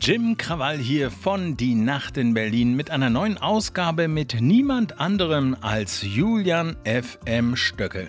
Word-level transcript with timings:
Jim 0.00 0.36
Krawall 0.36 0.76
hier 0.76 1.10
von 1.10 1.56
Die 1.56 1.74
Nacht 1.74 2.18
in 2.18 2.32
Berlin 2.32 2.74
mit 2.74 2.90
einer 2.90 3.10
neuen 3.10 3.36
Ausgabe 3.36 4.06
mit 4.06 4.40
niemand 4.40 5.00
anderem 5.00 5.56
als 5.60 6.02
Julian 6.02 6.76
FM 6.84 7.56
Stöckel, 7.56 8.08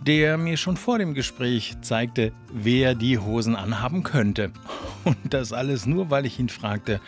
der 0.00 0.38
mir 0.38 0.56
schon 0.56 0.78
vor 0.78 0.98
dem 0.98 1.12
Gespräch 1.12 1.76
zeigte, 1.82 2.32
wer 2.52 2.94
die 2.94 3.18
Hosen 3.18 3.54
anhaben 3.54 4.02
könnte. 4.02 4.50
Und 5.04 5.18
das 5.34 5.52
alles 5.52 5.84
nur, 5.84 6.10
weil 6.10 6.24
ich 6.24 6.38
ihn 6.38 6.48
fragte, 6.48 7.00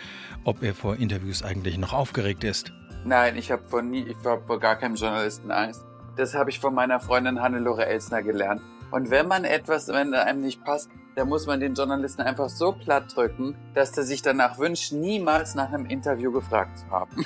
ob 0.45 0.63
er 0.63 0.75
vor 0.75 0.97
Interviews 0.97 1.43
eigentlich 1.43 1.79
noch 1.79 1.95
aufgeregt 1.95 2.45
ist. 2.45 2.73
Nein, 3.05 3.37
ich 3.37 3.51
habe 3.51 3.63
vor 3.67 3.81
nie, 3.81 4.03
ich 4.03 4.17
habe 4.27 4.43
vor 4.47 4.61
gar 4.61 4.77
keinem 4.77 4.97
Journalisten 4.97 5.51
Angst. 5.51 5.85
Das 6.17 6.35
habe 6.35 6.51
ich 6.51 6.61
von 6.61 6.75
meiner 6.75 7.01
Freundin 7.01 7.41
Hannelore 7.41 7.87
Elsner 7.87 8.23
gelernt. 8.23 8.61
Und 8.91 9.11
wenn 9.11 9.29
man 9.29 9.45
etwas, 9.45 9.89
wenn 9.89 10.15
einem 10.15 10.41
nicht 10.41 10.65
passt, 10.65 10.91
da 11.15 11.25
muss 11.25 11.47
man 11.47 11.61
den 11.61 11.75
Journalisten 11.75 12.23
einfach 12.23 12.49
so 12.49 12.73
platt 12.73 13.15
drücken, 13.15 13.57
dass 13.75 13.97
er 13.97 14.05
sich 14.05 14.23
danach 14.23 14.59
wünscht, 14.59 14.93
niemals 14.93 15.55
nach 15.55 15.73
einem 15.73 15.87
Interview 15.87 16.33
gefragt 16.33 16.79
zu 16.79 16.91
haben. 16.91 17.25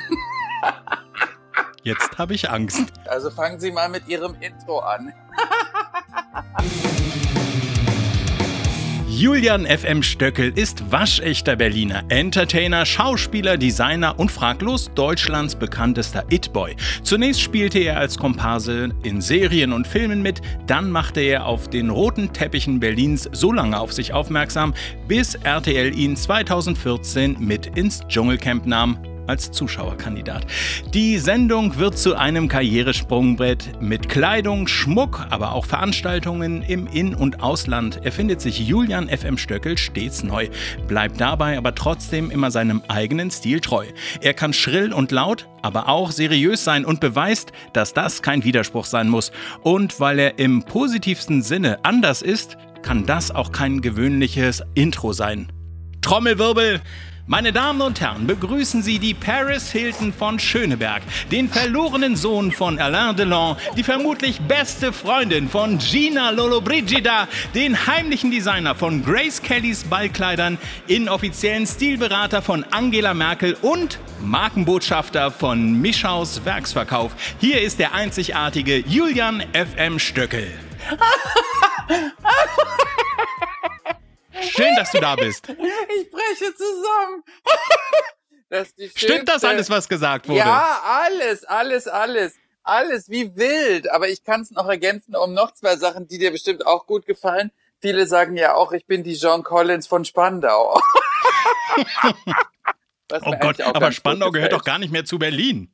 Jetzt 1.83 2.17
habe 2.19 2.35
ich 2.35 2.49
Angst. 2.49 2.93
Also 3.07 3.31
fangen 3.31 3.59
Sie 3.61 3.73
mal 3.73 3.89
mit 3.89 4.09
Ihrem 4.09 4.35
Intro 4.41 4.81
an. 4.81 5.13
Julian 9.23 9.67
FM 9.67 10.03
Stöckel 10.03 10.53
ist 10.57 10.91
waschechter 10.91 11.55
Berliner, 11.55 12.03
Entertainer, 12.09 12.85
Schauspieler, 12.85 13.57
Designer 13.57 14.19
und 14.19 14.33
fraglos 14.33 14.91
Deutschlands 14.97 15.55
bekanntester 15.55 16.25
It-Boy. 16.29 16.75
Zunächst 17.05 17.41
spielte 17.41 17.79
er 17.79 17.99
als 17.99 18.19
Komparse 18.19 18.89
in 19.05 19.21
Serien 19.21 19.73
und 19.73 19.87
Filmen 19.87 20.23
mit, 20.23 20.43
dann 20.67 20.91
machte 20.91 21.21
er 21.21 21.47
auf 21.47 21.71
den 21.71 21.91
roten 21.91 22.33
Teppichen 22.33 22.81
Berlins 22.81 23.31
so 23.31 23.53
lange 23.53 23.79
auf 23.79 23.93
sich 23.93 24.13
aufmerksam, 24.13 24.75
bis 25.07 25.37
RTL 25.37 25.97
ihn 25.97 26.17
2014 26.17 27.37
mit 27.39 27.79
ins 27.79 28.01
Dschungelcamp 28.09 28.67
nahm 28.67 28.99
als 29.27 29.51
Zuschauerkandidat. 29.51 30.47
Die 30.95 31.19
Sendung 31.19 31.79
wird 31.79 31.99
zu 31.99 32.17
einem 32.17 32.49
Karrieresprungbrett 32.49 33.81
mit 33.81 34.09
Kleidung, 34.09 34.69
Schmuck, 34.69 35.27
aber 35.31 35.53
auch 35.53 35.67
Veranstaltungen 35.67 36.63
im 36.63 36.87
In- 36.87 37.15
und 37.15 37.43
Ausland 37.43 38.05
erfindet 38.05 38.41
sich 38.41 38.59
Julian 38.61 39.09
FM 39.09 39.39
Stöckel 39.39 39.79
stets 39.79 40.23
neu, 40.23 40.49
bleibt 40.89 41.21
dabei 41.21 41.57
aber 41.57 41.75
trotzdem 41.75 42.31
immer 42.31 42.51
seinem 42.51 42.83
eigenen 42.89 43.31
Stil 43.31 43.61
treu. 43.61 43.87
Er 44.21 44.35
kann 44.35 44.53
schrill 44.53 44.93
und 44.93 45.13
laut, 45.13 45.49
aber 45.63 45.89
auch 45.89 46.11
seriös 46.11 46.65
sein 46.65 46.85
und 46.85 47.01
beweist, 47.01 47.53
dass 47.73 47.95
das 47.95 48.23
kein 48.23 48.45
Widerspruch 48.45 48.85
sein 48.85 49.09
muss. 49.09 49.33
Und 49.63 50.01
weil 50.01 50.19
er 50.19 50.39
im 50.39 50.63
positivsten 50.63 51.43
Sinne 51.43 51.85
anders 51.85 52.23
ist, 52.23 52.57
kann 52.83 53.07
das 53.07 53.31
auch 53.31 53.53
kein 53.53 53.81
gewöhnliches 53.81 54.63
Intro 54.75 55.13
sein. 55.13 55.53
Trommelwirbel! 56.03 56.81
Meine 57.29 57.53
Damen 57.53 57.81
und 57.81 58.01
Herren, 58.01 58.27
begrüßen 58.27 58.83
Sie 58.83 58.99
die 58.99 59.15
Paris 59.15 59.71
Hilton 59.71 60.13
von 60.13 60.41
Schöneberg, 60.41 61.03
den 61.31 61.49
verlorenen 61.49 62.17
Sohn 62.17 62.51
von 62.51 62.81
Alain 62.81 63.15
Delon, 63.15 63.57
die 63.77 63.85
vermutlich 63.85 64.41
beste 64.41 64.93
Freundin 64.93 65.49
von 65.49 65.79
Gina 65.79 66.31
Lollobrigida, 66.31 67.29
den 67.55 67.87
heimlichen 67.87 68.33
Designer 68.33 68.75
von 68.75 69.05
Grace 69.05 69.41
Kellys 69.41 69.85
Ballkleidern, 69.85 70.59
inoffiziellen 70.89 71.65
Stilberater 71.65 72.43
von 72.43 72.65
Angela 72.73 73.15
Merkel 73.15 73.57
und 73.63 74.01
Markenbotschafter 74.21 75.31
von 75.31 75.81
Mischaus 75.81 76.45
Werksverkauf. 76.45 77.13
Hier 77.39 77.63
ist 77.63 77.79
der 77.79 77.95
einzigartige 77.95 78.79
Julian 78.79 79.45
FM 79.53 80.01
Stöckel. 80.01 80.49
Schön, 84.51 84.75
dass 84.77 84.91
du 84.91 85.01
da 85.01 85.17
bist. 85.17 85.49
Ich 85.49 86.11
breche 86.11 86.55
zusammen. 86.55 87.23
Das 88.49 88.69
Stimmt 88.95 89.31
das 89.31 89.45
alles, 89.45 89.71
was 89.71 89.89
gesagt 89.89 90.29
wurde? 90.29 90.41
Ja, 90.41 90.83
alles, 90.85 91.43
alles, 91.47 91.89
alles. 91.89 92.35
Alles 92.63 93.09
wie 93.09 93.35
wild. 93.35 93.91
Aber 93.91 94.11
ich 94.11 94.25
kann 94.25 94.43
es 94.43 94.51
noch 94.51 94.69
ergänzen 94.69 95.17
um 95.17 95.33
noch 95.33 95.55
zwei 95.55 95.77
Sachen, 95.77 96.07
die 96.07 96.19
dir 96.19 96.31
bestimmt 96.31 96.67
auch 96.67 96.87
gut 96.87 97.07
gefallen. 97.07 97.51
Viele 97.81 98.07
sagen 98.07 98.37
ja 98.37 98.55
auch, 98.55 98.73
ich 98.73 98.85
bin 98.85 99.05
die 99.05 99.15
John 99.15 99.43
Collins 99.43 99.87
von 99.87 100.05
Spandau. 100.05 100.79
oh 103.11 103.35
Gott, 103.41 103.63
aber 103.63 103.91
Spandau 103.91 104.31
gehört 104.31 104.53
doch 104.53 104.65
gar 104.65 104.79
nicht 104.79 104.93
mehr 104.93 105.07
zu 105.07 105.19
Berlin. 105.19 105.73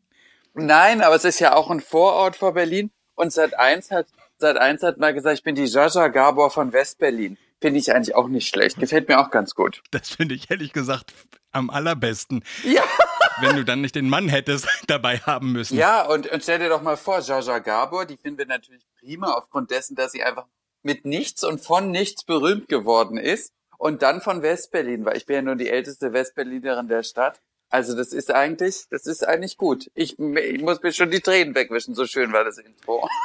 Nein, 0.54 1.02
aber 1.02 1.16
es 1.16 1.24
ist 1.24 1.40
ja 1.40 1.56
auch 1.56 1.70
ein 1.70 1.80
Vorort 1.80 2.36
vor 2.36 2.54
Berlin. 2.54 2.92
Und 3.16 3.32
seit 3.32 3.58
eins 3.58 3.90
hat, 3.90 4.06
seit 4.38 4.56
eins 4.56 4.84
hat 4.84 4.98
mal 4.98 5.12
gesagt, 5.12 5.38
ich 5.38 5.42
bin 5.42 5.56
die 5.56 5.66
Jaja 5.66 6.06
Gabor 6.06 6.50
von 6.52 6.72
Westberlin. 6.72 7.36
Finde 7.60 7.80
ich 7.80 7.92
eigentlich 7.92 8.14
auch 8.14 8.28
nicht 8.28 8.48
schlecht. 8.48 8.78
Gefällt 8.78 9.08
mir 9.08 9.18
auch 9.18 9.30
ganz 9.30 9.54
gut. 9.54 9.82
Das 9.90 10.10
finde 10.10 10.34
ich 10.34 10.50
ehrlich 10.50 10.72
gesagt 10.72 11.12
am 11.50 11.70
allerbesten. 11.70 12.44
Ja. 12.64 12.82
Wenn 13.40 13.56
du 13.56 13.64
dann 13.64 13.80
nicht 13.80 13.94
den 13.94 14.08
Mann 14.08 14.28
hättest 14.28 14.68
dabei 14.86 15.18
haben 15.18 15.52
müssen. 15.52 15.76
Ja, 15.76 16.02
und, 16.06 16.28
und 16.28 16.42
stell 16.42 16.58
dir 16.58 16.68
doch 16.68 16.82
mal 16.82 16.96
vor, 16.96 17.20
Jaja 17.20 17.58
Gabor, 17.58 18.04
die 18.04 18.16
finden 18.16 18.38
wir 18.38 18.46
natürlich 18.46 18.84
prima 18.98 19.32
aufgrund 19.32 19.70
dessen, 19.70 19.94
dass 19.96 20.12
sie 20.12 20.22
einfach 20.22 20.46
mit 20.82 21.04
nichts 21.04 21.44
und 21.44 21.60
von 21.60 21.90
nichts 21.90 22.24
berühmt 22.24 22.68
geworden 22.68 23.16
ist. 23.16 23.52
Und 23.76 24.02
dann 24.02 24.20
von 24.20 24.42
Westberlin, 24.42 25.04
weil 25.04 25.16
ich 25.16 25.26
bin 25.26 25.36
ja 25.36 25.42
nur 25.42 25.54
die 25.54 25.68
älteste 25.68 26.12
Westberlinerin 26.12 26.88
der 26.88 27.04
Stadt. 27.04 27.40
Also 27.70 27.94
das 27.96 28.12
ist 28.12 28.32
eigentlich, 28.32 28.86
das 28.90 29.06
ist 29.06 29.26
eigentlich 29.26 29.56
gut. 29.56 29.90
Ich, 29.94 30.18
ich 30.18 30.62
muss 30.62 30.82
mir 30.82 30.92
schon 30.92 31.10
die 31.10 31.20
Tränen 31.20 31.54
wegwischen, 31.54 31.94
so 31.94 32.06
schön 32.06 32.32
war 32.32 32.44
das 32.44 32.58
Intro. 32.58 33.08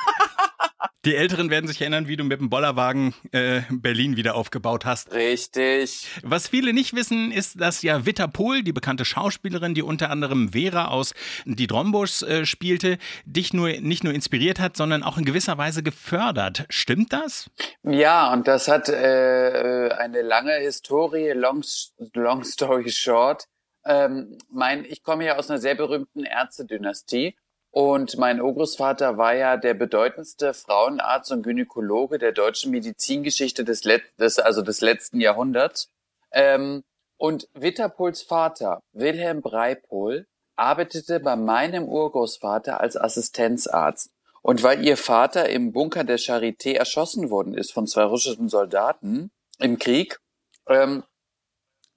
Die 1.06 1.18
Älteren 1.18 1.50
werden 1.50 1.68
sich 1.68 1.81
erinnern, 1.81 2.08
wie 2.08 2.16
du 2.16 2.24
mit 2.24 2.40
dem 2.40 2.50
Bollerwagen 2.50 3.14
äh, 3.34 3.64
Berlin 3.70 4.16
wieder 4.16 4.36
aufgebaut 4.36 4.86
hast. 4.86 5.14
Richtig. 5.14 6.08
Was 6.24 6.48
viele 6.48 6.72
nicht 6.72 6.96
wissen, 6.96 7.34
ist, 7.34 7.59
dass 7.59 7.81
ja 7.81 8.06
Witta 8.06 8.28
Pohl, 8.28 8.64
die 8.64 8.72
bekannte 8.72 9.04
Schauspielerin, 9.04 9.74
die 9.74 9.81
unter 9.81 10.09
anderem 10.09 10.54
Vera 10.54 10.88
aus 10.88 11.14
Die 11.44 11.68
Drombusch 11.68 12.22
äh, 12.24 12.46
spielte, 12.46 13.00
dich 13.25 13.54
nur 13.54 13.68
nicht 13.81 14.06
nur 14.06 14.14
inspiriert 14.14 14.62
hat, 14.62 14.78
sondern 14.78 15.04
auch 15.04 15.18
in 15.18 15.25
gewisser 15.25 15.58
Weise 15.58 15.84
gefördert. 15.84 16.66
Stimmt 16.70 17.12
das? 17.12 17.50
Ja, 17.84 18.31
und 18.31 18.48
das 18.48 18.70
hat 18.70 18.88
äh, 18.88 19.90
eine 19.98 20.22
lange 20.22 20.54
Historie, 20.54 21.31
long, 21.31 21.66
long 22.14 22.46
story 22.46 22.90
short. 22.90 23.50
Ähm, 23.85 24.38
mein, 24.49 24.85
ich 24.85 25.03
komme 25.03 25.25
ja 25.25 25.38
aus 25.38 25.49
einer 25.49 25.59
sehr 25.59 25.75
berühmten 25.75 26.23
Ärztedynastie 26.23 27.35
und 27.71 28.17
mein 28.17 28.39
Urgroßvater 28.39 29.17
war 29.17 29.33
ja 29.33 29.57
der 29.57 29.73
bedeutendste 29.73 30.53
Frauenarzt 30.53 31.31
und 31.31 31.41
Gynäkologe 31.41 32.19
der 32.19 32.31
deutschen 32.31 32.69
Medizingeschichte 32.71 33.63
des, 33.63 33.83
Let 33.83 34.03
des 34.19 34.38
also 34.38 34.61
des 34.61 34.81
letzten 34.81 35.19
Jahrhunderts. 35.19 35.89
Ähm, 36.31 36.83
und 37.17 37.47
Witterpols 37.53 38.21
Vater, 38.21 38.83
Wilhelm 38.91 39.41
Breipol, 39.41 40.27
arbeitete 40.55 41.19
bei 41.19 41.35
meinem 41.35 41.85
Urgroßvater 41.85 42.79
als 42.79 42.95
Assistenzarzt. 42.95 44.11
Und 44.44 44.61
weil 44.61 44.85
ihr 44.85 44.97
Vater 44.97 45.50
im 45.50 45.71
Bunker 45.71 46.03
der 46.03 46.19
Charité 46.19 46.75
erschossen 46.75 47.31
worden 47.31 47.55
ist 47.55 47.73
von 47.73 47.88
zwei 47.88 48.03
russischen 48.03 48.50
Soldaten 48.50 49.31
im 49.57 49.79
Krieg, 49.79 50.19
ähm, 50.67 51.03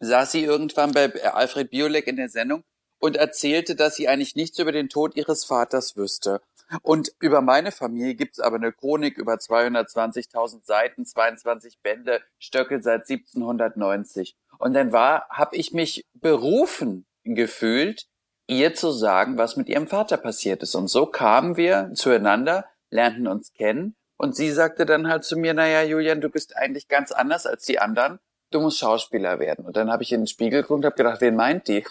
saß 0.01 0.33
sie 0.33 0.45
irgendwann 0.45 0.93
bei 0.93 1.13
Alfred 1.33 1.71
Biolek 1.71 2.07
in 2.07 2.17
der 2.17 2.29
Sendung 2.29 2.65
und 2.99 3.17
erzählte, 3.17 3.77
dass 3.77 3.97
sie 3.97 4.09
eigentlich 4.09 4.37
nichts 4.37 4.59
über 4.59 4.73
den 4.73 4.89
Tod 4.89 5.17
ihres 5.17 5.45
Vaters 5.45 5.97
wüsste. 5.97 6.41
Und 6.83 7.13
über 7.21 7.43
meine 7.43 7.71
Familie 7.71 8.15
gibt's 8.15 8.41
aber 8.41 8.57
eine 8.57 8.73
Chronik 8.73 9.19
über 9.19 9.35
220.000 9.35 10.65
Seiten, 10.65 11.05
22 11.05 11.79
Bände, 11.81 12.21
Stöckel 12.39 12.83
seit 12.83 13.09
1790. 13.09 14.37
Und 14.59 14.75
dann 14.75 14.93
war, 14.93 15.29
habe 15.31 15.57
ich 15.57 15.73
mich 15.73 16.07
berufen 16.15 17.07
gefühlt, 17.23 18.07
ihr 18.49 18.75
zu 18.75 18.91
sagen, 18.91 19.39
was 19.39 19.57
mit 19.57 19.69
ihrem 19.69 19.87
Vater 19.87 20.17
passiert 20.17 20.63
ist. 20.63 20.75
Und 20.75 20.89
so 20.89 21.07
kamen 21.07 21.57
wir 21.57 21.93
zueinander, 21.95 22.65
lernten 22.91 23.29
uns 23.29 23.53
kennen. 23.53 23.97
Und 24.17 24.35
sie 24.35 24.51
sagte 24.51 24.87
dann 24.87 25.09
halt 25.09 25.25
zu 25.25 25.37
mir, 25.37 25.53
naja, 25.53 25.83
Julian, 25.83 26.21
du 26.21 26.31
bist 26.31 26.57
eigentlich 26.57 26.89
ganz 26.89 27.13
anders 27.13 27.47
als 27.47 27.65
die 27.65 27.79
anderen. 27.79 28.19
Du 28.51 28.61
musst 28.61 28.79
Schauspieler 28.79 29.39
werden. 29.39 29.67
Und 29.67 29.77
dann 29.77 29.91
habe 29.91 30.03
ich 30.03 30.13
in 30.13 30.23
den 30.23 30.27
Spiegel 30.27 30.63
geguckt 30.63 30.79
und 30.79 30.85
habe 30.85 30.97
gedacht, 30.97 31.21
wen 31.21 31.37
meint 31.37 31.69
die? 31.69 31.85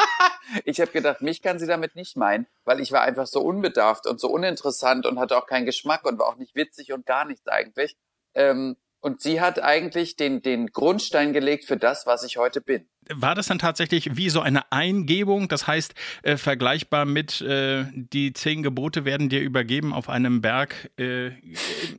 ich 0.64 0.80
habe 0.80 0.90
gedacht, 0.90 1.22
mich 1.22 1.42
kann 1.42 1.58
sie 1.58 1.66
damit 1.66 1.96
nicht 1.96 2.16
meinen, 2.16 2.46
weil 2.64 2.80
ich 2.80 2.92
war 2.92 3.02
einfach 3.02 3.26
so 3.26 3.40
unbedarft 3.40 4.06
und 4.06 4.20
so 4.20 4.28
uninteressant 4.28 5.06
und 5.06 5.18
hatte 5.18 5.36
auch 5.36 5.46
keinen 5.46 5.66
Geschmack 5.66 6.04
und 6.04 6.18
war 6.18 6.28
auch 6.28 6.36
nicht 6.36 6.54
witzig 6.54 6.92
und 6.92 7.06
gar 7.06 7.24
nichts 7.24 7.48
eigentlich. 7.48 7.96
Ähm, 8.34 8.76
und 9.04 9.20
sie 9.20 9.42
hat 9.42 9.62
eigentlich 9.62 10.16
den, 10.16 10.40
den 10.40 10.68
Grundstein 10.68 11.34
gelegt 11.34 11.66
für 11.66 11.76
das, 11.76 12.06
was 12.06 12.24
ich 12.24 12.38
heute 12.38 12.62
bin. 12.62 12.86
War 13.12 13.34
das 13.34 13.48
dann 13.48 13.58
tatsächlich 13.58 14.16
wie 14.16 14.30
so 14.30 14.40
eine 14.40 14.72
Eingebung? 14.72 15.48
Das 15.48 15.66
heißt, 15.66 15.92
äh, 16.22 16.38
vergleichbar 16.38 17.04
mit 17.04 17.42
äh, 17.42 17.84
die 17.92 18.32
zehn 18.32 18.62
Gebote 18.62 19.04
werden 19.04 19.28
dir 19.28 19.42
übergeben 19.42 19.92
auf 19.92 20.08
einem 20.08 20.40
Berg 20.40 20.90
äh, 20.98 21.32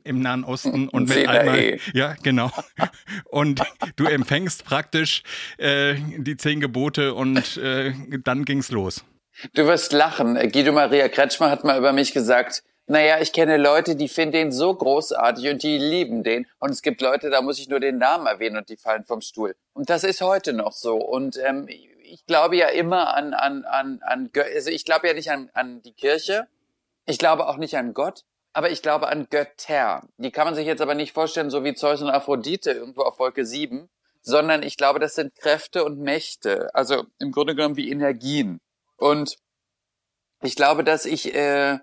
im 0.02 0.18
Nahen 0.18 0.42
Osten 0.42 0.88
und 0.92 1.08
mit 1.08 1.28
einmal. 1.28 1.78
Ja, 1.94 2.16
genau. 2.24 2.50
Und 3.30 3.62
du 3.94 4.06
empfängst 4.06 4.64
praktisch 4.64 5.22
äh, 5.58 5.94
die 5.94 6.36
zehn 6.36 6.58
Gebote 6.58 7.14
und 7.14 7.56
äh, 7.56 7.92
dann 8.24 8.44
ging's 8.44 8.70
los. 8.70 9.04
Du 9.54 9.66
wirst 9.66 9.92
lachen. 9.92 10.34
Guido 10.50 10.72
Maria 10.72 11.08
Kretschmer 11.08 11.50
hat 11.50 11.62
mal 11.62 11.78
über 11.78 11.92
mich 11.92 12.12
gesagt, 12.12 12.64
Naja, 12.88 13.18
ich 13.20 13.32
kenne 13.32 13.56
Leute, 13.56 13.96
die 13.96 14.08
finden 14.08 14.32
den 14.32 14.52
so 14.52 14.72
großartig 14.72 15.48
und 15.48 15.62
die 15.64 15.76
lieben 15.76 16.22
den. 16.22 16.46
Und 16.60 16.70
es 16.70 16.82
gibt 16.82 17.00
Leute, 17.00 17.30
da 17.30 17.42
muss 17.42 17.58
ich 17.58 17.68
nur 17.68 17.80
den 17.80 17.98
Namen 17.98 18.26
erwähnen 18.26 18.56
und 18.56 18.68
die 18.68 18.76
fallen 18.76 19.04
vom 19.04 19.20
Stuhl. 19.20 19.56
Und 19.72 19.90
das 19.90 20.04
ist 20.04 20.20
heute 20.20 20.52
noch 20.52 20.72
so. 20.72 20.96
Und 20.96 21.36
ähm, 21.44 21.66
ich 21.68 22.24
glaube 22.26 22.56
ja 22.56 22.68
immer 22.68 23.14
an, 23.14 23.34
an, 23.34 23.64
an, 23.64 24.00
an 24.02 24.30
also 24.54 24.70
ich 24.70 24.84
glaube 24.84 25.08
ja 25.08 25.14
nicht 25.14 25.32
an, 25.32 25.50
an 25.52 25.82
die 25.82 25.94
Kirche. 25.94 26.46
Ich 27.06 27.18
glaube 27.18 27.48
auch 27.48 27.56
nicht 27.56 27.76
an 27.76 27.92
Gott. 27.92 28.22
Aber 28.52 28.70
ich 28.70 28.82
glaube 28.82 29.08
an 29.08 29.26
Götter. 29.28 30.08
Die 30.16 30.30
kann 30.30 30.46
man 30.46 30.54
sich 30.54 30.66
jetzt 30.66 30.80
aber 30.80 30.94
nicht 30.94 31.12
vorstellen, 31.12 31.50
so 31.50 31.64
wie 31.64 31.74
Zeus 31.74 32.00
und 32.02 32.08
Aphrodite 32.08 32.70
irgendwo 32.70 33.02
auf 33.02 33.18
Wolke 33.18 33.44
7, 33.44 33.90
sondern 34.22 34.62
ich 34.62 34.76
glaube, 34.76 35.00
das 35.00 35.14
sind 35.14 35.34
Kräfte 35.34 35.84
und 35.84 35.98
Mächte. 35.98 36.70
Also 36.72 37.04
im 37.18 37.32
Grunde 37.32 37.56
genommen 37.56 37.76
wie 37.76 37.90
Energien. 37.90 38.60
Und 38.96 39.36
ich 40.40 40.54
glaube, 40.54 40.84
dass 40.84 41.04
ich 41.04 41.34
äh, 41.34 41.80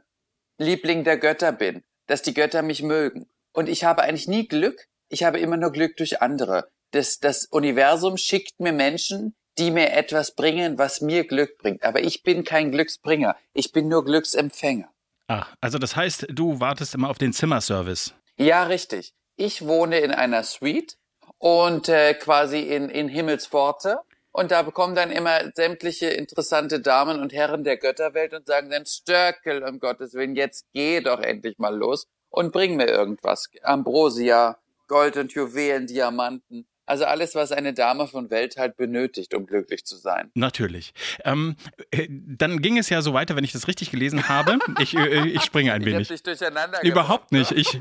Liebling 0.58 1.04
der 1.04 1.18
Götter 1.18 1.52
bin, 1.52 1.84
dass 2.08 2.22
die 2.22 2.34
Götter 2.34 2.62
mich 2.62 2.84
mögen. 2.84 3.28
Und 3.54 3.70
ich 3.70 3.84
habe 3.84 4.04
eigentlich 4.04 4.28
nie 4.28 4.48
Glück, 4.48 4.88
ich 5.10 5.24
habe 5.24 5.40
immer 5.40 5.58
nur 5.58 5.72
Glück 5.72 5.98
durch 5.98 6.22
andere. 6.22 6.70
Das, 6.92 7.20
das 7.20 7.46
Universum 7.46 8.18
schickt 8.18 8.60
mir 8.60 8.74
Menschen, 8.74 9.36
die 9.58 9.72
mir 9.72 9.92
etwas 9.94 10.36
bringen, 10.36 10.78
was 10.78 11.02
mir 11.02 11.28
Glück 11.28 11.58
bringt. 11.58 11.84
Aber 11.84 12.04
ich 12.04 12.24
bin 12.24 12.44
kein 12.44 12.72
Glücksbringer, 12.72 13.36
ich 13.54 13.72
bin 13.72 13.88
nur 13.88 14.04
Glücksempfänger. 14.06 14.90
Ach, 15.28 15.56
also 15.62 15.78
das 15.78 15.96
heißt, 15.96 16.28
du 16.30 16.60
wartest 16.60 16.96
immer 16.96 17.10
auf 17.10 17.18
den 17.18 17.34
Zimmerservice. 17.34 18.14
Ja, 18.38 18.64
richtig. 18.64 19.14
Ich 19.36 19.66
wohne 19.66 20.00
in 20.00 20.12
einer 20.12 20.44
Suite 20.44 20.98
und 21.38 21.90
äh, 21.90 22.14
quasi 22.14 22.60
in, 22.60 22.90
in 22.90 23.08
Himmelspforte 23.08 24.00
und 24.33 24.51
da 24.51 24.63
bekommen 24.63 24.95
dann 24.95 25.12
immer 25.12 25.51
sämtliche 25.53 26.07
interessante 26.07 26.81
Damen 26.81 27.21
und 27.21 27.31
Herren 27.31 27.63
der 27.63 27.77
Götterwelt 27.77 28.33
und 28.33 28.47
sagen 28.47 28.69
dann, 28.71 28.85
Stöckel, 28.85 29.63
um 29.63 29.80
Gottes 29.80 30.15
Willen, 30.15 30.35
jetzt 30.35 30.65
geh 30.74 31.01
doch 31.01 31.19
endlich 31.19 31.59
mal 31.59 31.75
los 31.75 32.07
und 32.30 32.51
bring 32.51 32.75
mir 32.75 32.88
irgendwas. 32.88 33.50
Ambrosia, 33.62 34.57
Gold 34.88 35.18
und 35.18 35.33
Juwelen, 35.33 35.85
Diamanten. 35.85 36.65
Also 36.85 37.06
alles, 37.06 37.35
was 37.35 37.51
eine 37.51 37.74
Dame 37.74 38.07
von 38.07 38.30
Welt 38.31 38.57
halt 38.57 38.75
benötigt, 38.75 39.35
um 39.35 39.45
glücklich 39.45 39.85
zu 39.85 39.95
sein. 39.95 40.31
Natürlich. 40.33 40.94
Ähm, 41.24 41.56
äh, 41.91 42.07
dann 42.09 42.59
ging 42.62 42.77
es 42.77 42.89
ja 42.89 43.01
so 43.01 43.13
weiter, 43.13 43.35
wenn 43.35 43.44
ich 43.44 43.53
das 43.53 43.68
richtig 43.68 43.91
gelesen 43.91 44.27
habe. 44.27 44.57
Ich, 44.80 44.97
äh, 44.97 45.27
ich 45.27 45.44
springe 45.44 45.71
ein 45.74 45.81
ich 45.81 45.88
wenig. 45.88 46.07
Dich 46.09 46.24
durcheinander 46.24 46.83
Überhaupt 46.83 47.30
gebracht, 47.30 47.51
nicht. 47.51 47.74
Ich, 47.74 47.80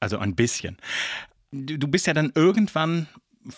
also 0.00 0.18
ein 0.18 0.34
bisschen. 0.34 0.78
Du 1.50 1.88
bist 1.88 2.06
ja 2.06 2.14
dann 2.14 2.32
irgendwann 2.34 3.08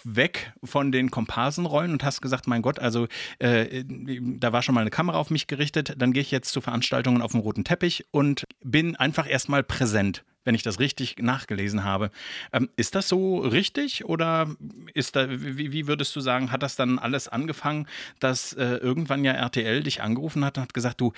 weg 0.04 0.52
von 0.62 0.92
den 0.92 1.10
Komparsenrollen 1.10 1.92
und 1.92 2.04
hast 2.04 2.20
gesagt, 2.20 2.46
mein 2.46 2.62
Gott, 2.62 2.78
also 2.78 3.06
äh, 3.38 3.84
da 3.86 4.52
war 4.52 4.62
schon 4.62 4.74
mal 4.74 4.82
eine 4.82 4.90
Kamera 4.90 5.18
auf 5.18 5.30
mich 5.30 5.46
gerichtet, 5.46 5.94
dann 5.98 6.12
gehe 6.12 6.22
ich 6.22 6.30
jetzt 6.30 6.52
zu 6.52 6.60
Veranstaltungen 6.60 7.22
auf 7.22 7.32
dem 7.32 7.40
roten 7.40 7.64
Teppich 7.64 8.06
und 8.10 8.44
bin 8.62 8.96
einfach 8.96 9.28
erstmal 9.28 9.62
präsent, 9.62 10.24
wenn 10.44 10.54
ich 10.54 10.62
das 10.62 10.78
richtig 10.80 11.18
nachgelesen 11.18 11.84
habe. 11.84 12.10
Ähm, 12.52 12.68
ist 12.76 12.94
das 12.94 13.08
so 13.08 13.38
richtig 13.38 14.04
oder 14.04 14.54
ist 14.94 15.16
da, 15.16 15.28
wie, 15.30 15.72
wie, 15.72 15.86
würdest 15.86 16.14
du 16.16 16.20
sagen, 16.20 16.50
hat 16.50 16.62
das 16.62 16.76
dann 16.76 16.98
alles 16.98 17.28
angefangen, 17.28 17.86
dass 18.20 18.52
äh, 18.54 18.76
irgendwann 18.76 19.24
ja 19.24 19.32
RTL 19.32 19.82
dich 19.82 20.02
angerufen 20.02 20.44
hat 20.44 20.56
und 20.56 20.62
hat 20.62 20.74
gesagt, 20.74 21.00
du, 21.00 21.12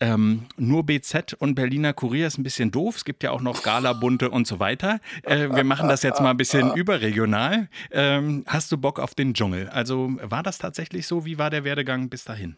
ähm, 0.00 0.46
nur 0.56 0.84
BZ 0.84 1.34
und 1.38 1.54
Berliner 1.54 1.92
Kurier 1.92 2.26
ist 2.26 2.38
ein 2.38 2.42
bisschen 2.42 2.70
doof. 2.70 2.96
Es 2.96 3.04
gibt 3.04 3.22
ja 3.22 3.30
auch 3.30 3.40
noch 3.40 3.62
Galabunte 3.62 4.30
und 4.30 4.46
so 4.46 4.58
weiter. 4.58 5.00
Äh, 5.22 5.50
wir 5.50 5.64
machen 5.64 5.88
das 5.88 6.02
jetzt 6.02 6.20
mal 6.20 6.30
ein 6.30 6.36
bisschen 6.36 6.72
überregional. 6.74 7.68
Ähm, 7.90 8.44
hast 8.46 8.72
du 8.72 8.78
Bock 8.78 8.98
auf 8.98 9.14
den 9.14 9.34
Dschungel? 9.34 9.68
Also 9.68 10.10
war 10.22 10.42
das 10.42 10.58
tatsächlich 10.58 11.06
so? 11.06 11.24
Wie 11.26 11.38
war 11.38 11.50
der 11.50 11.64
Werdegang 11.64 12.08
bis 12.08 12.24
dahin? 12.24 12.56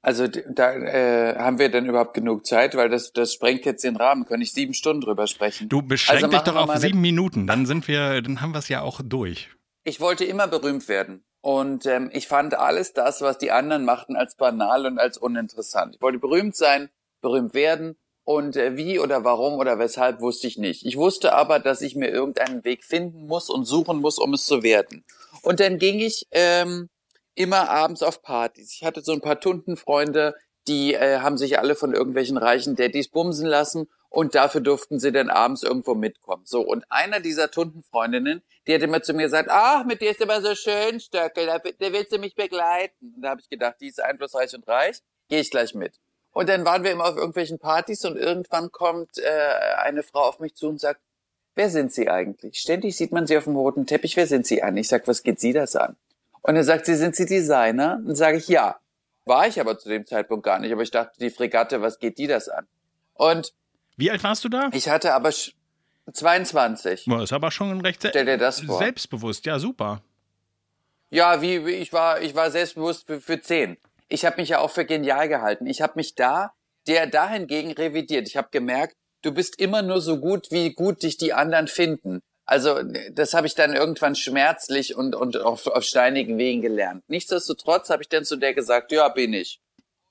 Also 0.00 0.26
da 0.26 0.72
äh, 0.72 1.36
haben 1.38 1.60
wir 1.60 1.70
denn 1.70 1.86
überhaupt 1.86 2.14
genug 2.14 2.44
Zeit, 2.44 2.74
weil 2.74 2.88
das 2.88 3.12
das 3.12 3.32
sprengt 3.32 3.64
jetzt 3.64 3.84
den 3.84 3.94
Rahmen. 3.94 4.24
Könnte 4.24 4.42
ich 4.42 4.52
sieben 4.52 4.74
Stunden 4.74 5.00
drüber 5.00 5.28
sprechen? 5.28 5.68
Du 5.68 5.80
beschränk 5.80 6.24
also 6.24 6.36
dich 6.36 6.40
doch 6.40 6.56
auf 6.56 6.76
sieben 6.78 7.00
Minuten, 7.00 7.46
dann 7.46 7.66
sind 7.66 7.86
wir, 7.86 8.20
dann 8.20 8.40
haben 8.40 8.52
wir 8.52 8.58
es 8.58 8.68
ja 8.68 8.80
auch 8.80 9.00
durch. 9.04 9.50
Ich 9.84 10.00
wollte 10.00 10.24
immer 10.24 10.48
berühmt 10.48 10.88
werden. 10.88 11.22
Und 11.42 11.86
ähm, 11.86 12.08
ich 12.12 12.28
fand 12.28 12.54
alles 12.54 12.92
das, 12.92 13.20
was 13.20 13.36
die 13.36 13.50
anderen 13.50 13.84
machten, 13.84 14.16
als 14.16 14.36
banal 14.36 14.86
und 14.86 14.98
als 14.98 15.18
uninteressant. 15.18 15.96
Ich 15.96 16.00
wollte 16.00 16.20
berühmt 16.20 16.56
sein, 16.56 16.88
berühmt 17.20 17.52
werden. 17.52 17.98
Und 18.24 18.54
äh, 18.54 18.76
wie 18.76 19.00
oder 19.00 19.24
warum 19.24 19.54
oder 19.54 19.80
weshalb 19.80 20.20
wusste 20.20 20.46
ich 20.46 20.56
nicht. 20.56 20.86
Ich 20.86 20.96
wusste 20.96 21.32
aber, 21.32 21.58
dass 21.58 21.82
ich 21.82 21.96
mir 21.96 22.08
irgendeinen 22.08 22.64
Weg 22.64 22.84
finden 22.84 23.26
muss 23.26 23.50
und 23.50 23.64
suchen 23.64 24.00
muss, 24.00 24.18
um 24.18 24.32
es 24.34 24.46
zu 24.46 24.62
werden. 24.62 25.04
Und 25.42 25.58
dann 25.58 25.78
ging 25.78 25.98
ich 25.98 26.28
ähm, 26.30 26.88
immer 27.34 27.68
abends 27.68 28.04
auf 28.04 28.22
Partys. 28.22 28.72
Ich 28.72 28.84
hatte 28.84 29.02
so 29.02 29.10
ein 29.10 29.20
paar 29.20 29.40
Tuntenfreunde, 29.40 30.36
die 30.68 30.94
äh, 30.94 31.18
haben 31.18 31.36
sich 31.36 31.58
alle 31.58 31.74
von 31.74 31.92
irgendwelchen 31.92 32.36
reichen 32.36 32.76
Daddys 32.76 33.08
bumsen 33.08 33.48
lassen 33.48 33.88
und 34.12 34.34
dafür 34.34 34.60
durften 34.60 35.00
sie 35.00 35.10
dann 35.10 35.30
abends 35.30 35.62
irgendwo 35.62 35.94
mitkommen. 35.94 36.42
So, 36.44 36.60
und 36.60 36.84
einer 36.90 37.20
dieser 37.20 37.50
Tuntenfreundinnen, 37.50 38.42
die 38.66 38.74
hat 38.74 38.82
immer 38.82 39.02
zu 39.02 39.14
mir 39.14 39.22
gesagt, 39.22 39.48
ach, 39.50 39.86
mit 39.86 40.02
dir 40.02 40.10
ist 40.10 40.20
immer 40.20 40.42
so 40.42 40.54
schön, 40.54 41.00
Stöckel, 41.00 41.46
da, 41.46 41.58
da 41.58 41.92
willst 41.92 42.12
du 42.12 42.18
mich 42.18 42.34
begleiten. 42.34 43.14
Und 43.16 43.22
da 43.22 43.30
habe 43.30 43.40
ich 43.40 43.48
gedacht, 43.48 43.76
die 43.80 43.88
ist 43.88 44.02
einflussreich 44.02 44.54
und 44.54 44.68
reich, 44.68 44.98
gehe 45.28 45.40
ich 45.40 45.50
gleich 45.50 45.74
mit. 45.74 45.98
Und 46.30 46.50
dann 46.50 46.66
waren 46.66 46.84
wir 46.84 46.92
immer 46.92 47.06
auf 47.06 47.16
irgendwelchen 47.16 47.58
Partys 47.58 48.04
und 48.04 48.18
irgendwann 48.18 48.70
kommt 48.70 49.16
äh, 49.16 49.76
eine 49.78 50.02
Frau 50.02 50.20
auf 50.20 50.40
mich 50.40 50.54
zu 50.56 50.68
und 50.68 50.78
sagt, 50.78 51.00
wer 51.54 51.70
sind 51.70 51.90
Sie 51.90 52.10
eigentlich? 52.10 52.58
Ständig 52.58 52.96
sieht 52.98 53.12
man 53.12 53.26
Sie 53.26 53.38
auf 53.38 53.44
dem 53.44 53.56
roten 53.56 53.86
Teppich, 53.86 54.18
wer 54.18 54.26
sind 54.26 54.46
Sie 54.46 54.62
an? 54.62 54.76
Ich 54.76 54.88
sag, 54.88 55.08
was 55.08 55.22
geht 55.22 55.40
Sie 55.40 55.54
das 55.54 55.74
an? 55.74 55.96
Und 56.42 56.56
er 56.56 56.64
sagt 56.64 56.84
sie, 56.84 56.96
sind 56.96 57.16
Sie 57.16 57.24
Designer? 57.24 58.02
Und 58.06 58.16
sage 58.16 58.36
ich, 58.36 58.48
ja. 58.48 58.78
War 59.24 59.46
ich 59.46 59.58
aber 59.58 59.78
zu 59.78 59.88
dem 59.88 60.04
Zeitpunkt 60.04 60.44
gar 60.44 60.58
nicht. 60.58 60.72
Aber 60.72 60.82
ich 60.82 60.90
dachte, 60.90 61.18
die 61.18 61.30
Fregatte, 61.30 61.80
was 61.80 61.98
geht 61.98 62.18
die 62.18 62.26
das 62.26 62.50
an? 62.50 62.66
Und 63.14 63.54
wie 63.96 64.10
alt 64.10 64.22
warst 64.24 64.44
du 64.44 64.48
da? 64.48 64.70
Ich 64.72 64.88
hatte 64.88 65.14
aber 65.14 65.30
22. 66.12 67.04
Das 67.06 67.22
ist 67.22 67.32
aber 67.32 67.50
schon 67.50 67.80
recht 67.80 68.04
Stell 68.06 68.24
dir 68.24 68.38
das 68.38 68.60
vor. 68.60 68.78
selbstbewusst. 68.78 69.46
Ja, 69.46 69.58
super. 69.58 70.02
Ja, 71.10 71.42
wie, 71.42 71.66
wie 71.66 71.72
ich 71.72 71.92
war, 71.92 72.20
ich 72.22 72.34
war 72.34 72.50
selbstbewusst 72.50 73.06
für, 73.06 73.20
für 73.20 73.40
10. 73.40 73.76
Ich 74.08 74.24
habe 74.24 74.40
mich 74.40 74.50
ja 74.50 74.58
auch 74.58 74.70
für 74.70 74.84
genial 74.84 75.28
gehalten. 75.28 75.66
Ich 75.66 75.82
habe 75.82 75.92
mich 75.96 76.14
da, 76.14 76.52
der 76.86 77.06
dahingegen 77.06 77.72
revidiert. 77.72 78.26
Ich 78.28 78.36
habe 78.36 78.48
gemerkt, 78.50 78.96
du 79.22 79.32
bist 79.32 79.60
immer 79.60 79.82
nur 79.82 80.00
so 80.00 80.18
gut, 80.18 80.50
wie 80.50 80.72
gut 80.72 81.02
dich 81.02 81.16
die 81.18 81.32
anderen 81.32 81.68
finden. 81.68 82.20
Also 82.44 82.80
das 83.12 83.34
habe 83.34 83.46
ich 83.46 83.54
dann 83.54 83.74
irgendwann 83.74 84.16
schmerzlich 84.16 84.96
und, 84.96 85.14
und 85.14 85.36
auf, 85.38 85.66
auf 85.66 85.84
steinigen 85.84 86.38
Wegen 86.38 86.60
gelernt. 86.60 87.04
Nichtsdestotrotz 87.08 87.88
habe 87.88 88.02
ich 88.02 88.08
dann 88.08 88.24
zu 88.24 88.36
der 88.36 88.52
gesagt, 88.52 88.90
ja, 88.90 89.08
bin 89.08 89.32
ich. 89.32 89.60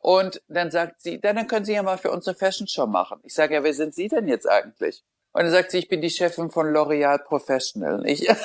Und 0.01 0.41
dann 0.47 0.71
sagt 0.71 1.01
sie, 1.01 1.19
dann, 1.21 1.47
können 1.47 1.65
Sie 1.65 1.73
ja 1.73 1.83
mal 1.83 1.97
für 1.97 2.11
uns 2.11 2.27
eine 2.27 2.35
Fashion 2.35 2.67
Show 2.67 2.87
machen. 2.87 3.19
Ich 3.23 3.33
sage, 3.35 3.53
ja, 3.53 3.63
wer 3.63 3.73
sind 3.73 3.93
Sie 3.93 4.07
denn 4.07 4.27
jetzt 4.27 4.49
eigentlich? 4.49 5.03
Und 5.33 5.43
dann 5.43 5.51
sagt 5.51 5.71
sie, 5.71 5.77
ich 5.77 5.87
bin 5.87 6.01
die 6.01 6.09
Chefin 6.09 6.49
von 6.49 6.67
L'Oreal 6.67 7.17
Professional. 7.19 7.99
Und 7.99 8.05
ich 8.05 8.27
und 8.29 8.35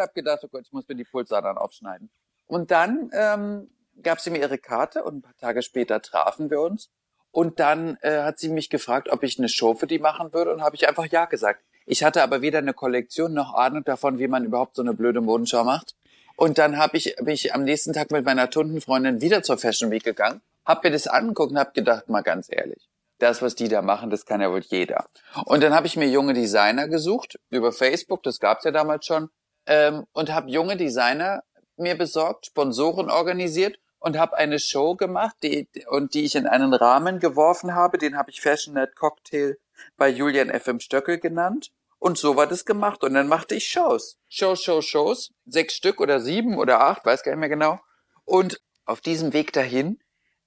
habe 0.00 0.12
gedacht, 0.14 0.40
oh 0.42 0.48
Gott, 0.48 0.62
ich 0.64 0.72
muss 0.72 0.88
mir 0.88 0.96
die 0.96 1.04
Pulsadern 1.04 1.58
aufschneiden. 1.58 2.10
Und 2.46 2.70
dann 2.70 3.10
ähm, 3.12 3.70
gab 4.02 4.20
sie 4.20 4.30
mir 4.30 4.38
ihre 4.38 4.58
Karte 4.58 5.04
und 5.04 5.16
ein 5.16 5.22
paar 5.22 5.36
Tage 5.36 5.62
später 5.62 6.02
trafen 6.02 6.50
wir 6.50 6.60
uns. 6.60 6.90
Und 7.30 7.60
dann 7.60 7.98
äh, 8.00 8.22
hat 8.22 8.38
sie 8.38 8.48
mich 8.48 8.70
gefragt, 8.70 9.10
ob 9.10 9.22
ich 9.22 9.38
eine 9.38 9.48
Show 9.48 9.74
für 9.74 9.86
die 9.86 9.98
machen 9.98 10.32
würde 10.32 10.52
und 10.52 10.62
habe 10.62 10.74
ich 10.74 10.88
einfach 10.88 11.06
ja 11.06 11.26
gesagt. 11.26 11.62
Ich 11.84 12.02
hatte 12.02 12.22
aber 12.22 12.40
weder 12.40 12.58
eine 12.58 12.72
Kollektion 12.72 13.32
noch 13.32 13.54
Ahnung 13.54 13.84
davon, 13.84 14.18
wie 14.18 14.26
man 14.26 14.44
überhaupt 14.44 14.74
so 14.74 14.82
eine 14.82 14.94
blöde 14.94 15.20
Modenschau 15.20 15.62
macht. 15.62 15.94
Und 16.36 16.58
dann 16.58 16.78
habe 16.78 16.96
ich 16.96 17.16
bin 17.16 17.34
ich 17.34 17.54
am 17.54 17.64
nächsten 17.64 17.92
Tag 17.92 18.10
mit 18.10 18.24
meiner 18.24 18.50
Tundenfreundin 18.50 19.20
wieder 19.20 19.42
zur 19.42 19.58
Fashion 19.58 19.90
Week 19.90 20.04
gegangen 20.04 20.40
hab 20.66 20.82
mir 20.82 20.90
das 20.90 21.06
angeguckt 21.06 21.52
und 21.52 21.58
hab 21.58 21.72
gedacht, 21.72 22.08
mal 22.08 22.22
ganz 22.22 22.48
ehrlich, 22.50 22.88
das, 23.18 23.40
was 23.40 23.54
die 23.54 23.68
da 23.68 23.80
machen, 23.80 24.10
das 24.10 24.26
kann 24.26 24.42
ja 24.42 24.50
wohl 24.50 24.60
jeder. 24.60 25.06
Und 25.46 25.62
dann 25.62 25.72
habe 25.72 25.86
ich 25.86 25.96
mir 25.96 26.08
junge 26.08 26.34
Designer 26.34 26.88
gesucht 26.88 27.38
über 27.48 27.72
Facebook, 27.72 28.22
das 28.24 28.40
gab's 28.40 28.64
ja 28.64 28.72
damals 28.72 29.06
schon, 29.06 29.30
ähm, 29.66 30.04
und 30.12 30.34
habe 30.34 30.50
junge 30.50 30.76
Designer 30.76 31.44
mir 31.76 31.96
besorgt, 31.96 32.46
Sponsoren 32.46 33.10
organisiert 33.10 33.78
und 34.00 34.18
habe 34.18 34.36
eine 34.36 34.58
Show 34.58 34.96
gemacht, 34.96 35.36
die 35.42 35.68
und 35.88 36.14
die 36.14 36.24
ich 36.24 36.34
in 36.34 36.46
einen 36.46 36.74
Rahmen 36.74 37.20
geworfen 37.20 37.74
habe. 37.74 37.98
Den 37.98 38.16
habe 38.16 38.30
ich 38.30 38.40
Fashionet 38.40 38.96
Cocktail 38.96 39.56
bei 39.96 40.08
Julian 40.08 40.48
FM 40.50 40.80
Stöckel 40.80 41.18
genannt. 41.18 41.70
Und 41.98 42.18
so 42.18 42.36
war 42.36 42.46
das 42.46 42.64
gemacht. 42.64 43.02
Und 43.04 43.14
dann 43.14 43.28
machte 43.28 43.54
ich 43.54 43.68
Shows. 43.68 44.18
Shows, 44.28 44.62
Shows, 44.62 44.84
Shows. 44.84 45.32
Sechs 45.46 45.74
Stück 45.74 46.00
oder 46.00 46.20
sieben 46.20 46.58
oder 46.58 46.80
acht, 46.80 47.04
weiß 47.04 47.22
gar 47.22 47.32
nicht 47.32 47.40
mehr 47.40 47.48
genau. 47.48 47.80
Und 48.24 48.60
auf 48.84 49.00
diesem 49.00 49.32
Weg 49.32 49.52
dahin 49.52 49.98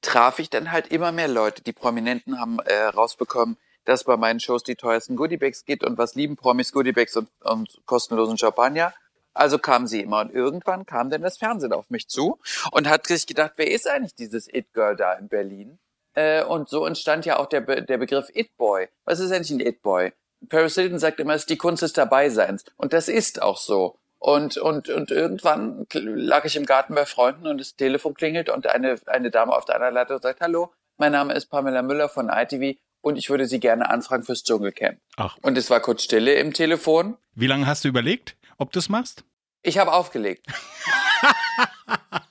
traf 0.01 0.39
ich 0.39 0.50
dann 0.50 0.72
halt 0.72 0.88
immer 0.88 1.12
mehr 1.12 1.27
Leute. 1.27 1.62
Die 1.63 1.74
Prominenten 1.74 2.39
haben 2.39 2.60
äh, 2.60 2.84
rausbekommen, 2.84 3.58
dass 3.86 4.03
bei 4.03 4.18
meinen 4.18 4.39
Shows 4.39 4.63
die 4.63 4.75
teuersten 4.75 5.15
Goodiebags 5.15 5.65
gibt 5.65 5.84
und 5.84 5.98
was 5.98 6.15
lieben 6.15 6.36
Promis 6.36 6.72
Goodiebags 6.72 7.18
und, 7.18 7.29
und 7.41 7.82
kostenlosen 7.86 8.38
Champagner. 8.38 8.94
Also 9.34 9.58
kamen 9.58 9.88
sie 9.88 10.01
immer 10.01 10.22
und 10.22 10.34
irgendwann 10.34 10.86
kam 10.86 11.10
dann 11.10 11.22
das 11.22 11.38
Fernsehen 11.38 11.74
auf 11.74 11.89
mich 11.89 12.08
zu 12.08 12.39
und 12.72 12.89
hat 12.89 13.08
sich 13.08 13.27
gedacht, 13.27 13.53
wer 13.56 13.72
ist 13.72 13.88
eigentlich 13.88 14.15
dieses 14.15 14.48
It-Girl 14.48 14.96
da 14.96 15.13
in 15.13 15.27
Berlin? 15.27 15.79
Äh, 16.13 16.44
und 16.44 16.68
so 16.68 16.86
entstand 16.86 17.25
ja 17.25 17.38
auch 17.38 17.46
der, 17.46 17.62
Be 17.62 17.84
der 17.84 17.98
Begriff 17.98 18.29
It-Boy. 18.34 18.89
Was 19.06 19.20
ist 19.20 19.32
eigentlich 19.32 19.51
ein 19.51 19.60
It-Boy? 19.60 20.12
Paris 20.48 20.75
Hilton 20.75 21.00
sagt 21.00 21.19
immer, 21.19 21.34
es 21.34 21.41
ist 21.41 21.50
die 21.50 21.58
Kunst 21.58 21.81
des 21.81 21.93
Dabeiseins. 21.93 22.63
Und 22.77 22.93
das 22.93 23.08
ist 23.10 23.41
auch 23.41 23.58
so. 23.58 23.98
Und, 24.19 24.58
und, 24.58 24.89
und 24.89 25.12
irgendwann 25.12 25.86
lag 25.93 26.46
ich 26.46 26.55
im 26.55 26.65
Garten 26.65 26.93
bei 26.93 27.05
Freunden 27.05 27.48
und 27.48 27.58
das 27.60 27.75
Telefon 27.75 28.13
klingelt 28.13 28.50
und 28.50 28.67
eine, 28.67 29.00
eine 29.05 29.31
Dame 29.31 29.53
auf 29.53 29.65
der 29.65 29.75
anderen 29.75 29.93
Leitung 29.93 30.22
sagt, 30.22 30.41
hallo, 30.41 30.74
mein 30.98 31.13
Name 31.13 31.34
ist 31.34 31.46
Pamela 31.46 31.81
Müller 31.81 32.10
von 32.10 32.29
ITV 32.29 32.77
und 33.01 33.17
ich 33.17 33.29
würde 33.29 33.46
Sie 33.46 33.62
gerne 33.62 33.89
anfragen 33.89 34.24
fürs 34.24 34.43
Dschungelcamp. 34.43 35.00
Ach. 35.15 35.38
Und 35.41 35.58
es 35.58 35.69
war 35.69 35.79
kurz 35.79 36.03
Stille 36.03 36.34
im 36.34 36.53
Telefon. 36.53 37.17
Wie 37.34 37.48
lange 37.48 37.65
hast 37.65 37.86
du 37.86 37.88
überlegt, 37.88 38.36
ob 38.58 38.74
du 38.74 38.79
es 38.79 38.89
machst? 38.89 39.24
Ich 39.62 39.77
habe 39.77 39.93
aufgelegt. 39.93 40.46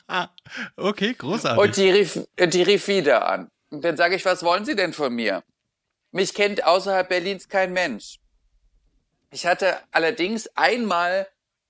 okay, 0.76 1.14
großartig. 1.14 1.62
Und 1.62 1.76
die 1.76 1.90
rief, 1.90 2.26
die 2.38 2.62
rief 2.62 2.88
wieder 2.88 3.28
an. 3.28 3.50
Und 3.70 3.82
dann 3.84 3.96
sage 3.96 4.14
ich, 4.14 4.24
was 4.26 4.42
wollen 4.42 4.66
Sie 4.66 4.76
denn 4.76 4.92
von 4.92 5.14
mir? 5.14 5.42
Mich 6.10 6.34
kennt 6.34 6.64
außerhalb 6.64 7.08
Berlins 7.08 7.48
kein 7.48 7.72
Mensch. 7.72 8.18
Ich 9.30 9.46
hatte 9.46 9.76
allerdings 9.90 10.48
einmal 10.56 11.28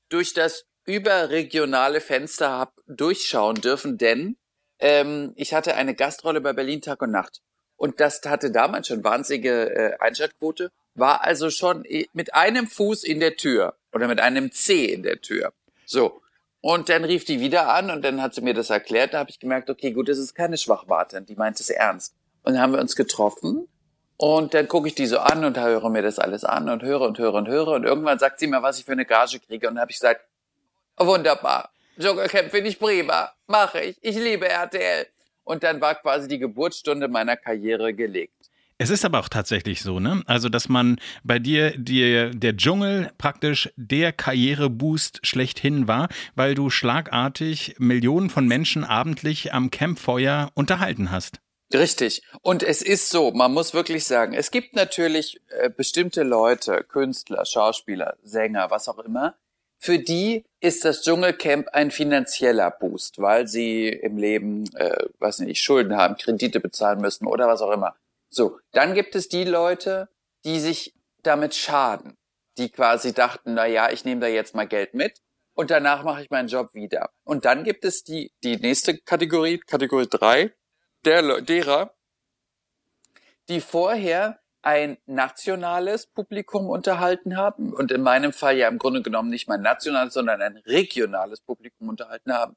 durch 0.09 0.33
das 0.33 0.65
überregionale 0.85 2.01
Fenster 2.01 2.51
hab 2.51 2.75
durchschauen 2.87 3.57
dürfen, 3.61 3.99
denn 3.99 4.37
ähm, 4.79 5.33
ich 5.37 5.53
hatte 5.53 5.75
eine 5.75 5.95
Gastrolle 5.95 6.41
bei 6.41 6.53
Berlin 6.53 6.81
Tag 6.81 7.03
und 7.03 7.11
Nacht. 7.11 7.41
Und 7.77 8.01
das 8.01 8.21
hatte 8.25 8.51
damals 8.51 8.89
schon 8.89 9.05
wahnsinnige 9.05 9.71
äh, 9.75 9.99
Einschaltquote, 9.99 10.71
war 10.95 11.25
also 11.25 11.51
schon 11.51 11.85
mit 12.13 12.35
einem 12.35 12.67
Fuß 12.67 13.05
in 13.05 13.21
der 13.21 13.37
Tür 13.37 13.77
oder 13.93 14.09
mit 14.09 14.21
einem 14.21 14.51
C 14.53 14.85
in 14.87 15.03
der 15.03 15.21
Tür. 15.21 15.53
So. 15.85 16.23
Und 16.61 16.89
dann 16.89 17.05
rief 17.05 17.25
die 17.25 17.39
wieder 17.39 17.73
an 17.73 17.91
und 17.91 18.03
dann 18.03 18.21
hat 18.21 18.35
sie 18.35 18.41
mir 18.41 18.55
das 18.55 18.71
erklärt. 18.71 19.15
Da 19.15 19.19
habe 19.19 19.31
ich 19.31 19.39
gemerkt, 19.39 19.71
okay, 19.71 19.93
gut, 19.93 20.09
das 20.09 20.19
ist 20.19 20.35
keine 20.35 20.59
Schwachwarte. 20.59 21.23
Die 21.23 21.37
meint 21.37 21.61
es 21.61 21.71
ernst. 21.71 22.15
Und 22.43 22.55
dann 22.55 22.63
haben 22.63 22.73
wir 22.73 22.81
uns 22.81 22.97
getroffen 22.97 23.69
und 24.21 24.53
dann 24.53 24.67
gucke 24.67 24.89
ich 24.89 24.97
die 24.97 25.07
so 25.07 25.21
an 25.21 25.45
und 25.45 25.57
höre 25.57 25.89
mir 25.91 26.03
das 26.03 26.19
alles 26.19 26.45
an 26.45 26.69
und 26.69 26.83
höre 26.83 27.03
und 27.03 27.19
höre 27.19 27.35
und 27.35 27.49
höre. 27.49 27.69
Und 27.69 27.85
irgendwann 27.85 28.19
sagt 28.19 28.41
sie 28.41 28.49
mir, 28.49 28.63
was 28.63 28.79
ich 28.79 28.85
für 28.85 28.93
eine 28.93 29.07
Gage 29.07 29.39
kriege. 29.39 29.69
Und 29.69 29.77
dann 29.77 29.83
habe 29.83 29.93
ich 29.93 29.99
gesagt, 29.99 30.23
wunderbar, 30.97 31.71
Dschungelcamp 32.01 32.51
finde 32.51 32.69
ich 32.69 32.81
prima, 32.81 33.33
mache 33.47 33.81
ich, 33.81 33.97
ich 34.03 34.17
liebe 34.17 34.49
RTL. 34.49 35.07
Und 35.45 35.63
dann 35.63 35.81
war 35.81 35.95
quasi 35.95 36.27
die 36.27 36.41
Geburtsstunde 36.41 37.07
meiner 37.07 37.37
Karriere 37.37 37.95
gelegt. 37.95 38.35
Es 38.77 38.91
ist 38.91 39.05
aber 39.05 39.21
auch 39.21 39.29
tatsächlich 39.29 39.83
so, 39.83 40.01
ne? 40.01 40.23
Also, 40.27 40.49
dass 40.49 40.69
man 40.69 41.01
bei 41.23 41.39
dir 41.39 41.77
die, 41.77 42.31
der 42.33 42.57
Dschungel 42.57 43.11
praktisch 43.19 43.71
der 43.77 44.13
Karriereboost 44.13 45.21
schlechthin 45.23 45.87
war, 45.87 46.09
weil 46.35 46.55
du 46.55 46.71
schlagartig 46.71 47.77
Millionen 47.79 48.31
von 48.31 48.47
Menschen 48.49 48.83
abendlich 48.83 49.53
am 49.53 49.71
Campfeuer 49.71 50.51
unterhalten 50.55 51.13
hast. 51.13 51.41
Richtig. 51.73 52.23
Und 52.41 52.63
es 52.63 52.81
ist 52.81 53.11
so, 53.11 53.31
man 53.31 53.53
muss 53.53 53.75
wirklich 53.75 54.05
sagen, 54.05 54.33
es 54.33 54.51
gibt 54.51 54.75
natürlich 54.75 55.41
äh, 55.49 55.69
bestimmte 55.69 56.23
Leute, 56.23 56.83
Künstler, 56.83 57.45
Schauspieler, 57.45 58.17
Sänger, 58.23 58.71
was 58.71 58.89
auch 58.89 58.99
immer, 59.01 59.37
für 59.79 59.99
die 59.99 60.45
ist 60.61 60.85
das 60.85 61.03
Dschungelcamp 61.03 61.69
ein 61.69 61.91
finanzieller 61.91 62.71
Boost, 62.71 63.21
weil 63.21 63.47
sie 63.47 63.89
im 63.89 64.17
Leben, 64.17 64.65
äh, 64.75 65.07
weiß 65.19 65.41
nicht, 65.41 65.63
Schulden 65.63 65.97
haben, 65.97 66.17
Kredite 66.17 66.59
bezahlen 66.59 67.01
müssen 67.01 67.27
oder 67.27 67.47
was 67.47 67.63
auch 67.63 67.71
immer. 67.71 67.95
So, 68.31 68.59
dann 68.73 68.95
gibt 68.95 69.15
es 69.15 69.29
die 69.29 69.45
Leute, 69.45 70.09
die 70.45 70.59
sich 70.61 70.95
damit 71.23 71.55
schaden, 71.55 72.17
die 72.57 72.71
quasi 72.71 73.13
dachten, 73.13 73.55
na 73.55 73.67
ja, 73.67 73.91
ich 73.91 74.05
nehme 74.05 74.21
da 74.21 74.27
jetzt 74.27 74.55
mal 74.55 74.67
Geld 74.67 74.95
mit 74.95 75.21
und 75.55 75.71
danach 75.71 76.03
mache 76.03 76.23
ich 76.23 76.31
meinen 76.31 76.49
Job 76.49 76.75
wieder. 76.75 77.11
Und 77.25 77.45
dann 77.45 77.63
gibt 77.63 77.85
es 77.85 78.03
die, 78.03 78.33
die 78.43 78.57
nächste 78.57 78.99
Kategorie, 78.99 79.59
Kategorie 79.59 80.09
drei 80.09 80.53
der, 81.09 81.41
derer, 81.41 81.95
die 83.49 83.61
vorher 83.61 84.39
ein 84.61 84.99
nationales 85.07 86.07
Publikum 86.07 86.69
unterhalten 86.69 87.37
haben 87.37 87.73
und 87.73 87.91
in 87.93 88.03
meinem 88.03 88.33
Fall 88.33 88.57
ja 88.57 88.69
im 88.69 88.79
Grunde 88.79 89.03
genommen 89.03 89.31
nicht 89.31 89.49
mal 89.49 89.55
ein 89.55 89.63
nationales, 89.63 90.15
sondern 90.15 90.43
ein 90.43 90.59
regionales 90.59 91.41
Publikum 91.41 91.89
unterhalten 91.89 92.35
haben 92.35 92.57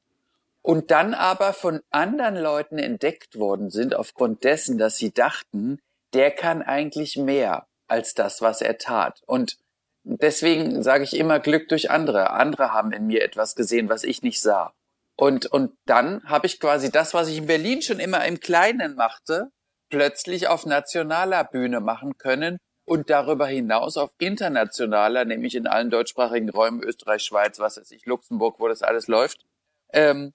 und 0.60 0.90
dann 0.90 1.14
aber 1.14 1.52
von 1.52 1.80
anderen 1.90 2.36
Leuten 2.36 2.78
entdeckt 2.78 3.38
worden 3.38 3.70
sind 3.70 3.94
aufgrund 3.94 4.44
dessen, 4.44 4.78
dass 4.78 4.96
sie 4.96 5.12
dachten, 5.12 5.80
der 6.12 6.30
kann 6.30 6.62
eigentlich 6.62 7.16
mehr 7.16 7.66
als 7.88 8.14
das, 8.14 8.42
was 8.42 8.60
er 8.60 8.78
tat. 8.78 9.22
Und 9.26 9.56
deswegen 10.04 10.82
sage 10.82 11.04
ich 11.04 11.16
immer 11.16 11.40
Glück 11.40 11.68
durch 11.68 11.90
andere. 11.90 12.30
Andere 12.30 12.72
haben 12.72 12.92
in 12.92 13.06
mir 13.06 13.22
etwas 13.22 13.54
gesehen, 13.54 13.88
was 13.88 14.04
ich 14.04 14.22
nicht 14.22 14.40
sah. 14.40 14.74
Und, 15.16 15.46
und 15.46 15.76
dann 15.86 16.22
habe 16.24 16.46
ich 16.46 16.58
quasi 16.58 16.90
das, 16.90 17.14
was 17.14 17.28
ich 17.28 17.38
in 17.38 17.46
Berlin 17.46 17.82
schon 17.82 18.00
immer 18.00 18.24
im 18.24 18.40
Kleinen 18.40 18.94
machte, 18.94 19.50
plötzlich 19.90 20.48
auf 20.48 20.66
nationaler 20.66 21.44
Bühne 21.44 21.80
machen 21.80 22.16
können 22.16 22.58
und 22.84 23.10
darüber 23.10 23.46
hinaus 23.46 23.96
auf 23.96 24.10
internationaler, 24.18 25.24
nämlich 25.24 25.54
in 25.54 25.66
allen 25.66 25.90
deutschsprachigen 25.90 26.48
Räumen, 26.48 26.82
Österreich, 26.82 27.22
Schweiz, 27.22 27.58
was 27.58 27.76
weiß 27.76 27.90
ich, 27.90 28.06
Luxemburg, 28.06 28.58
wo 28.58 28.68
das 28.68 28.82
alles 28.82 29.06
läuft, 29.06 29.44
ähm, 29.92 30.32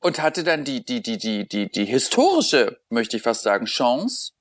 und 0.00 0.20
hatte 0.20 0.42
dann 0.42 0.64
die, 0.64 0.84
die, 0.84 1.02
die, 1.02 1.18
die, 1.18 1.46
die, 1.46 1.70
die 1.70 1.84
historische, 1.84 2.80
möchte 2.88 3.16
ich 3.16 3.22
fast 3.22 3.42
sagen, 3.42 3.66
Chance, 3.66 4.32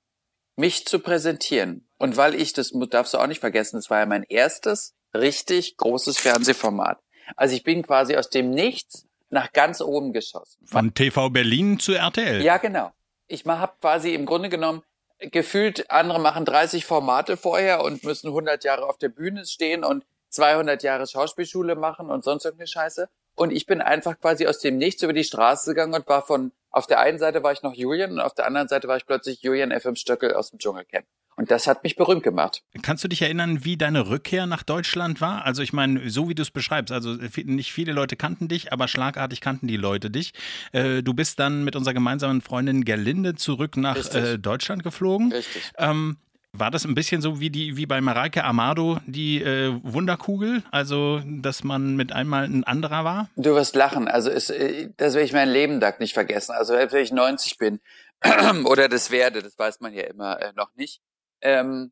mich 0.55 0.85
zu 0.85 0.99
präsentieren. 0.99 1.87
Und 1.97 2.17
weil 2.17 2.35
ich, 2.35 2.53
das 2.53 2.71
darfst 2.89 3.13
du 3.13 3.17
auch 3.17 3.27
nicht 3.27 3.39
vergessen, 3.39 3.77
das 3.77 3.89
war 3.89 3.99
ja 3.99 4.05
mein 4.05 4.23
erstes 4.23 4.93
richtig 5.13 5.77
großes 5.77 6.17
Fernsehformat. 6.17 6.99
Also 7.35 7.55
ich 7.55 7.63
bin 7.63 7.83
quasi 7.83 8.15
aus 8.17 8.29
dem 8.29 8.49
Nichts 8.49 9.05
nach 9.33 9.51
ganz 9.51 9.81
oben 9.81 10.13
geschossen. 10.13 10.65
Von 10.65 10.93
TV 10.93 11.29
Berlin 11.29 11.79
zu 11.79 11.93
RTL. 11.93 12.41
Ja, 12.41 12.57
genau. 12.57 12.91
Ich 13.27 13.45
habe 13.45 13.73
quasi 13.81 14.13
im 14.13 14.25
Grunde 14.25 14.49
genommen 14.49 14.83
gefühlt, 15.19 15.89
andere 15.89 16.19
machen 16.19 16.45
30 16.45 16.85
Formate 16.85 17.37
vorher 17.37 17.83
und 17.83 18.03
müssen 18.03 18.27
100 18.27 18.63
Jahre 18.63 18.87
auf 18.87 18.97
der 18.97 19.09
Bühne 19.09 19.45
stehen 19.45 19.83
und 19.83 20.05
200 20.29 20.83
Jahre 20.83 21.07
Schauspielschule 21.07 21.75
machen 21.75 22.09
und 22.09 22.23
sonst 22.23 22.45
irgendeine 22.45 22.67
Scheiße. 22.67 23.09
Und 23.35 23.51
ich 23.51 23.65
bin 23.65 23.81
einfach 23.81 24.19
quasi 24.19 24.47
aus 24.47 24.59
dem 24.59 24.77
Nichts 24.77 25.01
über 25.01 25.13
die 25.13 25.23
Straße 25.23 25.71
gegangen 25.71 25.93
und 25.93 26.07
war 26.07 26.21
von, 26.21 26.51
auf 26.69 26.85
der 26.87 26.99
einen 26.99 27.17
Seite 27.17 27.43
war 27.43 27.51
ich 27.51 27.63
noch 27.63 27.73
Julian 27.73 28.11
und 28.11 28.19
auf 28.19 28.33
der 28.33 28.45
anderen 28.45 28.67
Seite 28.67 28.87
war 28.87 28.97
ich 28.97 29.05
plötzlich 29.05 29.41
Julian 29.41 29.71
FM 29.77 29.95
Stöckel 29.95 30.33
aus 30.33 30.51
dem 30.51 30.59
Dschungelcamp. 30.59 31.05
Und 31.35 31.51
das 31.51 31.67
hat 31.67 31.83
mich 31.83 31.95
berühmt 31.95 32.23
gemacht. 32.23 32.63
Kannst 32.81 33.03
du 33.03 33.07
dich 33.07 33.21
erinnern, 33.21 33.65
wie 33.65 33.77
deine 33.77 34.09
Rückkehr 34.09 34.45
nach 34.45 34.63
Deutschland 34.63 35.21
war? 35.21 35.45
Also 35.45 35.61
ich 35.61 35.73
meine, 35.73 36.09
so 36.09 36.29
wie 36.29 36.35
du 36.35 36.41
es 36.41 36.51
beschreibst, 36.51 36.91
also 36.91 37.15
nicht 37.43 37.73
viele 37.73 37.93
Leute 37.93 38.15
kannten 38.15 38.47
dich, 38.47 38.71
aber 38.71 38.87
schlagartig 38.87 39.41
kannten 39.41 39.67
die 39.67 39.77
Leute 39.77 40.11
dich. 40.11 40.33
Äh, 40.71 41.01
du 41.03 41.13
bist 41.13 41.39
dann 41.39 41.63
mit 41.63 41.75
unserer 41.75 41.93
gemeinsamen 41.93 42.41
Freundin 42.41 42.85
Gerlinde 42.85 43.35
zurück 43.35 43.77
nach 43.77 43.97
äh, 44.13 44.37
Deutschland 44.37 44.83
geflogen. 44.83 45.31
Richtig. 45.31 45.71
Ähm, 45.77 46.17
war 46.55 46.69
das 46.69 46.85
ein 46.85 46.93
bisschen 46.93 47.19
so 47.21 47.39
wie 47.39 47.49
die 47.49 47.77
wie 47.77 47.87
bei 47.87 47.99
Mareike 47.99 48.43
Amado 48.43 48.99
die 49.07 49.41
äh, 49.41 49.73
Wunderkugel, 49.81 50.61
also 50.69 51.19
dass 51.25 51.63
man 51.63 51.95
mit 51.95 52.13
einmal 52.13 52.43
ein 52.43 52.63
anderer 52.63 53.03
war? 53.03 53.29
Du 53.35 53.55
wirst 53.55 53.75
lachen, 53.75 54.07
also 54.07 54.29
ist, 54.29 54.51
äh, 54.51 54.89
das 54.97 55.15
werde 55.15 55.25
ich 55.25 55.33
mein 55.33 55.49
Leben 55.49 55.79
lang 55.81 55.99
nicht 55.99 56.13
vergessen. 56.13 56.51
Also 56.51 56.73
wenn 56.73 57.03
ich 57.03 57.11
90 57.11 57.57
bin 57.57 57.79
oder 58.65 58.87
das 58.87 59.09
werde, 59.09 59.41
das 59.41 59.57
weiß 59.57 59.79
man 59.79 59.93
ja 59.93 60.03
immer 60.03 60.39
äh, 60.39 60.53
noch 60.55 60.69
nicht. 60.75 61.01
Ähm, 61.43 61.91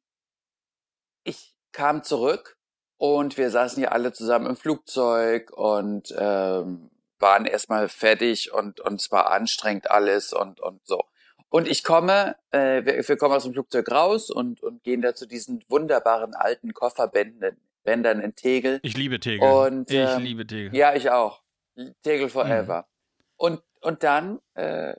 ich 1.23 1.53
kam 1.71 2.03
zurück 2.03 2.57
und 2.97 3.37
wir 3.37 3.51
saßen 3.51 3.83
ja 3.83 3.89
alle 3.89 4.13
zusammen 4.13 4.47
im 4.47 4.55
Flugzeug 4.55 5.51
und 5.51 6.13
ähm, 6.17 6.89
waren 7.19 7.45
erstmal 7.45 7.87
fertig 7.89 8.51
und, 8.51 8.79
und 8.79 8.99
es 9.01 9.11
war 9.11 9.31
anstrengend 9.31 9.91
alles 9.91 10.33
und, 10.33 10.59
und 10.59 10.81
so. 10.85 11.03
Und 11.49 11.67
ich 11.67 11.83
komme, 11.83 12.37
äh, 12.51 12.83
wir, 12.85 13.07
wir 13.07 13.17
kommen 13.17 13.35
aus 13.35 13.43
dem 13.43 13.53
Flugzeug 13.53 13.91
raus 13.91 14.29
und, 14.29 14.63
und 14.63 14.83
gehen 14.83 15.01
da 15.01 15.13
zu 15.13 15.27
diesen 15.27 15.63
wunderbaren 15.67 16.33
alten 16.33 16.73
Kofferbändern 16.73 17.57
Bändern 17.83 18.19
in 18.19 18.35
Tegel. 18.35 18.79
Ich 18.83 18.95
liebe 18.95 19.19
Tegel. 19.19 19.47
Und, 19.49 19.89
ich 19.89 19.97
ähm, 19.97 20.21
liebe 20.21 20.45
Tegel. 20.45 20.75
Ja, 20.75 20.93
ich 20.95 21.09
auch. 21.09 21.41
Tegel 22.03 22.29
forever. 22.29 22.81
Mhm. 22.81 23.25
Und, 23.37 23.63
und 23.81 24.03
dann 24.03 24.39
äh, 24.53 24.93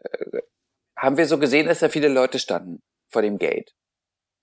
haben 0.97 1.17
wir 1.17 1.27
so 1.27 1.39
gesehen, 1.39 1.67
dass 1.67 1.79
da 1.79 1.89
viele 1.89 2.09
Leute 2.09 2.39
standen 2.39 2.83
vor 3.09 3.23
dem 3.23 3.39
Gate. 3.39 3.75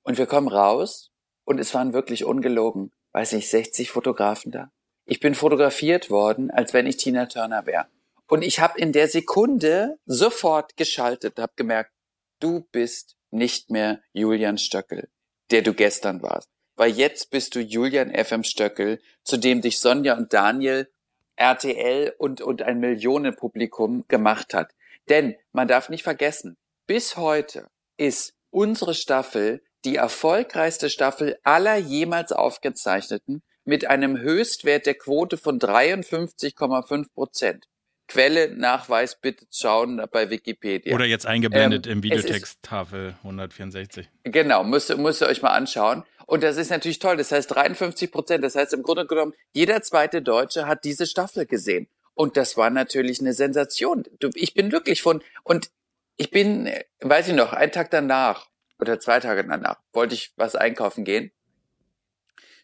Und 0.09 0.17
wir 0.17 0.25
kommen 0.25 0.47
raus 0.47 1.11
und 1.45 1.59
es 1.59 1.75
waren 1.75 1.93
wirklich 1.93 2.25
ungelogen, 2.25 2.91
weiß 3.11 3.33
nicht, 3.33 3.47
60 3.47 3.91
Fotografen 3.91 4.51
da. 4.51 4.71
Ich 5.05 5.19
bin 5.19 5.35
fotografiert 5.35 6.09
worden, 6.09 6.49
als 6.49 6.73
wenn 6.73 6.87
ich 6.87 6.97
Tina 6.97 7.27
Turner 7.27 7.67
wäre. 7.67 7.85
Und 8.25 8.41
ich 8.41 8.59
habe 8.59 8.79
in 8.79 8.91
der 8.91 9.07
Sekunde 9.07 9.99
sofort 10.07 10.77
geschaltet, 10.77 11.37
habe 11.37 11.53
gemerkt, 11.55 11.91
du 12.39 12.61
bist 12.71 13.17
nicht 13.29 13.69
mehr 13.69 14.01
Julian 14.11 14.57
Stöckel, 14.57 15.09
der 15.51 15.61
du 15.61 15.75
gestern 15.75 16.23
warst. 16.23 16.49
Weil 16.75 16.89
jetzt 16.89 17.29
bist 17.29 17.53
du 17.53 17.59
Julian 17.59 18.11
FM 18.11 18.43
Stöckel, 18.43 18.99
zu 19.23 19.37
dem 19.37 19.61
dich 19.61 19.79
Sonja 19.79 20.17
und 20.17 20.33
Daniel, 20.33 20.91
RTL 21.35 22.15
und, 22.17 22.41
und 22.41 22.63
ein 22.63 22.79
Millionenpublikum 22.79 24.05
gemacht 24.07 24.55
hat. 24.55 24.71
Denn 25.07 25.35
man 25.51 25.67
darf 25.67 25.89
nicht 25.89 26.01
vergessen, 26.01 26.57
bis 26.87 27.15
heute 27.15 27.69
ist 27.97 28.33
unsere 28.49 28.95
Staffel 28.95 29.61
die 29.86 29.95
erfolgreichste 29.95 30.89
Staffel 30.89 31.38
aller 31.43 31.77
jemals 31.77 32.31
aufgezeichneten 32.31 33.41
mit 33.65 33.88
einem 33.88 34.17
Höchstwert 34.17 34.86
der 34.86 34.95
Quote 34.95 35.38
von 35.38 35.59
53,5 35.59 37.13
Prozent. 37.13 37.65
Quelle, 38.07 38.55
Nachweis, 38.55 39.19
bitte 39.21 39.45
schauen 39.51 40.03
bei 40.12 40.31
Wikipedia. 40.31 40.95
Oder 40.95 41.05
jetzt 41.05 41.27
eingeblendet 41.27 41.86
ähm, 41.86 41.93
im 41.93 42.03
Videotexttafel 42.03 43.15
164. 43.19 44.09
Genau, 44.24 44.63
müsst, 44.63 44.95
müsst 44.98 45.21
ihr 45.21 45.27
euch 45.27 45.43
mal 45.43 45.51
anschauen. 45.51 46.03
Und 46.25 46.41
das 46.41 46.57
ist 46.57 46.71
natürlich 46.71 46.98
toll. 46.98 47.17
Das 47.17 47.31
heißt 47.31 47.51
53 47.51 48.12
Prozent. 48.12 48.43
Das 48.43 48.55
heißt 48.55 48.74
im 48.74 48.81
Grunde 48.81 49.05
genommen, 49.05 49.33
jeder 49.53 49.83
zweite 49.83 50.24
Deutsche 50.24 50.65
hat 50.65 50.86
diese 50.86 51.05
Staffel 51.05 51.45
gesehen. 51.45 51.88
Und 52.15 52.36
das 52.36 52.57
war 52.57 52.71
natürlich 52.71 53.19
eine 53.19 53.33
Sensation. 53.33 54.03
Ich 54.33 54.55
bin 54.55 54.71
wirklich 54.71 55.03
von, 55.03 55.21
und 55.43 55.69
ich 56.17 56.31
bin, 56.31 56.67
weiß 57.01 57.27
ich 57.29 57.36
noch, 57.36 57.53
einen 57.53 57.71
Tag 57.71 57.91
danach 57.91 58.50
oder 58.79 59.00
zwei 59.00 59.19
Tage 59.19 59.45
danach 59.45 59.79
wollte 59.93 60.15
ich 60.15 60.33
was 60.36 60.55
einkaufen 60.55 61.03
gehen. 61.03 61.31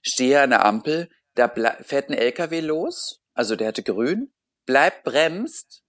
Stehe 0.01 0.41
an 0.41 0.51
der 0.51 0.65
Ampel, 0.65 1.09
da 1.33 1.49
fährt 1.81 2.09
ein 2.09 2.17
LKW 2.17 2.61
los, 2.61 3.21
also 3.33 3.55
der 3.55 3.69
hatte 3.69 3.83
grün, 3.83 4.33
bleibt 4.65 5.03
bremst, 5.03 5.83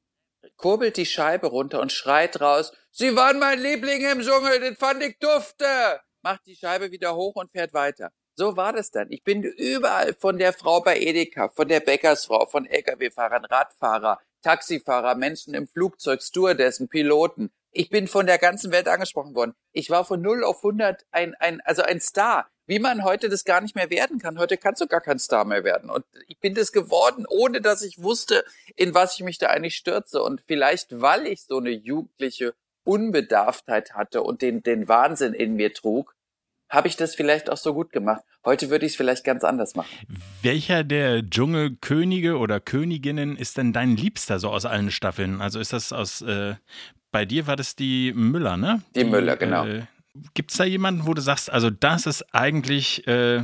kurbelt 0.57 0.97
die 0.97 1.07
Scheibe 1.07 1.49
runter 1.49 1.81
und 1.81 1.93
schreit 1.93 2.41
raus, 2.41 2.73
Sie 2.99 3.15
waren 3.15 3.39
mein 3.39 3.61
Liebling 3.61 4.11
im 4.11 4.21
Dschungel, 4.23 4.59
den 4.59 4.75
fand 4.75 5.03
ich 5.03 5.19
dufte! 5.19 6.01
Macht 6.23 6.47
die 6.47 6.57
Scheibe 6.57 6.91
wieder 6.91 7.15
hoch 7.15 7.35
und 7.35 7.53
fährt 7.53 7.75
weiter. 7.75 8.11
So 8.37 8.57
war 8.57 8.73
das 8.73 8.91
dann. 8.91 9.13
Ich 9.13 9.23
bin 9.23 9.43
überall 9.43 10.15
von 10.15 10.39
der 10.39 10.55
Frau 10.55 10.81
bei 10.81 10.99
Edeka, 10.99 11.51
von 11.51 11.69
der 11.69 11.81
Bäckersfrau, 11.81 12.47
von 12.47 12.65
Lkw-Fahrern, 12.65 13.45
Radfahrer, 13.45 14.19
Taxifahrer, 14.41 15.15
Menschen 15.15 15.53
im 15.53 15.69
Flugzeug, 15.69 16.23
Stewardessen, 16.23 16.89
Piloten. 16.89 17.51
Ich 17.77 17.91
bin 17.91 18.09
von 18.09 18.27
der 18.27 18.39
ganzen 18.39 18.73
Welt 18.73 18.89
angesprochen 18.89 19.35
worden. 19.35 19.55
Ich 19.73 19.91
war 19.91 20.05
von 20.05 20.21
0 20.21 20.45
auf 20.45 20.59
100 20.59 21.05
ein, 21.11 21.35
ein, 21.35 21.61
also 21.63 21.83
ein 21.83 22.01
Star 22.01 22.49
wie 22.67 22.79
man 22.79 23.05
heute 23.05 23.29
das 23.29 23.45
gar 23.45 23.61
nicht 23.61 23.75
mehr 23.75 23.91
werden 23.91 24.19
kann. 24.19 24.39
Heute 24.39 24.57
kannst 24.57 24.81
du 24.81 24.87
gar 24.87 25.01
kein 25.01 25.19
Star 25.19 25.45
mehr 25.45 25.65
werden. 25.65 25.89
Und 25.89 26.05
ich 26.27 26.39
bin 26.41 26.55
das 26.55 26.73
geworden, 26.73 27.25
ohne 27.29 27.61
dass 27.61 27.83
ich 27.83 28.03
wusste, 28.03 28.45
in 28.75 28.95
was 28.95 29.15
ich 29.15 29.25
mich 29.25 29.39
da 29.39 29.49
eigentlich 29.49 29.77
stürze. 29.77 30.23
Und 30.23 30.43
vielleicht, 30.47 31.01
weil 31.01 31.27
ich 31.27 31.45
so 31.45 31.59
eine 31.59 31.71
jugendliche 31.71 32.55
Unbedarftheit 32.85 33.95
hatte 33.95 34.23
und 34.23 34.43
den, 34.43 34.63
den 34.63 34.89
Wahnsinn 34.89 35.33
in 35.33 35.55
mir 35.55 35.73
trug, 35.73 36.16
habe 36.69 36.89
ich 36.89 36.97
das 36.97 37.15
vielleicht 37.15 37.51
auch 37.51 37.57
so 37.57 37.75
gut 37.75 37.93
gemacht. 37.93 38.23
Heute 38.45 38.71
würde 38.71 38.87
ich 38.87 38.93
es 38.93 38.97
vielleicht 38.97 39.25
ganz 39.25 39.45
anders 39.45 39.75
machen. 39.75 39.89
Welcher 40.43 40.85
der 40.85 41.23
Dschungelkönige 41.23 42.39
oder 42.39 42.61
Königinnen 42.61 43.37
ist 43.37 43.57
denn 43.57 43.73
dein 43.73 43.97
Liebster 43.97 44.39
so 44.39 44.51
aus 44.51 44.67
allen 44.67 44.91
Staffeln? 44.91 45.41
Also 45.41 45.61
ist 45.61 45.73
das 45.73 45.93
aus, 45.93 46.23
äh, 46.23 46.55
bei 47.13 47.25
dir 47.25 47.47
war 47.47 47.57
das 47.57 47.77
die 47.77 48.13
Müller, 48.15 48.57
ne? 48.57 48.83
Die, 48.95 49.01
die 49.01 49.05
Müller, 49.05 49.37
genau. 49.37 49.67
Äh, 49.67 49.83
Gibt 50.35 50.51
es 50.51 50.57
da 50.57 50.65
jemanden, 50.65 51.07
wo 51.07 51.15
du 51.15 51.21
sagst, 51.21 51.51
also 51.51 51.71
das 51.71 52.07
ist 52.07 52.35
eigentlich 52.35 53.07
äh, 53.07 53.43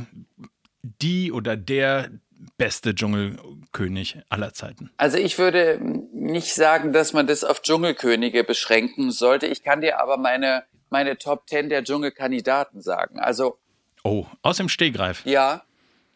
die 0.81 1.31
oder 1.31 1.55
der 1.55 2.09
beste 2.57 2.93
Dschungelkönig 2.95 4.19
aller 4.29 4.53
Zeiten? 4.53 4.91
Also 4.97 5.17
ich 5.17 5.37
würde 5.37 5.79
nicht 6.13 6.53
sagen, 6.53 6.93
dass 6.93 7.13
man 7.13 7.27
das 7.27 7.43
auf 7.43 7.61
Dschungelkönige 7.61 8.43
beschränken 8.43 9.11
sollte. 9.11 9.47
Ich 9.47 9.63
kann 9.63 9.81
dir 9.81 9.99
aber 9.99 10.17
meine, 10.17 10.63
meine 10.93 11.17
Top 11.17 11.47
Ten 11.47 11.67
der 11.69 11.83
Dschungelkandidaten 11.83 12.79
sagen. 12.81 13.19
Also 13.19 13.57
Oh, 14.05 14.25
aus 14.41 14.57
dem 14.57 14.69
Stehgreif. 14.69 15.25
Ja, 15.25 15.63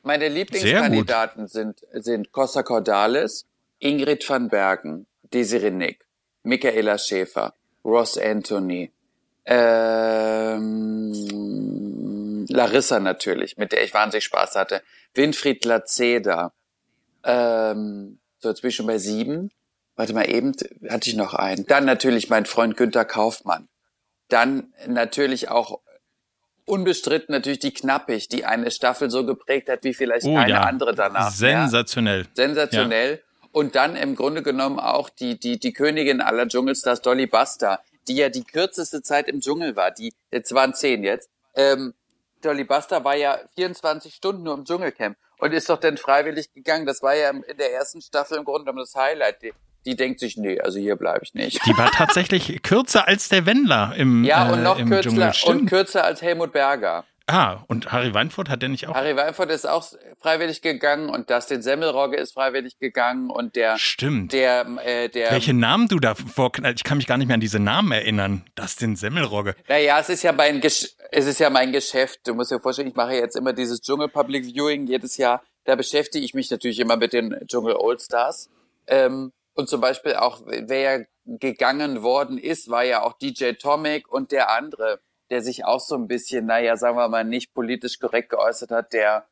meine 0.04 0.28
Lieblingskandidaten 0.30 1.48
sind, 1.48 1.80
sind 1.92 2.32
Costa 2.32 2.62
Cordalis, 2.64 3.46
Ingrid 3.80 4.30
van 4.30 4.50
Bergen, 4.50 5.08
Desiree 5.34 5.72
Nick, 5.72 6.06
Michaela 6.44 6.98
Schäfer, 6.98 7.54
Ross 7.84 8.18
Anthony, 8.18 8.92
ähm, 11.18 12.46
Larissa 12.50 13.00
natürlich, 13.00 13.58
mit 13.58 13.72
der 13.72 13.84
ich 13.84 13.94
wahnsinnig 13.94 14.26
Spaß 14.26 14.56
hatte. 14.56 14.82
Winfried 15.14 15.64
Lazeda. 15.66 16.54
Ähm, 17.24 18.20
so, 18.40 18.50
jetzt 18.50 18.62
bin 18.62 18.70
ich 18.70 18.76
schon 18.76 18.88
bei 18.88 18.98
sieben. 19.00 19.50
Warte 19.96 20.14
mal, 20.14 20.30
eben 20.30 20.54
hatte 20.90 21.10
ich 21.10 21.16
noch 21.16 21.34
einen. 21.34 21.66
Dann 21.66 21.86
natürlich 21.86 22.30
mein 22.30 22.46
Freund 22.46 22.78
Günther 22.78 23.06
Kaufmann. 23.06 23.68
Dann 24.30 24.74
natürlich 24.88 25.50
auch 25.50 25.80
unbestritten 26.66 27.34
natürlich 27.34 27.60
die 27.60 27.74
Knappig, 27.74 28.28
die 28.28 28.46
eine 28.46 28.72
Staffel 28.72 29.10
so 29.10 29.26
geprägt 29.26 29.70
hat 29.70 29.84
wie 29.84 29.94
vielleicht 29.94 30.26
oh, 30.26 30.36
keine 30.36 30.52
ja. 30.52 30.62
andere 30.62 30.94
danach. 30.94 31.32
Sensationell. 31.32 32.22
Ja. 32.22 32.28
Sensationell. 32.34 33.12
Ja. 33.14 33.48
Und 33.54 33.76
dann 33.76 33.96
im 33.96 34.16
Grunde 34.16 34.44
genommen 34.44 34.80
auch 34.80 35.10
die, 35.10 35.40
die, 35.40 35.60
die 35.60 35.74
Königin 35.74 36.22
aller 36.22 36.48
Dschungelstars, 36.48 37.02
Dolly 37.02 37.26
Buster, 37.26 37.80
die 38.08 38.18
ja 38.18 38.30
die 38.30 38.44
kürzeste 38.44 39.02
Zeit 39.02 39.28
im 39.30 39.40
Dschungel 39.40 39.76
war, 39.76 39.92
die, 39.92 40.14
jetzt 40.32 40.54
waren 40.54 40.74
zehn 40.74 41.04
jetzt, 41.04 41.30
ähm, 41.56 41.94
Dolly 42.42 42.66
Buster 42.66 43.04
war 43.04 43.16
ja 43.16 43.40
24 43.56 44.14
Stunden 44.14 44.44
nur 44.44 44.54
im 44.54 44.66
Dschungelcamp 44.66 45.18
und 45.40 45.54
ist 45.54 45.70
doch 45.70 45.80
dann 45.80 45.98
freiwillig 45.98 46.54
gegangen. 46.54 46.86
Das 46.86 47.02
war 47.02 47.16
ja 47.16 47.30
in 47.30 47.58
der 47.58 47.74
ersten 47.74 48.02
Staffel 48.02 48.38
im 48.38 48.46
Grunde 48.46 48.66
genommen 48.66 48.80
das 48.80 48.96
Highlight. 48.96 49.38
Die, 49.88 49.96
denkt 49.96 50.20
sich, 50.20 50.38
nee, 50.38 50.60
also 50.60 50.80
hier 50.80 50.96
bleibe 50.96 51.22
ich 51.24 51.34
nicht. 51.34 51.66
Die 51.66 51.78
war 51.78 51.92
tatsächlich 51.92 52.62
kürzer 52.64 53.08
als 53.08 53.30
der 53.30 53.46
Wendler 53.46 53.94
im 53.96 54.24
Ja, 54.24 54.52
und 54.52 54.62
noch 54.62 54.78
äh, 54.78 54.84
kürzer, 54.84 55.48
und 55.48 55.66
kürzer 55.66 56.04
als 56.04 56.22
Helmut 56.22 56.52
Berger. 56.52 57.06
Ah, 57.30 57.66
und 57.68 57.92
Harry 57.92 58.14
Weinfurt 58.14 58.48
hat 58.50 58.62
der 58.62 58.70
nicht 58.70 58.88
auch? 58.88 58.96
Harry 58.96 59.18
Weinfurt 59.18 59.52
ist 59.52 59.68
auch 59.68 59.86
freiwillig 60.22 60.62
gegangen 60.62 61.10
und 61.10 61.30
Dustin 61.30 61.62
Semmelrogge 61.62 62.16
ist 62.16 62.34
freiwillig 62.34 62.80
gegangen 62.80 63.30
und 63.30 63.58
der. 63.58 63.78
Stimmt. 63.78 64.32
Der, 64.32 64.66
äh, 64.86 65.10
der. 65.10 65.32
Welche 65.32 65.54
Namen 65.54 65.90
du 65.90 66.00
da 66.00 66.16
vor, 66.16 66.52
ich 66.74 66.84
kann 66.86 66.98
mich 66.98 67.06
gar 67.06 67.18
nicht 67.18 67.28
mehr 67.28 67.34
an 67.34 67.42
diese 67.42 67.60
Namen 67.60 67.92
erinnern. 67.92 68.46
Dustin 68.56 68.96
Semmelrogge. 68.96 69.56
Naja, 69.68 70.00
es 70.00 70.08
ist 70.08 70.24
ja 70.24 70.32
mein, 70.32 70.62
es 70.64 70.96
ist 71.12 71.40
ja 71.40 71.50
mein 71.50 71.74
Geschäft. 71.74 72.22
Du 72.26 72.34
musst 72.34 72.52
dir 72.52 72.62
vorstellen, 72.62 72.88
ich 72.88 72.96
mache 72.96 73.16
jetzt 73.16 73.36
immer 73.36 73.52
dieses 73.52 73.82
Dschungel 73.82 74.08
Public 74.08 74.46
Viewing 74.46 74.88
jedes 74.88 75.18
Jahr. 75.18 75.44
Da 75.66 75.76
beschäftige 75.76 76.24
ich 76.24 76.34
mich 76.34 76.50
natürlich 76.50 76.80
immer 76.80 76.96
mit 76.96 77.12
den 77.12 77.36
Dschungel 77.46 77.76
Old 77.76 78.02
Stars. 78.02 78.50
Ähm, 78.88 79.34
und 79.58 79.68
zum 79.70 79.82
Beispiel 79.82 80.16
auch, 80.16 80.42
wer 80.46 81.08
gegangen 81.26 82.04
worden 82.04 82.38
ist, 82.38 82.70
war 82.70 82.84
ja 82.84 83.04
auch 83.04 83.14
DJ 83.14 83.54
Tomic 83.54 84.10
und 84.10 84.32
der 84.32 84.52
andere 84.52 85.00
der 85.30 85.42
sich 85.42 85.66
auch 85.66 85.80
so 85.80 85.96
ein 85.96 86.08
bisschen, 86.08 86.46
naja, 86.46 86.78
sagen 86.78 86.98
wir 86.98 87.10
mal, 87.10 87.24
nicht 87.24 87.54
politisch 87.54 88.00
korrekt 88.00 88.30
geäußert 88.30 88.72
hat, 88.72 88.94
der, 88.94 89.28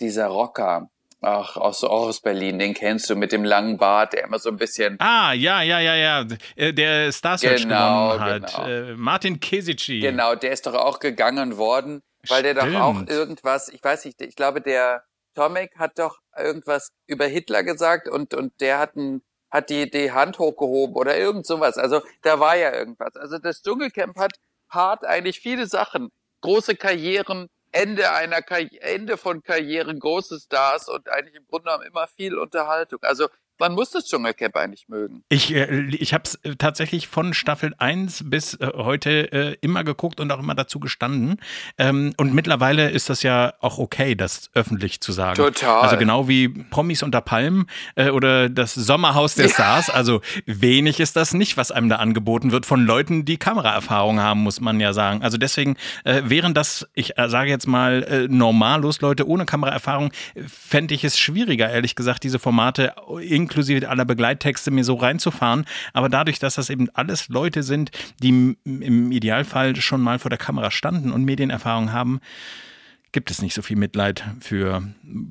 dieser 0.00 0.26
Rocker, 0.26 0.90
Ach, 1.26 1.56
aus, 1.56 1.82
auch 1.84 2.08
aus 2.08 2.20
Berlin, 2.20 2.58
den 2.58 2.74
kennst 2.74 3.08
du 3.08 3.16
mit 3.16 3.32
dem 3.32 3.44
langen 3.44 3.78
Bart, 3.78 4.12
der 4.12 4.24
immer 4.24 4.38
so 4.38 4.50
ein 4.50 4.58
bisschen. 4.58 4.98
Ah, 5.00 5.32
ja, 5.32 5.62
ja, 5.62 5.80
ja, 5.80 5.94
ja. 5.94 6.26
Äh, 6.54 6.74
der 6.74 7.10
Star 7.12 7.38
Search 7.38 7.62
genau, 7.62 8.12
gewonnen 8.12 8.20
hat. 8.20 8.54
Genau. 8.56 8.68
Äh, 8.68 8.96
Martin 8.96 9.40
Kesici. 9.40 10.00
Genau, 10.00 10.34
der 10.34 10.52
ist 10.52 10.66
doch 10.66 10.74
auch 10.74 10.98
gegangen 10.98 11.56
worden, 11.56 12.02
weil 12.28 12.40
Stimmt. 12.40 12.44
der 12.44 12.70
doch 12.70 12.78
auch 12.78 13.06
irgendwas, 13.06 13.70
ich 13.70 13.82
weiß 13.82 14.04
nicht, 14.04 14.20
ich 14.20 14.36
glaube, 14.36 14.60
der 14.60 15.04
Tomek 15.34 15.78
hat 15.78 15.98
doch 15.98 16.18
irgendwas 16.36 16.90
über 17.06 17.24
Hitler 17.24 17.62
gesagt 17.62 18.06
und, 18.06 18.34
und 18.34 18.60
der 18.60 18.78
hat, 18.78 18.94
ein, 18.94 19.22
hat 19.54 19.70
die, 19.70 19.88
die 19.88 20.10
Hand 20.10 20.40
hochgehoben 20.40 20.96
oder 20.96 21.16
irgend 21.16 21.46
sowas. 21.46 21.78
Also 21.78 22.02
da 22.22 22.40
war 22.40 22.56
ja 22.56 22.74
irgendwas. 22.74 23.14
Also 23.14 23.38
das 23.38 23.62
Dschungelcamp 23.62 24.18
hat 24.18 24.32
hart 24.68 25.04
eigentlich 25.04 25.38
viele 25.38 25.68
Sachen. 25.68 26.10
Große 26.40 26.74
Karrieren, 26.74 27.46
Ende 27.70 28.10
einer 28.10 28.42
Karri 28.42 28.78
Ende 28.80 29.16
von 29.16 29.44
Karrieren, 29.44 30.00
große 30.00 30.40
Stars 30.40 30.88
und 30.88 31.08
eigentlich 31.08 31.36
im 31.36 31.46
Grunde 31.46 31.66
genommen 31.66 31.86
immer 31.86 32.08
viel 32.08 32.36
Unterhaltung. 32.36 32.98
Also 33.02 33.28
man 33.58 33.72
muss 33.72 33.90
das 33.90 34.06
Dschungelcamp 34.06 34.56
eigentlich 34.56 34.88
mögen. 34.88 35.24
Ich, 35.28 35.54
äh, 35.54 35.86
ich 35.90 36.12
habe 36.12 36.24
es 36.24 36.34
äh, 36.36 36.56
tatsächlich 36.56 37.08
von 37.08 37.34
Staffel 37.34 37.74
1 37.78 38.30
bis 38.30 38.54
äh, 38.54 38.70
heute 38.74 39.32
äh, 39.32 39.56
immer 39.60 39.84
geguckt 39.84 40.20
und 40.20 40.30
auch 40.32 40.40
immer 40.40 40.54
dazu 40.54 40.80
gestanden. 40.80 41.36
Ähm, 41.78 42.14
und 42.16 42.34
mittlerweile 42.34 42.90
ist 42.90 43.10
das 43.10 43.22
ja 43.22 43.54
auch 43.60 43.78
okay, 43.78 44.14
das 44.14 44.50
öffentlich 44.54 45.00
zu 45.00 45.12
sagen. 45.12 45.36
Total. 45.36 45.82
Also 45.82 45.96
genau 45.96 46.28
wie 46.28 46.48
Promis 46.48 47.02
unter 47.02 47.20
Palmen 47.20 47.66
äh, 47.94 48.10
oder 48.10 48.48
das 48.48 48.74
Sommerhaus 48.74 49.34
der 49.34 49.48
Stars. 49.48 49.90
Also 49.90 50.20
wenig 50.46 50.98
ist 50.98 51.16
das 51.16 51.32
nicht, 51.32 51.56
was 51.56 51.70
einem 51.70 51.88
da 51.88 51.96
angeboten 51.96 52.50
wird 52.50 52.66
von 52.66 52.84
Leuten, 52.84 53.24
die 53.24 53.36
Kameraerfahrung 53.36 54.20
haben, 54.20 54.42
muss 54.42 54.60
man 54.60 54.80
ja 54.80 54.92
sagen. 54.92 55.22
Also 55.22 55.38
deswegen 55.38 55.76
äh, 56.04 56.22
wären 56.24 56.54
das, 56.54 56.88
ich 56.94 57.14
sage 57.16 57.50
jetzt 57.50 57.66
mal, 57.66 58.26
normallos 58.28 59.00
Leute 59.00 59.28
ohne 59.28 59.46
Kameraerfahrung, 59.46 60.12
fände 60.46 60.94
ich 60.94 61.04
es 61.04 61.18
schwieriger, 61.18 61.70
ehrlich 61.70 61.94
gesagt, 61.94 62.24
diese 62.24 62.38
Formate 62.38 62.94
irgendwie 63.20 63.43
inklusive 63.44 63.88
aller 63.88 64.04
Begleittexte 64.04 64.70
mir 64.70 64.84
so 64.84 64.94
reinzufahren. 64.94 65.64
Aber 65.92 66.08
dadurch, 66.08 66.38
dass 66.38 66.54
das 66.54 66.70
eben 66.70 66.88
alles 66.94 67.28
Leute 67.28 67.62
sind, 67.62 67.90
die 68.22 68.56
im 68.64 69.12
Idealfall 69.12 69.76
schon 69.76 70.00
mal 70.00 70.18
vor 70.18 70.30
der 70.30 70.38
Kamera 70.38 70.70
standen 70.70 71.12
und 71.12 71.24
Medienerfahrung 71.24 71.92
haben, 71.92 72.20
gibt 73.12 73.30
es 73.30 73.40
nicht 73.40 73.54
so 73.54 73.62
viel 73.62 73.76
Mitleid 73.76 74.24
für, 74.40 74.82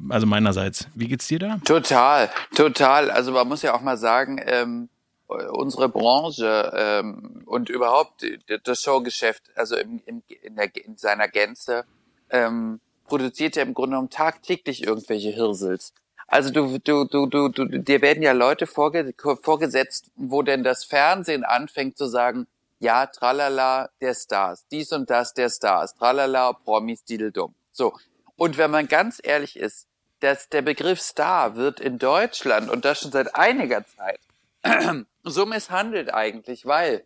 also 0.09 0.25
meinerseits. 0.25 0.87
Wie 0.95 1.07
geht's 1.07 1.27
dir 1.27 1.39
da? 1.39 1.57
Total, 1.65 2.29
total. 2.55 3.11
Also 3.11 3.33
man 3.33 3.47
muss 3.47 3.61
ja 3.61 3.73
auch 3.75 3.81
mal 3.81 3.97
sagen, 3.97 4.39
ähm, 4.45 4.89
unsere 5.27 5.89
Branche 5.89 6.71
ähm, 6.75 7.43
und 7.45 7.69
überhaupt 7.69 8.25
das 8.63 8.81
Showgeschäft, 8.81 9.43
also 9.55 9.75
im, 9.75 10.01
im, 10.05 10.23
in, 10.41 10.55
der, 10.55 10.69
in 10.85 10.95
seiner 10.97 11.27
Gänze, 11.27 11.83
ähm, 12.29 12.79
produziert 13.05 13.57
ja 13.57 13.63
im 13.63 13.73
Grunde 13.73 13.95
genommen 13.95 14.09
tagtäglich 14.09 14.87
irgendwelche 14.87 15.29
Hirsels. 15.29 15.93
Also 16.27 16.51
du, 16.51 16.79
du, 16.79 17.05
du, 17.05 17.27
du, 17.27 17.49
du, 17.49 17.65
dir 17.65 18.01
werden 18.01 18.23
ja 18.23 18.31
Leute 18.31 18.67
vorge 18.67 19.13
vorgesetzt, 19.41 20.11
wo 20.15 20.41
denn 20.41 20.63
das 20.63 20.83
Fernsehen 20.83 21.43
anfängt 21.43 21.97
zu 21.97 22.07
sagen, 22.07 22.47
ja, 22.79 23.05
tralala, 23.05 23.89
der 24.01 24.13
Stars, 24.13 24.67
dies 24.67 24.91
und 24.91 25.09
das, 25.09 25.33
der 25.33 25.49
Stars, 25.49 25.95
tralala, 25.95 26.53
Promis, 26.53 27.03
Dideldum. 27.03 27.55
So. 27.71 27.93
Und 28.35 28.57
wenn 28.57 28.71
man 28.71 28.87
ganz 28.87 29.21
ehrlich 29.23 29.57
ist, 29.57 29.87
dass 30.19 30.49
der 30.49 30.61
Begriff 30.61 30.99
Star 30.99 31.55
wird 31.55 31.79
in 31.79 31.99
Deutschland 31.99 32.69
und 32.69 32.85
das 32.85 33.01
schon 33.01 33.11
seit 33.11 33.35
einiger 33.35 33.85
Zeit 33.85 34.19
so 35.23 35.45
misshandelt 35.45 36.13
eigentlich, 36.13 36.65
weil 36.65 37.03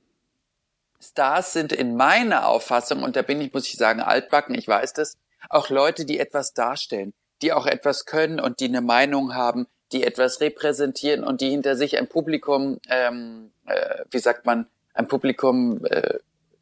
Stars 0.99 1.53
sind 1.53 1.73
in 1.73 1.95
meiner 1.95 2.47
Auffassung, 2.47 3.03
und 3.03 3.15
da 3.15 3.21
bin 3.21 3.41
ich, 3.41 3.53
muss 3.53 3.67
ich 3.67 3.77
sagen, 3.77 4.01
altbacken, 4.01 4.55
ich 4.55 4.67
weiß 4.67 4.93
das, 4.93 5.17
auch 5.49 5.69
Leute, 5.69 6.05
die 6.05 6.19
etwas 6.19 6.53
darstellen, 6.53 7.13
die 7.41 7.53
auch 7.53 7.65
etwas 7.65 8.05
können 8.05 8.39
und 8.39 8.59
die 8.59 8.65
eine 8.65 8.81
Meinung 8.81 9.35
haben, 9.35 9.67
die 9.91 10.03
etwas 10.03 10.41
repräsentieren 10.41 11.23
und 11.23 11.41
die 11.41 11.49
hinter 11.49 11.75
sich 11.75 11.97
ein 11.97 12.07
Publikum, 12.07 12.79
ähm, 12.89 13.51
äh, 13.65 14.03
wie 14.11 14.19
sagt 14.19 14.45
man, 14.45 14.67
ein 14.93 15.07
Publikum 15.07 15.85
äh, 15.85 16.19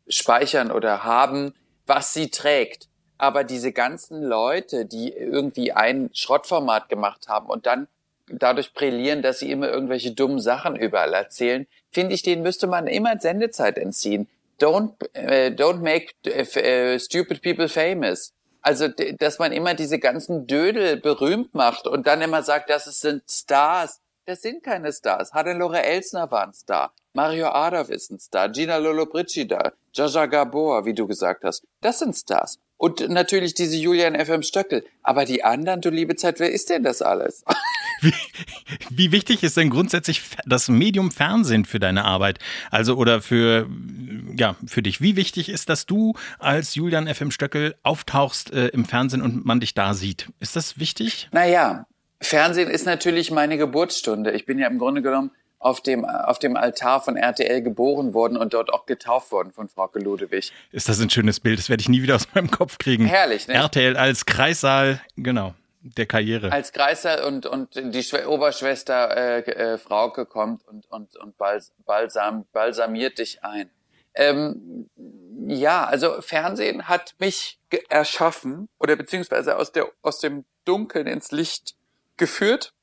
speichern 0.08 0.72
oder 0.72 1.04
haben, 1.04 1.54
was 1.88 2.14
sie 2.14 2.30
trägt. 2.30 2.88
Aber 3.18 3.44
diese 3.44 3.72
ganzen 3.72 4.22
Leute, 4.22 4.86
die 4.86 5.14
irgendwie 5.14 5.72
ein 5.72 6.10
Schrottformat 6.14 6.90
gemacht 6.90 7.28
haben 7.28 7.48
und 7.48 7.66
dann 7.66 7.88
dadurch 8.28 8.74
brillieren, 8.74 9.22
dass 9.22 9.40
sie 9.40 9.52
immer 9.52 9.70
irgendwelche 9.70 10.12
dummen 10.12 10.40
Sachen 10.40 10.76
überall 10.76 11.14
erzählen, 11.14 11.68
finde 11.92 12.14
ich, 12.14 12.24
denen 12.24 12.44
müsste 12.44 12.68
man 12.68 12.88
immer 12.88 13.18
Sendezeit 13.20 13.78
entziehen. 13.78 14.28
Don't, 14.60 14.94
äh, 15.14 15.52
don't 15.52 15.80
make 15.80 16.14
äh, 16.24 17.00
stupid 17.00 17.42
people 17.42 17.70
famous. 17.70 18.34
Also, 18.66 18.88
dass 18.88 19.38
man 19.38 19.52
immer 19.52 19.76
diese 19.76 20.00
ganzen 20.00 20.48
Dödel 20.48 20.98
berühmt 20.98 21.54
macht 21.54 21.86
und 21.86 22.08
dann 22.08 22.24
immer 22.24 22.42
sagt, 22.42 22.72
das 22.72 22.86
sind 23.00 23.22
Stars. 23.30 24.02
Das 24.26 24.42
sind 24.42 24.64
keine 24.64 24.92
Stars. 24.92 25.34
Hannelore 25.34 25.84
Elsner 25.84 26.32
war 26.32 26.48
ein 26.48 26.54
Star. 26.54 26.92
Mario 27.14 27.50
Adolf 27.50 27.90
ist 27.90 28.10
ein 28.10 28.18
Star. 28.18 28.50
Gina 28.50 28.78
Lollobrigida. 28.78 29.74
Jaja 29.94 30.26
Gabor, 30.26 30.84
wie 30.84 30.96
du 30.96 31.06
gesagt 31.06 31.44
hast. 31.44 31.64
Das 31.82 32.00
sind 32.00 32.16
Stars. 32.16 32.58
Und 32.78 33.08
natürlich 33.08 33.54
diese 33.54 33.78
Julian 33.78 34.16
FM 34.16 34.42
Stöckel. 34.42 34.84
Aber 35.04 35.26
die 35.26 35.44
anderen, 35.44 35.82
du 35.82 35.92
liebe 35.92 36.16
Zeit, 36.16 36.40
wer 36.40 36.52
ist 36.52 36.72
denn 36.72 36.82
das 36.82 37.04
alles? 37.04 37.46
Wie, 38.02 38.14
wie, 38.90 39.12
wichtig 39.12 39.44
ist 39.44 39.58
denn 39.58 39.70
grundsätzlich 39.70 40.22
das 40.46 40.68
Medium 40.68 41.12
Fernsehen 41.12 41.66
für 41.66 41.80
deine 41.80 42.06
Arbeit? 42.06 42.40
Also 42.72 42.96
oder 42.96 43.22
für 43.22 43.68
ja 44.36 44.56
für 44.66 44.82
dich? 44.82 45.02
Wie 45.02 45.16
wichtig 45.16 45.50
ist, 45.50 45.70
dass 45.70 45.86
du 45.86 46.14
als 46.40 46.76
Julian 46.76 47.08
FM 47.08 47.32
Stöckel 47.32 47.76
auftauchst 47.84 48.52
äh, 48.54 48.68
im 48.68 48.86
Fernsehen 48.86 49.22
und 49.22 49.46
man 49.46 49.60
dich 49.60 49.74
da 49.74 49.94
sieht? 49.94 50.30
Ist 50.40 50.56
das 50.56 50.80
wichtig? 50.80 51.30
Naja, 51.32 51.86
Fernsehen 52.22 52.70
ist 52.70 52.86
natürlich 52.86 53.32
meine 53.32 53.58
Geburtsstunde. 53.58 54.32
Ich 54.32 54.46
bin 54.46 54.60
ja 54.60 54.68
im 54.68 54.80
Grunde 54.80 55.02
genommen 55.02 55.32
auf 55.60 55.82
dem, 55.82 56.06
auf 56.06 56.38
dem 56.38 56.58
Altar 56.58 57.02
von 57.02 57.18
RTL 57.18 57.62
geboren 57.62 58.14
worden 58.14 58.38
und 58.38 58.54
dort 58.54 58.72
auch 58.72 58.86
getauft 58.86 59.32
worden 59.32 59.52
von 59.52 59.68
Frauke 59.68 60.00
Ludewig. 60.00 60.54
Ist 60.72 60.90
das 60.90 61.00
ein 61.02 61.10
schönes 61.10 61.40
Bild? 61.40 61.58
Das 61.58 61.70
werde 61.70 61.82
ich 61.82 61.90
nie 61.90 62.04
wieder 62.04 62.16
aus 62.16 62.28
meinem 62.36 62.52
Kopf 62.52 62.78
kriegen. 62.78 63.06
Herrlich, 63.06 63.48
ne? 63.48 63.56
RTL 63.56 63.98
als 63.98 64.26
Kreissaal, 64.26 65.02
genau, 65.16 65.56
der 65.86 66.06
Karriere. 66.06 66.52
Als 66.52 66.74
Kreissaal 66.74 67.24
und, 67.24 67.46
und 67.46 67.76
die 67.76 68.04
Schw 68.04 68.26
Oberschwester 68.26 69.16
äh, 69.16 69.40
äh, 69.52 69.78
Frauke 69.78 70.26
kommt 70.26 70.68
und, 70.68 70.86
und, 70.92 71.16
und 71.18 71.38
bals 71.38 71.74
balsam, 71.86 72.46
balsamiert 72.52 73.20
dich 73.20 73.44
ein. 73.44 73.70
Ähm, 74.14 74.90
ja, 75.48 75.86
also 75.86 76.22
Fernsehen 76.22 76.88
hat 76.88 77.16
mich 77.20 77.60
erschaffen 77.90 78.70
oder 78.80 78.96
beziehungsweise 78.96 79.58
aus, 79.58 79.72
der, 79.72 79.92
aus 80.02 80.20
dem 80.20 80.46
Dunkeln 80.64 81.08
ins 81.08 81.32
Licht 81.32 81.76
geführt 82.18 82.74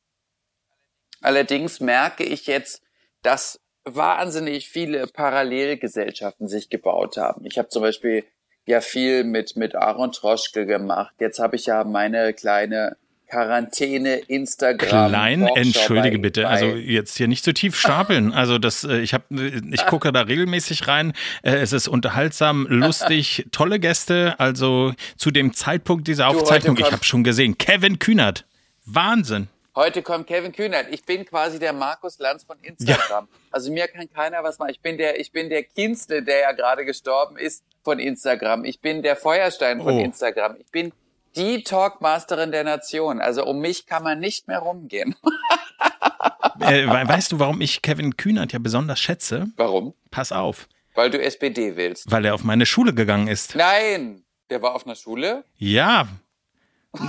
Allerdings 1.22 1.78
merke 1.80 2.24
ich 2.24 2.46
jetzt, 2.46 2.82
dass 3.22 3.60
wahnsinnig 3.84 4.68
viele 4.68 5.06
Parallelgesellschaften 5.06 6.48
sich 6.48 6.68
gebaut 6.68 7.16
haben. 7.16 7.46
Ich 7.46 7.58
habe 7.58 7.68
zum 7.68 7.82
Beispiel 7.82 8.24
ja 8.66 8.80
viel 8.80 9.24
mit, 9.24 9.56
mit 9.56 9.74
Aaron 9.74 10.12
Troschke 10.12 10.66
gemacht. 10.66 11.14
Jetzt 11.18 11.38
habe 11.38 11.56
ich 11.56 11.66
ja 11.66 11.84
meine 11.84 12.32
kleine 12.32 12.96
Quarantäne 13.32 14.16
Instagram. 14.16 15.08
Klein, 15.08 15.46
entschuldige 15.46 16.18
bei, 16.18 16.22
bitte. 16.22 16.48
Also 16.48 16.66
jetzt 16.66 17.16
hier 17.16 17.28
nicht 17.28 17.42
zu 17.42 17.54
tief 17.54 17.78
stapeln. 17.78 18.32
Also 18.42 18.58
das, 18.58 18.84
äh, 18.84 18.98
ich 19.00 19.14
habe, 19.14 19.24
ich 19.70 19.86
gucke 19.86 20.12
da 20.12 20.22
regelmäßig 20.22 20.88
rein. 20.88 21.12
Äh, 21.42 21.56
es 21.56 21.72
ist 21.72 21.88
unterhaltsam, 21.88 22.66
lustig, 22.68 23.46
tolle 23.52 23.78
Gäste. 23.78 24.34
Also 24.38 24.92
zu 25.16 25.30
dem 25.30 25.54
Zeitpunkt 25.54 26.08
dieser 26.08 26.28
Aufzeichnung, 26.28 26.76
ich 26.78 26.92
habe 26.92 27.04
schon 27.04 27.24
gesehen, 27.24 27.56
Kevin 27.56 27.98
Kühnert. 27.98 28.44
Wahnsinn. 28.84 29.48
Heute 29.74 30.02
kommt 30.02 30.26
Kevin 30.26 30.52
Kühnert. 30.52 30.88
Ich 30.90 31.04
bin 31.04 31.24
quasi 31.24 31.58
der 31.58 31.72
Markus 31.72 32.18
Lanz 32.18 32.44
von 32.44 32.58
Instagram. 32.60 33.26
Ja. 33.30 33.38
Also 33.50 33.72
mir 33.72 33.88
kann 33.88 34.06
keiner 34.12 34.44
was 34.44 34.58
machen. 34.58 34.70
Ich 34.70 34.80
bin 34.80 34.98
der, 34.98 35.18
ich 35.18 35.32
bin 35.32 35.48
der 35.48 35.62
Kienzle, 35.62 36.22
der 36.22 36.40
ja 36.40 36.52
gerade 36.52 36.84
gestorben 36.84 37.38
ist 37.38 37.64
von 37.82 37.98
Instagram. 37.98 38.66
Ich 38.66 38.80
bin 38.80 39.02
der 39.02 39.16
Feuerstein 39.16 39.80
von 39.80 39.94
oh. 39.94 40.04
Instagram. 40.04 40.56
Ich 40.58 40.70
bin 40.70 40.92
die 41.36 41.64
Talkmasterin 41.64 42.52
der 42.52 42.64
Nation. 42.64 43.22
Also 43.22 43.46
um 43.46 43.60
mich 43.60 43.86
kann 43.86 44.02
man 44.02 44.20
nicht 44.20 44.46
mehr 44.46 44.58
rumgehen. 44.58 45.16
äh, 46.60 46.86
weißt 46.86 47.32
du, 47.32 47.38
warum 47.38 47.62
ich 47.62 47.80
Kevin 47.80 48.18
Kühnert 48.18 48.52
ja 48.52 48.58
besonders 48.58 49.00
schätze? 49.00 49.46
Warum? 49.56 49.94
Pass 50.10 50.32
auf. 50.32 50.68
Weil 50.94 51.08
du 51.08 51.18
SPD 51.18 51.76
willst. 51.76 52.10
Weil 52.10 52.26
er 52.26 52.34
auf 52.34 52.44
meine 52.44 52.66
Schule 52.66 52.92
gegangen 52.92 53.26
ist. 53.26 53.54
Nein! 53.54 54.24
Der 54.50 54.60
war 54.60 54.74
auf 54.74 54.84
einer 54.84 54.96
Schule? 54.96 55.46
Ja, 55.56 56.08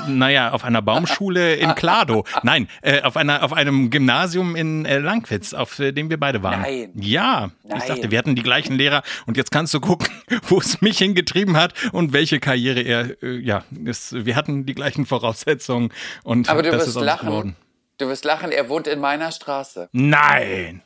naja, 0.08 0.52
auf 0.52 0.64
einer 0.64 0.82
Baumschule 0.82 1.56
in 1.56 1.76
Klado. 1.76 2.24
Nein, 2.42 2.70
äh, 2.82 3.02
auf, 3.02 3.18
einer, 3.18 3.44
auf 3.44 3.52
einem 3.52 3.90
Gymnasium 3.90 4.56
in 4.56 4.86
äh, 4.86 5.00
Langwitz, 5.00 5.54
auf 5.54 5.80
äh, 5.80 5.92
dem 5.92 6.10
wir 6.10 6.18
beide 6.20 6.42
waren. 6.42 6.62
Nein. 6.62 6.92
Ja, 6.96 7.52
Nein. 7.64 7.78
ich 7.80 7.86
dachte, 7.86 8.10
wir 8.10 8.18
hatten 8.18 8.36
die 8.36 8.44
gleichen 8.44 8.76
Lehrer 8.76 9.04
und 9.26 9.36
jetzt 9.36 9.52
kannst 9.52 9.74
du 9.74 9.82
gucken, 9.82 10.08
wo 10.48 10.60
es 10.60 10.82
mich 10.82 11.00
hingetrieben 11.00 11.58
hat 11.58 11.74
und 11.92 12.14
welche 12.14 12.40
Karriere 12.40 12.82
er, 12.82 13.22
äh, 13.22 13.38
ja, 13.40 13.66
ist, 13.84 14.26
wir 14.26 14.36
hatten 14.36 14.66
die 14.66 14.74
gleichen 14.74 15.06
Voraussetzungen 15.06 15.92
und 16.24 16.50
Aber 16.50 16.64
du 16.64 16.72
das 16.72 16.88
wirst 16.88 16.98
ist 16.98 17.04
lachen. 17.04 17.28
Geworden. 17.28 17.56
Du 17.98 18.08
wirst 18.08 18.24
lachen, 18.24 18.52
er 18.52 18.70
wohnt 18.70 18.88
in 18.88 19.00
meiner 19.00 19.32
Straße. 19.32 19.90
Nein! 19.92 20.82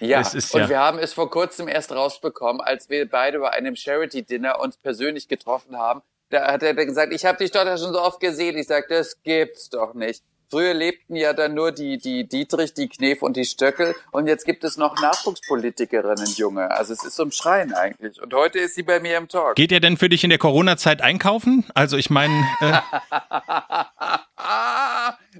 Ja, 0.00 0.20
ist, 0.20 0.54
und 0.54 0.62
ja. 0.62 0.68
wir 0.68 0.78
haben 0.78 0.98
es 0.98 1.12
vor 1.12 1.30
kurzem 1.30 1.68
erst 1.68 1.92
rausbekommen, 1.92 2.62
als 2.62 2.88
wir 2.88 3.08
beide 3.08 3.38
bei 3.38 3.50
einem 3.50 3.76
Charity-Dinner 3.76 4.58
uns 4.58 4.78
persönlich 4.78 5.28
getroffen 5.28 5.76
haben 5.76 6.00
da 6.30 6.52
hat 6.52 6.62
er 6.62 6.74
gesagt, 6.74 7.12
ich 7.12 7.24
habe 7.24 7.38
dich 7.38 7.50
dort 7.50 7.66
ja 7.66 7.76
schon 7.76 7.92
so 7.92 8.00
oft 8.00 8.20
gesehen. 8.20 8.56
Ich 8.56 8.66
sag, 8.66 8.88
das 8.88 9.22
gibt's 9.22 9.68
doch 9.68 9.94
nicht. 9.94 10.22
Früher 10.50 10.74
lebten 10.74 11.14
ja 11.14 11.32
dann 11.32 11.54
nur 11.54 11.70
die, 11.70 11.98
die 11.98 12.28
Dietrich, 12.28 12.74
die 12.74 12.88
Knef 12.88 13.22
und 13.22 13.36
die 13.36 13.44
Stöckel 13.44 13.94
und 14.10 14.26
jetzt 14.26 14.44
gibt 14.44 14.64
es 14.64 14.76
noch 14.76 15.00
Nachwuchspolitikerinnen, 15.00 16.26
Junge. 16.34 16.72
Also 16.72 16.92
es 16.92 17.04
ist 17.04 17.20
ein 17.20 17.30
Schreien 17.30 17.72
eigentlich. 17.72 18.20
Und 18.20 18.34
heute 18.34 18.58
ist 18.58 18.74
sie 18.74 18.82
bei 18.82 18.98
mir 18.98 19.16
im 19.16 19.28
Talk. 19.28 19.54
Geht 19.54 19.70
er 19.70 19.78
denn 19.78 19.96
für 19.96 20.08
dich 20.08 20.24
in 20.24 20.30
der 20.30 20.40
Corona-Zeit 20.40 21.02
einkaufen? 21.02 21.64
Also 21.74 21.96
ich 21.96 22.10
meine... 22.10 22.44
Äh 22.60 22.80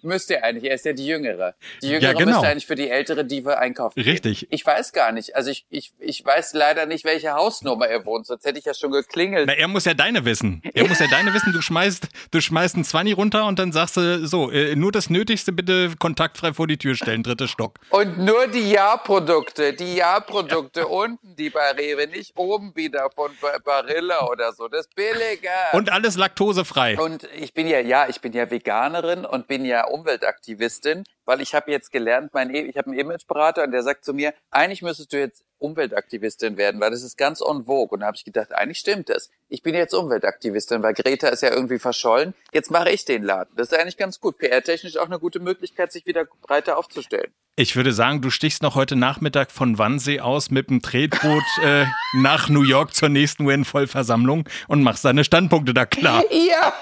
müsste 0.02 0.36
er 0.36 0.44
eigentlich, 0.44 0.64
er 0.64 0.74
ist 0.74 0.84
ja 0.84 0.92
die 0.92 1.06
Jüngere. 1.06 1.54
Die 1.82 1.88
Jüngere 1.88 2.02
ja, 2.02 2.12
genau. 2.12 2.32
müsste 2.32 2.48
eigentlich 2.48 2.66
für 2.66 2.74
die 2.74 2.90
ältere 2.90 3.24
Diva 3.24 3.54
einkaufen. 3.54 4.00
Richtig. 4.00 4.46
Ich 4.50 4.64
weiß 4.64 4.92
gar 4.92 5.12
nicht. 5.12 5.36
Also 5.36 5.50
ich, 5.50 5.66
ich, 5.70 5.92
ich 5.98 6.24
weiß 6.24 6.54
leider 6.54 6.86
nicht, 6.86 7.04
welche 7.04 7.32
Hausnummer 7.32 7.86
er 7.86 8.04
wohnt, 8.04 8.26
sonst 8.26 8.44
hätte 8.44 8.58
ich 8.58 8.64
ja 8.64 8.74
schon 8.74 8.92
geklingelt. 8.92 9.46
Na, 9.46 9.54
er 9.54 9.68
muss 9.68 9.84
ja 9.84 9.94
deine 9.94 10.24
wissen. 10.24 10.62
Er 10.74 10.86
muss 10.86 10.98
ja 10.98 11.06
deine 11.10 11.34
wissen, 11.34 11.52
du 11.52 11.60
schmeißt, 11.60 12.08
du 12.30 12.40
schmeißt 12.40 12.76
einen 12.76 12.84
Zwanni 12.84 13.12
runter 13.12 13.46
und 13.46 13.58
dann 13.58 13.72
sagst 13.72 13.96
du 13.96 14.26
so, 14.26 14.50
äh, 14.50 14.76
nur 14.76 14.92
das 14.92 15.10
Nötigste 15.10 15.52
bitte 15.52 15.92
kontaktfrei 15.98 16.52
vor 16.52 16.66
die 16.66 16.78
Tür 16.78 16.94
stellen, 16.94 17.22
dritter 17.22 17.48
Stock. 17.48 17.78
Und 17.90 18.18
nur 18.18 18.46
die 18.48 18.70
Ja-Produkte, 18.70 19.72
die 19.72 19.96
Ja-Produkte 19.96 20.80
ja. 20.80 20.86
unten, 21.00 21.36
die 21.36 21.50
bei 21.50 21.70
Rewe, 21.72 22.06
nicht 22.06 22.36
oben 22.36 22.74
wieder 22.76 23.10
von 23.14 23.30
Barilla 23.64 24.26
oder 24.28 24.52
so, 24.52 24.68
das 24.68 24.88
billiger. 24.88 25.50
Und 25.72 25.90
alles 25.90 26.16
laktosefrei. 26.16 26.98
Und 26.98 27.28
ich 27.36 27.54
bin 27.54 27.66
ja, 27.66 27.80
ja, 27.80 28.08
ich 28.08 28.20
bin 28.20 28.32
ja 28.32 28.50
Veganerin 28.50 29.24
und 29.24 29.46
bin 29.46 29.64
ja 29.64 29.86
Umweltaktivistin, 29.90 31.04
weil 31.24 31.40
ich 31.40 31.54
habe 31.54 31.70
jetzt 31.70 31.92
gelernt, 31.92 32.32
mein, 32.32 32.54
e, 32.54 32.62
ich 32.62 32.76
habe 32.76 32.90
einen 32.90 32.98
Imageberater 32.98 33.64
und 33.64 33.72
der 33.72 33.82
sagt 33.82 34.04
zu 34.04 34.14
mir, 34.14 34.34
eigentlich 34.50 34.82
müsstest 34.82 35.12
du 35.12 35.18
jetzt 35.18 35.44
Umweltaktivistin 35.60 36.56
werden, 36.56 36.80
weil 36.80 36.90
das 36.90 37.02
ist 37.02 37.16
ganz 37.16 37.40
en 37.40 37.64
vogue. 37.66 37.90
Und 37.90 38.00
da 38.00 38.06
habe 38.06 38.16
ich 38.16 38.24
gedacht, 38.24 38.52
eigentlich 38.52 38.78
stimmt 38.78 39.08
das. 39.08 39.30
Ich 39.48 39.62
bin 39.62 39.74
jetzt 39.74 39.94
Umweltaktivistin, 39.94 40.82
weil 40.82 40.94
Greta 40.94 41.28
ist 41.28 41.42
ja 41.42 41.50
irgendwie 41.50 41.78
verschollen. 41.78 42.34
Jetzt 42.52 42.70
mache 42.70 42.90
ich 42.90 43.04
den 43.04 43.22
Laden. 43.22 43.54
Das 43.56 43.70
ist 43.70 43.78
eigentlich 43.78 43.96
ganz 43.96 44.20
gut. 44.20 44.38
PR-technisch 44.38 44.96
auch 44.96 45.06
eine 45.06 45.18
gute 45.18 45.38
Möglichkeit, 45.38 45.92
sich 45.92 46.06
wieder 46.06 46.24
breiter 46.42 46.78
aufzustellen. 46.78 47.32
Ich 47.56 47.76
würde 47.76 47.92
sagen, 47.92 48.22
du 48.22 48.30
stichst 48.30 48.62
noch 48.62 48.74
heute 48.74 48.96
Nachmittag 48.96 49.50
von 49.50 49.76
Wannsee 49.76 50.20
aus 50.20 50.50
mit 50.50 50.70
dem 50.70 50.80
Tretboot 50.80 51.42
äh, 51.62 51.84
nach 52.14 52.48
New 52.48 52.62
York 52.62 52.94
zur 52.94 53.10
nächsten 53.10 53.44
UN-Vollversammlung 53.44 54.48
und 54.66 54.82
machst 54.82 55.04
deine 55.04 55.24
Standpunkte 55.24 55.74
da 55.74 55.84
klar. 55.84 56.24
Ja. 56.32 56.72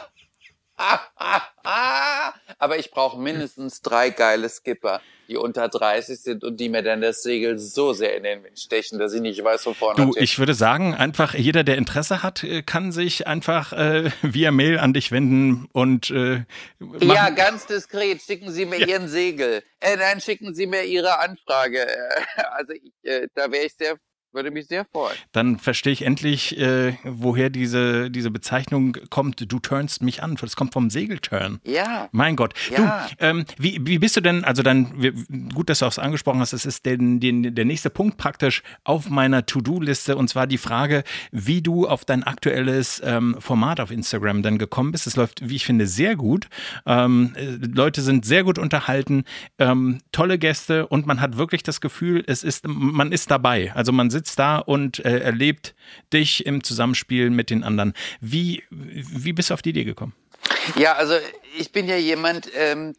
Aber 2.59 2.79
ich 2.79 2.91
brauche 2.91 3.21
mindestens 3.21 3.83
drei 3.83 4.11
geile 4.11 4.49
Skipper, 4.49 5.01
die 5.29 5.37
unter 5.37 5.69
30 5.69 6.21
sind 6.21 6.45
und 6.45 6.59
die 6.59 6.69
mir 6.69 6.83
dann 6.83 7.01
das 7.01 7.23
Segel 7.23 7.59
so 7.59 7.93
sehr 7.93 8.17
in 8.17 8.23
den 8.23 8.45
Wind 8.45 8.59
stechen, 8.59 8.99
dass 8.99 9.13
ich 9.13 9.21
nicht 9.21 9.43
weiß, 9.43 9.67
wo 9.67 9.75
vorne 9.75 10.07
Du, 10.07 10.13
ich 10.17 10.39
würde 10.39 10.55
sagen, 10.55 10.95
einfach 10.95 11.35
jeder, 11.35 11.65
der 11.65 11.77
Interesse 11.77 12.23
hat, 12.23 12.45
äh, 12.45 12.63
kann 12.63 12.93
sich 12.93 13.27
einfach 13.27 13.73
äh, 13.73 14.11
via 14.23 14.51
Mail 14.51 14.79
an 14.79 14.93
dich 14.93 15.11
wenden 15.13 15.69
und 15.73 16.11
äh, 16.11 16.45
Ja, 17.01 17.31
ganz 17.31 17.67
diskret. 17.67 18.23
Schicken 18.23 18.51
Sie 18.51 18.65
mir 18.65 18.81
ja. 18.81 18.87
Ihren 18.87 19.09
Segel. 19.09 19.63
Äh, 19.81 19.97
dann 19.97 20.21
schicken 20.21 20.55
Sie 20.55 20.67
mir 20.67 20.85
Ihre 20.85 21.19
Anfrage. 21.19 21.87
Also 22.51 22.73
ich, 22.73 22.93
äh, 23.03 23.29
da 23.35 23.51
wäre 23.53 23.67
ich 23.67 23.75
sehr 23.75 23.99
Würde 24.33 24.51
mich 24.51 24.67
sehr 24.67 24.85
freuen. 24.85 25.17
Dann 25.33 25.59
verstehe 25.59 25.93
ich 25.93 26.03
endlich, 26.03 26.59
äh, 26.59 26.93
woher 27.03 27.49
diese, 27.49 28.11
diese 28.11 28.31
Bezeichnung 28.31 28.97
kommt. 29.09 29.51
Du 29.51 29.59
turnst 29.59 30.03
mich 30.03 30.23
an. 30.23 30.37
Das 30.39 30.55
kommt 30.55 30.75
vom 30.75 30.91
Segelturn. 30.91 31.61
Ja. 31.65 32.09
Mein 32.13 32.37
Gott. 32.37 32.53
Ja. 32.71 33.09
Du, 33.09 33.25
ähm, 33.25 33.45
wie, 33.57 33.81
wie 33.87 33.99
bist 33.99 34.17
du 34.17 34.21
denn, 34.21 34.45
also 34.45 34.63
dann, 34.63 35.49
gut, 35.55 35.71
dass 35.71 35.79
du 35.79 35.87
auch 35.87 35.97
angesprochen 35.97 36.41
hast, 36.41 36.53
das 36.53 36.67
ist 36.67 36.85
den, 36.85 37.21
den, 37.21 37.55
der 37.55 37.65
nächste 37.65 37.89
Punkt 37.89 38.19
praktisch 38.19 38.63
auf 38.85 39.09
meiner 39.09 39.47
To-Do-Liste 39.47 40.15
und 40.15 40.29
zwar 40.29 40.47
die 40.47 40.59
Frage, 40.59 41.05
wie 41.33 41.63
du 41.63 41.89
auf 41.89 42.05
dein 42.05 42.23
aktuelles 42.23 43.01
ähm, 43.03 43.37
Format 43.39 43.81
auf 43.81 43.91
Instagram 43.91 44.43
dann 44.43 44.59
gekommen 44.59 44.93
bist. 44.93 45.07
Es 45.07 45.17
läuft, 45.17 45.49
wie 45.49 45.57
ich 45.57 45.65
finde, 45.65 45.87
sehr 45.87 46.17
gut. 46.17 46.49
Ähm, 46.85 47.33
äh, 47.35 47.47
Leute 47.67 48.03
sind 48.03 48.27
sehr 48.27 48.45
gut 48.45 48.59
unterhalten, 48.59 49.25
ähm, 49.59 50.01
tolle 50.13 50.39
Gäste 50.39 50.87
und 50.87 51.07
man 51.07 51.23
hat 51.23 51.39
wirklich 51.39 51.63
das 51.63 51.81
Gefühl, 51.81 52.23
es 52.27 52.45
ist, 52.45 52.69
man 52.69 53.11
ist 53.11 53.31
dabei. 53.31 53.73
Also 53.75 53.91
man 53.91 54.11
sitzt 54.11 54.18
da 54.23 54.59
und 54.59 55.05
äh, 55.05 55.19
erlebt 55.19 55.75
dich 56.13 56.47
im 56.47 56.63
Zusammenspiel 56.63 57.31
mit 57.31 57.51
den 57.51 57.65
anderen. 57.65 57.95
Wie, 58.21 58.63
wie 58.71 59.33
bist 59.33 59.51
du 59.51 59.55
auf 59.55 59.63
die 59.63 59.71
Idee 59.71 59.85
gekommen? 59.85 60.15
Ja, 60.77 60.95
also 60.95 61.15
ich 61.59 61.73
bin 61.73 61.89
ja 61.89 61.97
jemand, 61.97 62.51
ähm, 62.55 62.95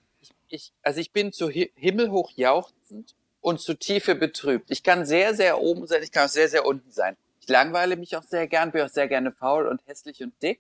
ich, 0.48 0.72
also 0.84 1.00
ich 1.00 1.12
bin 1.12 1.32
zu 1.32 1.50
himmelhoch 1.50 2.32
jauchzend 2.36 3.16
und 3.42 3.60
zu 3.60 3.74
Tiefe 3.76 4.16
betrübt. 4.16 4.72
Ich 4.72 4.84
kann 4.84 5.06
sehr, 5.06 5.34
sehr 5.34 5.60
oben 5.62 5.88
sein, 5.88 6.04
ich 6.04 6.12
kann 6.12 6.26
auch 6.26 6.30
sehr, 6.30 6.50
sehr 6.50 6.66
unten 6.66 6.92
sein. 6.92 7.16
Ich 7.42 7.48
langweile 7.48 7.96
mich 7.96 8.16
auch 8.18 8.24
sehr 8.24 8.48
gern, 8.48 8.72
bin 8.72 8.82
auch 8.82 8.90
sehr 8.90 9.08
gerne 9.08 9.32
faul 9.32 9.68
und 9.68 9.82
hässlich 9.86 10.22
und 10.24 10.34
dick 10.42 10.60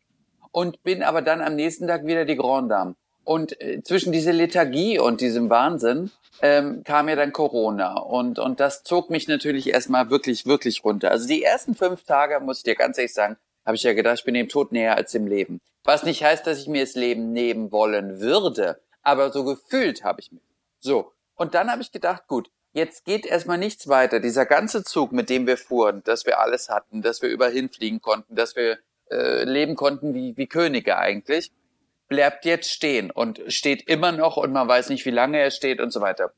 und 0.52 0.84
bin 0.84 1.04
aber 1.04 1.22
dann 1.22 1.41
am 1.41 1.56
nächsten 1.56 1.88
Tag 1.88 2.06
wieder 2.06 2.26
die 2.26 2.36
Grand 2.36 2.72
Dame. 2.72 2.95
Und 3.23 3.60
äh, 3.62 3.84
zwischen 3.84 4.12
diese 4.12 4.32
Lethargie 4.32 4.99
und 4.99 5.21
diesem 5.21 5.49
Wahnsinn 5.49 6.12
ähm, 6.41 6.84
kam 6.84 7.10
ja 7.10 7.15
dann 7.15 7.34
Corona 7.34 7.97
und, 7.97 8.39
und 8.39 8.60
das 8.60 8.84
zog 8.84 9.10
mich 9.10 9.27
natürlich 9.27 9.69
erstmal 9.69 10.10
wirklich, 10.10 10.45
wirklich 10.45 10.84
runter. 10.84 11.12
Also 11.12 11.27
die 11.27 11.43
ersten 11.43 11.75
fünf 11.75 12.03
Tage, 12.03 12.39
muss 12.39 12.60
ich 12.60 12.63
dir 12.63 12.75
ganz 12.75 12.97
ehrlich 12.97 13.13
sagen, 13.13 13.38
habe 13.65 13.75
ich 13.75 13.84
ja 13.84 13.93
gedacht, 13.93 14.19
ich 14.19 14.25
bin 14.25 14.34
dem 14.34 14.49
Tod 14.49 14.71
näher 14.71 14.95
als 14.95 15.12
dem 15.12 15.27
Leben. 15.27 15.62
Was 15.84 16.03
nicht 16.03 16.23
heißt, 16.23 16.47
dass 16.47 16.60
ich 16.60 16.67
mir 16.67 16.84
das 16.84 16.95
Leben 16.95 17.32
nehmen 17.34 17.71
wollen 17.71 18.19
würde, 18.19 18.79
aber 19.01 19.32
so 19.32 19.43
gefühlt 19.43 20.03
habe 20.03 20.21
ich 20.21 20.32
mich. 20.32 20.41
So. 20.79 21.12
Und 21.36 21.53
dann 21.53 21.71
habe 21.71 21.82
ich 21.82 21.91
gedacht, 21.91 22.27
gut, 22.27 22.49
jetzt 22.73 23.05
geht 23.05 23.25
erstmal 23.25 23.58
nichts 23.58 23.88
weiter. 23.88 24.19
Dieser 24.19 24.45
ganze 24.45 24.84
Zug, 24.84 25.12
mit 25.12 25.29
dem 25.29 25.47
wir 25.47 25.58
fuhren, 25.58 26.01
dass 26.03 26.25
wir 26.25 26.39
alles 26.39 26.69
hatten, 26.69 27.01
dass 27.01 27.21
wir 27.21 27.29
überall 27.29 27.51
hinfliegen 27.51 28.01
konnten, 28.01 28.36
dass 28.36 28.55
wir 28.55 28.77
äh, 29.10 29.43
leben 29.43 29.75
konnten 29.75 30.13
wie, 30.13 30.36
wie 30.38 30.47
Könige 30.47 30.97
eigentlich, 30.97 31.51
bleibt 32.10 32.43
jetzt 32.43 32.72
stehen 32.72 33.12
und 33.12 33.41
steht 33.48 33.88
immer 33.88 34.12
noch 34.12 34.36
und 34.36 34.52
man 34.52 34.67
weiß 34.67 34.89
nicht, 34.89 35.06
wie 35.06 35.12
lange 35.12 35.39
er 35.39 35.52
steht 35.52 35.80
und 35.80 35.91
so 35.91 36.02
weiter. 36.02 36.34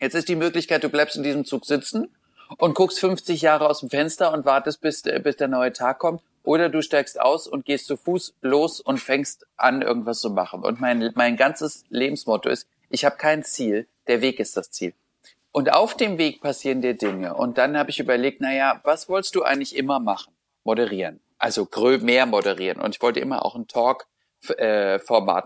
Jetzt 0.00 0.14
ist 0.14 0.28
die 0.28 0.36
Möglichkeit, 0.36 0.84
du 0.84 0.90
bleibst 0.90 1.16
in 1.16 1.24
diesem 1.24 1.44
Zug 1.44 1.64
sitzen 1.64 2.14
und 2.56 2.74
guckst 2.74 3.00
50 3.00 3.42
Jahre 3.42 3.68
aus 3.68 3.80
dem 3.80 3.90
Fenster 3.90 4.32
und 4.32 4.44
wartest, 4.44 4.80
bis, 4.80 5.02
bis 5.02 5.36
der 5.36 5.48
neue 5.48 5.72
Tag 5.72 5.98
kommt. 5.98 6.22
Oder 6.44 6.68
du 6.68 6.82
steigst 6.82 7.20
aus 7.20 7.46
und 7.46 7.64
gehst 7.64 7.86
zu 7.86 7.96
Fuß 7.96 8.34
los 8.40 8.80
und 8.80 8.98
fängst 8.98 9.46
an, 9.56 9.82
irgendwas 9.82 10.20
zu 10.20 10.30
machen. 10.30 10.62
Und 10.62 10.80
mein, 10.80 11.12
mein 11.14 11.36
ganzes 11.36 11.84
Lebensmotto 11.90 12.48
ist, 12.48 12.68
ich 12.88 13.04
habe 13.04 13.16
kein 13.16 13.42
Ziel, 13.44 13.86
der 14.06 14.22
Weg 14.22 14.40
ist 14.40 14.56
das 14.56 14.70
Ziel. 14.70 14.94
Und 15.52 15.72
auf 15.72 15.94
dem 15.96 16.16
Weg 16.16 16.40
passieren 16.40 16.80
dir 16.80 16.94
Dinge. 16.94 17.34
Und 17.34 17.58
dann 17.58 17.76
habe 17.76 17.90
ich 17.90 17.98
überlegt, 17.98 18.40
na 18.40 18.54
ja, 18.54 18.80
was 18.84 19.08
wolltest 19.08 19.34
du 19.34 19.42
eigentlich 19.42 19.76
immer 19.76 19.98
machen? 19.98 20.32
Moderieren. 20.64 21.20
Also 21.38 21.68
mehr 22.00 22.26
moderieren. 22.26 22.80
Und 22.80 22.94
ich 22.94 23.02
wollte 23.02 23.20
immer 23.20 23.44
auch 23.44 23.54
ein 23.54 23.66
Talk-Format 23.66 24.06
äh, 24.56 24.98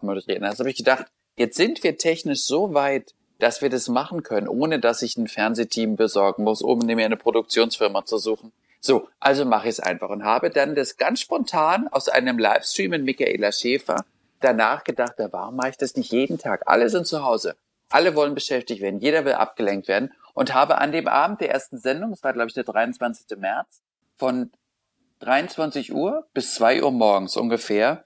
moderieren. 0.02 0.44
Also 0.44 0.61
habe 0.61 0.70
ich 0.70 0.76
gedacht, 0.76 1.07
jetzt 1.37 1.57
sind 1.57 1.83
wir 1.83 1.96
technisch 1.98 2.44
so 2.44 2.74
weit, 2.74 3.14
dass 3.38 3.61
wir 3.61 3.70
das 3.70 3.88
machen 3.88 4.22
können, 4.22 4.48
ohne 4.48 4.78
dass 4.78 5.02
ich 5.02 5.16
ein 5.16 5.26
Fernsehteam 5.26 5.96
besorgen 5.96 6.44
muss, 6.44 6.62
um 6.62 6.78
mir 6.78 7.05
eine 7.05 7.16
Produktionsfirma 7.16 8.05
zu 8.05 8.18
suchen. 8.18 8.52
So, 8.81 9.09
also 9.20 9.44
mache 9.44 9.68
ich 9.68 9.74
es 9.74 9.81
einfach 9.81 10.11
und 10.11 10.24
habe 10.24 10.50
dann 10.50 10.74
das 10.74 10.96
ganz 10.96 11.20
spontan 11.20 11.88
aus 11.88 12.09
einem 12.09 12.38
Livestream 12.38 12.90
mit 12.90 13.05
Michaela 13.05 13.52
Schäfer 13.52 14.05
danach 14.40 14.85
gedacht, 14.85 15.14
warum 15.31 15.57
mache 15.57 15.70
ich 15.70 15.76
das 15.76 15.96
nicht 15.96 16.12
jeden 16.12 16.38
Tag? 16.38 16.62
Alle 16.66 16.88
sind 16.88 17.07
zu 17.07 17.24
Hause. 17.24 17.57
Alle 17.90 18.14
wollen 18.14 18.35
beschäftigt 18.35 18.81
werden. 18.81 19.00
Jeder 19.00 19.24
will 19.24 19.35
abgelenkt 19.35 19.87
werden. 19.87 20.12
Und 20.35 20.55
habe 20.55 20.78
an 20.78 20.92
dem 20.92 21.09
Abend 21.09 21.40
der 21.40 21.50
ersten 21.50 21.78
Sendung, 21.78 22.11
das 22.11 22.24
war 22.24 22.33
glaube 22.33 22.48
ich 22.48 22.55
der 22.55 22.64
23. 22.64 23.38
März, 23.38 23.83
von 24.16 24.50
23 25.20 25.92
Uhr 25.92 26.26
bis 26.33 26.55
2 26.55 26.83
Uhr 26.83 26.90
morgens 26.90 27.37
ungefähr, 27.37 28.05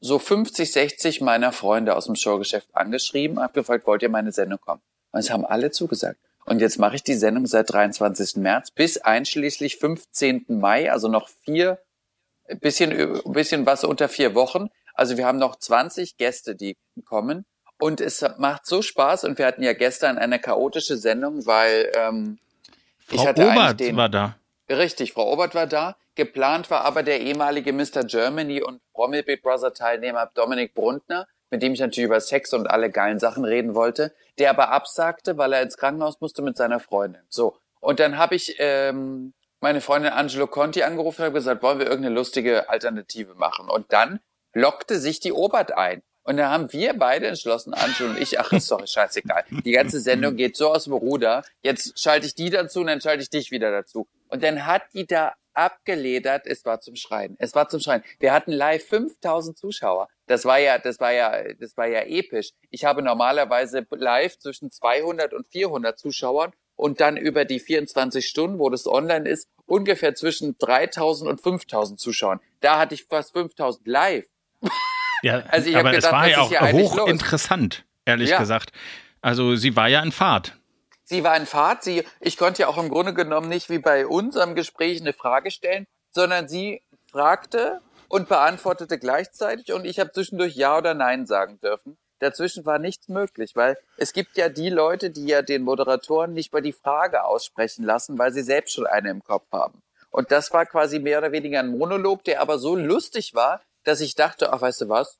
so 0.00 0.18
50, 0.18 0.70
60 0.70 1.20
meiner 1.20 1.52
Freunde 1.52 1.96
aus 1.96 2.06
dem 2.06 2.14
Showgeschäft 2.14 2.68
angeschrieben, 2.72 3.40
habe 3.40 3.52
gefragt, 3.54 3.86
wollt 3.86 4.02
ihr 4.02 4.08
meine 4.08 4.32
Sendung 4.32 4.60
kommen? 4.60 4.80
Und 5.10 5.20
es 5.20 5.30
haben 5.30 5.44
alle 5.44 5.70
zugesagt. 5.70 6.18
Und 6.44 6.60
jetzt 6.60 6.78
mache 6.78 6.96
ich 6.96 7.02
die 7.02 7.14
Sendung 7.14 7.46
seit 7.46 7.72
23. 7.72 8.36
März 8.36 8.70
bis 8.70 8.98
einschließlich 8.98 9.76
15. 9.76 10.46
Mai, 10.48 10.90
also 10.90 11.08
noch 11.08 11.28
vier, 11.28 11.78
bisschen, 12.60 13.20
bisschen 13.26 13.66
was 13.66 13.84
unter 13.84 14.08
vier 14.08 14.34
Wochen. 14.34 14.70
Also 14.94 15.16
wir 15.16 15.26
haben 15.26 15.38
noch 15.38 15.56
20 15.56 16.16
Gäste, 16.16 16.56
die 16.56 16.76
kommen. 17.04 17.44
Und 17.78 18.00
es 18.00 18.24
macht 18.38 18.66
so 18.66 18.82
Spaß. 18.82 19.24
Und 19.24 19.38
wir 19.38 19.46
hatten 19.46 19.62
ja 19.62 19.72
gestern 19.72 20.18
eine 20.18 20.38
chaotische 20.38 20.96
Sendung, 20.96 21.46
weil 21.46 21.92
ähm, 21.94 22.38
Frau 22.98 23.14
ich 23.16 23.26
hatte 23.26 23.46
Obert 23.46 23.80
den, 23.80 23.96
war 23.96 24.08
da. 24.08 24.36
Richtig, 24.68 25.12
Frau 25.12 25.32
Obert 25.32 25.54
war 25.54 25.66
da. 25.66 25.96
Geplant 26.14 26.70
war 26.70 26.84
aber 26.84 27.02
der 27.02 27.20
ehemalige 27.20 27.72
Mr. 27.72 28.04
Germany 28.04 28.62
und 28.62 28.80
Promi 28.92 29.22
Big 29.22 29.42
Brother 29.42 29.72
Teilnehmer 29.72 30.30
Dominik 30.34 30.74
Bruntner, 30.74 31.26
mit 31.50 31.62
dem 31.62 31.72
ich 31.72 31.80
natürlich 31.80 32.06
über 32.06 32.20
Sex 32.20 32.52
und 32.52 32.68
alle 32.68 32.90
geilen 32.90 33.18
Sachen 33.18 33.44
reden 33.44 33.74
wollte, 33.74 34.12
der 34.38 34.50
aber 34.50 34.70
absagte, 34.70 35.38
weil 35.38 35.52
er 35.52 35.62
ins 35.62 35.76
Krankenhaus 35.76 36.20
musste 36.20 36.42
mit 36.42 36.56
seiner 36.56 36.80
Freundin. 36.80 37.22
So. 37.28 37.56
Und 37.80 38.00
dann 38.00 38.18
habe 38.18 38.34
ich 38.34 38.56
ähm, 38.58 39.32
meine 39.60 39.80
Freundin 39.80 40.12
Angelo 40.12 40.46
Conti 40.46 40.82
angerufen 40.82 41.24
und 41.24 41.32
gesagt, 41.32 41.62
wollen 41.62 41.78
wir 41.78 41.86
irgendeine 41.86 42.14
lustige 42.14 42.68
Alternative 42.68 43.34
machen? 43.34 43.70
Und 43.70 43.92
dann 43.92 44.20
lockte 44.52 44.98
sich 44.98 45.20
die 45.20 45.32
Obert 45.32 45.72
ein. 45.76 46.02
Und 46.24 46.36
da 46.36 46.50
haben 46.50 46.70
wir 46.72 46.92
beide 46.92 47.26
entschlossen, 47.26 47.72
Angelo 47.72 48.10
und 48.10 48.20
ich, 48.20 48.38
ach, 48.38 48.52
ist 48.52 48.70
doch 48.70 48.86
scheißegal. 48.86 49.44
Die 49.64 49.72
ganze 49.72 49.98
Sendung 50.00 50.36
geht 50.36 50.58
so 50.58 50.70
aus 50.70 50.84
dem 50.84 50.92
Ruder. 50.92 51.42
Jetzt 51.62 51.98
schalte 51.98 52.26
ich 52.26 52.34
die 52.34 52.50
dazu 52.50 52.80
und 52.80 52.88
dann 52.88 53.00
schalte 53.00 53.22
ich 53.22 53.30
dich 53.30 53.50
wieder 53.50 53.70
dazu. 53.70 54.06
Und 54.28 54.42
dann 54.42 54.66
hat 54.66 54.82
die 54.94 55.06
da 55.06 55.34
abgeledert. 55.58 56.46
Es 56.46 56.64
war 56.64 56.80
zum 56.80 56.94
Schreien. 56.94 57.36
Es 57.38 57.54
war 57.54 57.68
zum 57.68 57.80
Schreien. 57.80 58.02
Wir 58.20 58.32
hatten 58.32 58.52
live 58.52 58.86
5000 58.86 59.58
Zuschauer. 59.58 60.08
Das 60.26 60.44
war 60.44 60.58
ja, 60.58 60.78
das 60.78 61.00
war 61.00 61.12
ja, 61.12 61.52
das 61.54 61.76
war 61.76 61.86
ja 61.86 62.02
episch. 62.02 62.50
Ich 62.70 62.84
habe 62.84 63.02
normalerweise 63.02 63.86
live 63.90 64.38
zwischen 64.38 64.70
200 64.70 65.34
und 65.34 65.48
400 65.48 65.98
Zuschauern 65.98 66.52
und 66.76 67.00
dann 67.00 67.16
über 67.16 67.44
die 67.44 67.58
24 67.58 68.26
Stunden, 68.26 68.58
wo 68.60 68.70
das 68.70 68.86
online 68.86 69.28
ist, 69.28 69.48
ungefähr 69.66 70.14
zwischen 70.14 70.56
3000 70.58 71.28
und 71.28 71.40
5000 71.40 71.98
Zuschauern. 71.98 72.40
Da 72.60 72.78
hatte 72.78 72.94
ich 72.94 73.04
fast 73.04 73.32
5000 73.32 73.86
live. 73.86 74.26
Ja, 75.20 75.42
also 75.48 75.68
ich 75.68 75.74
aber 75.76 75.90
gedacht, 75.90 76.04
es 76.04 76.12
war 76.12 76.28
ja 76.28 76.42
auch 76.42 76.72
hochinteressant, 76.72 77.84
ehrlich 78.04 78.30
ja. 78.30 78.38
gesagt. 78.38 78.70
Also 79.20 79.56
sie 79.56 79.74
war 79.74 79.88
ja 79.88 80.00
in 80.00 80.12
Fahrt. 80.12 80.56
Sie 81.08 81.24
war 81.24 81.34
in 81.38 81.46
Fahrt. 81.46 81.82
Sie, 81.82 82.04
ich 82.20 82.36
konnte 82.36 82.62
ja 82.62 82.68
auch 82.68 82.76
im 82.76 82.90
Grunde 82.90 83.14
genommen 83.14 83.48
nicht 83.48 83.70
wie 83.70 83.78
bei 83.78 84.06
unserem 84.06 84.54
Gespräch 84.54 85.00
eine 85.00 85.14
Frage 85.14 85.50
stellen, 85.50 85.86
sondern 86.10 86.48
sie 86.48 86.82
fragte 87.10 87.80
und 88.10 88.28
beantwortete 88.28 88.98
gleichzeitig 88.98 89.72
und 89.72 89.86
ich 89.86 90.00
habe 90.00 90.12
zwischendurch 90.12 90.54
Ja 90.54 90.76
oder 90.76 90.92
Nein 90.92 91.24
sagen 91.26 91.60
dürfen. 91.60 91.96
Dazwischen 92.18 92.66
war 92.66 92.78
nichts 92.78 93.08
möglich, 93.08 93.56
weil 93.56 93.78
es 93.96 94.12
gibt 94.12 94.36
ja 94.36 94.50
die 94.50 94.68
Leute, 94.68 95.08
die 95.08 95.24
ja 95.24 95.40
den 95.40 95.62
Moderatoren 95.62 96.34
nicht 96.34 96.52
mal 96.52 96.60
die 96.60 96.74
Frage 96.74 97.24
aussprechen 97.24 97.86
lassen, 97.86 98.18
weil 98.18 98.32
sie 98.32 98.42
selbst 98.42 98.74
schon 98.74 98.86
eine 98.86 99.08
im 99.08 99.22
Kopf 99.22 99.46
haben. 99.50 99.82
Und 100.10 100.30
das 100.30 100.52
war 100.52 100.66
quasi 100.66 100.98
mehr 100.98 101.18
oder 101.18 101.32
weniger 101.32 101.60
ein 101.60 101.78
Monolog, 101.78 102.22
der 102.24 102.42
aber 102.42 102.58
so 102.58 102.76
lustig 102.76 103.34
war, 103.34 103.62
dass 103.84 104.02
ich 104.02 104.14
dachte, 104.14 104.52
ach, 104.52 104.60
weißt 104.60 104.82
du 104.82 104.88
was? 104.90 105.18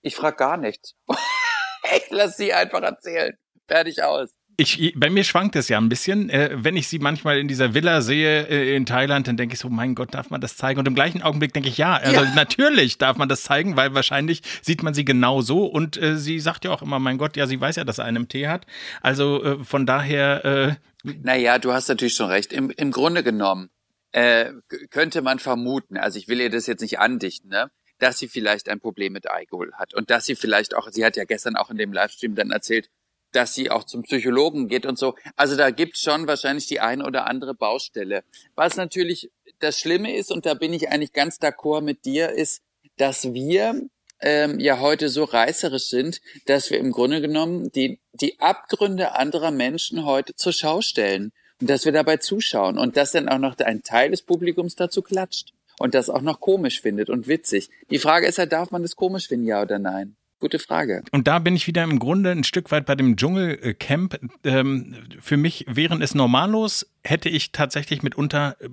Ich 0.00 0.14
frag 0.14 0.36
gar 0.36 0.58
nichts. 0.58 0.94
ich 1.96 2.10
lass 2.10 2.36
sie 2.36 2.52
einfach 2.52 2.82
erzählen. 2.82 3.36
Fertig 3.66 4.04
aus. 4.04 4.30
Ich, 4.56 4.94
bei 4.96 5.10
mir 5.10 5.24
schwankt 5.24 5.56
es 5.56 5.68
ja 5.68 5.78
ein 5.78 5.88
bisschen. 5.88 6.30
Äh, 6.30 6.50
wenn 6.54 6.76
ich 6.76 6.88
sie 6.88 6.98
manchmal 6.98 7.38
in 7.38 7.48
dieser 7.48 7.74
Villa 7.74 8.00
sehe 8.02 8.46
äh, 8.46 8.76
in 8.76 8.86
Thailand, 8.86 9.26
dann 9.26 9.36
denke 9.36 9.54
ich 9.54 9.60
so, 9.60 9.68
mein 9.68 9.94
Gott, 9.94 10.14
darf 10.14 10.30
man 10.30 10.40
das 10.40 10.56
zeigen? 10.56 10.78
Und 10.78 10.86
im 10.86 10.94
gleichen 10.94 11.22
Augenblick 11.22 11.52
denke 11.52 11.68
ich, 11.68 11.78
ja, 11.78 11.96
also 11.96 12.22
ja. 12.22 12.34
natürlich 12.34 12.98
darf 12.98 13.16
man 13.16 13.28
das 13.28 13.42
zeigen, 13.42 13.76
weil 13.76 13.94
wahrscheinlich 13.94 14.42
sieht 14.62 14.82
man 14.82 14.94
sie 14.94 15.04
genau 15.04 15.40
so. 15.40 15.66
Und 15.66 16.00
äh, 16.00 16.16
sie 16.16 16.38
sagt 16.38 16.64
ja 16.64 16.70
auch 16.70 16.82
immer, 16.82 16.98
mein 16.98 17.18
Gott, 17.18 17.36
ja, 17.36 17.46
sie 17.46 17.60
weiß 17.60 17.76
ja, 17.76 17.84
dass 17.84 17.98
er 17.98 18.04
einen 18.04 18.28
Tee 18.28 18.46
hat. 18.46 18.66
Also 19.00 19.42
äh, 19.42 19.64
von 19.64 19.86
daher. 19.86 20.44
Äh, 20.44 20.74
naja, 21.22 21.58
du 21.58 21.72
hast 21.72 21.88
natürlich 21.88 22.14
schon 22.14 22.30
recht. 22.30 22.52
Im, 22.52 22.70
im 22.70 22.92
Grunde 22.92 23.22
genommen 23.22 23.70
äh, 24.12 24.52
könnte 24.90 25.22
man 25.22 25.40
vermuten, 25.40 25.96
also 25.96 26.18
ich 26.18 26.28
will 26.28 26.40
ihr 26.40 26.50
das 26.50 26.66
jetzt 26.66 26.80
nicht 26.80 27.00
andichten, 27.00 27.48
ne? 27.48 27.70
dass 27.98 28.18
sie 28.18 28.28
vielleicht 28.28 28.68
ein 28.68 28.80
Problem 28.80 29.12
mit 29.12 29.28
Alkohol 29.28 29.72
hat 29.74 29.94
und 29.94 30.10
dass 30.10 30.24
sie 30.24 30.36
vielleicht 30.36 30.74
auch, 30.74 30.88
sie 30.90 31.04
hat 31.04 31.16
ja 31.16 31.24
gestern 31.24 31.56
auch 31.56 31.70
in 31.70 31.76
dem 31.76 31.92
Livestream 31.92 32.34
dann 32.34 32.50
erzählt, 32.50 32.90
dass 33.34 33.54
sie 33.54 33.70
auch 33.70 33.84
zum 33.84 34.02
Psychologen 34.02 34.68
geht 34.68 34.86
und 34.86 34.98
so. 34.98 35.14
Also 35.36 35.56
da 35.56 35.70
gibt's 35.70 36.00
schon 36.00 36.26
wahrscheinlich 36.26 36.66
die 36.66 36.80
eine 36.80 37.04
oder 37.04 37.26
andere 37.26 37.54
Baustelle. 37.54 38.24
Was 38.54 38.76
natürlich 38.76 39.30
das 39.60 39.78
Schlimme 39.78 40.16
ist, 40.16 40.30
und 40.30 40.46
da 40.46 40.54
bin 40.54 40.72
ich 40.72 40.90
eigentlich 40.90 41.12
ganz 41.12 41.38
d'accord 41.38 41.82
mit 41.82 42.04
dir, 42.04 42.30
ist, 42.30 42.62
dass 42.96 43.32
wir 43.32 43.80
ähm, 44.20 44.60
ja 44.60 44.80
heute 44.80 45.08
so 45.08 45.24
reißerisch 45.24 45.88
sind, 45.88 46.20
dass 46.46 46.70
wir 46.70 46.78
im 46.78 46.92
Grunde 46.92 47.20
genommen 47.20 47.70
die, 47.72 48.00
die 48.12 48.38
Abgründe 48.40 49.12
anderer 49.12 49.50
Menschen 49.50 50.04
heute 50.04 50.34
zur 50.34 50.52
Schau 50.52 50.80
stellen. 50.80 51.32
Und 51.60 51.70
dass 51.70 51.84
wir 51.84 51.92
dabei 51.92 52.16
zuschauen 52.16 52.78
und 52.78 52.96
dass 52.96 53.12
dann 53.12 53.28
auch 53.28 53.38
noch 53.38 53.56
ein 53.58 53.82
Teil 53.82 54.10
des 54.10 54.22
Publikums 54.22 54.74
dazu 54.74 55.02
klatscht 55.02 55.52
und 55.78 55.94
das 55.94 56.10
auch 56.10 56.20
noch 56.20 56.40
komisch 56.40 56.80
findet 56.80 57.10
und 57.10 57.28
witzig. 57.28 57.70
Die 57.90 57.98
Frage 57.98 58.26
ist 58.26 58.38
ja, 58.38 58.46
darf 58.46 58.70
man 58.70 58.82
das 58.82 58.96
komisch 58.96 59.28
finden, 59.28 59.46
ja 59.46 59.62
oder 59.62 59.78
nein? 59.78 60.16
Gute 60.44 60.58
Frage. 60.58 61.02
Und 61.10 61.26
da 61.26 61.38
bin 61.38 61.56
ich 61.56 61.66
wieder 61.66 61.82
im 61.84 61.98
Grunde 61.98 62.30
ein 62.30 62.44
Stück 62.44 62.70
weit 62.70 62.84
bei 62.84 62.94
dem 62.94 63.16
Dschungelcamp. 63.16 64.20
Ähm, 64.44 64.94
für 65.18 65.38
mich 65.38 65.64
wären 65.66 66.02
es 66.02 66.14
normallos, 66.14 66.86
hätte 67.02 67.30
ich 67.30 67.50
tatsächlich 67.52 68.02
mitunter 68.02 68.54
äh, 68.60 68.68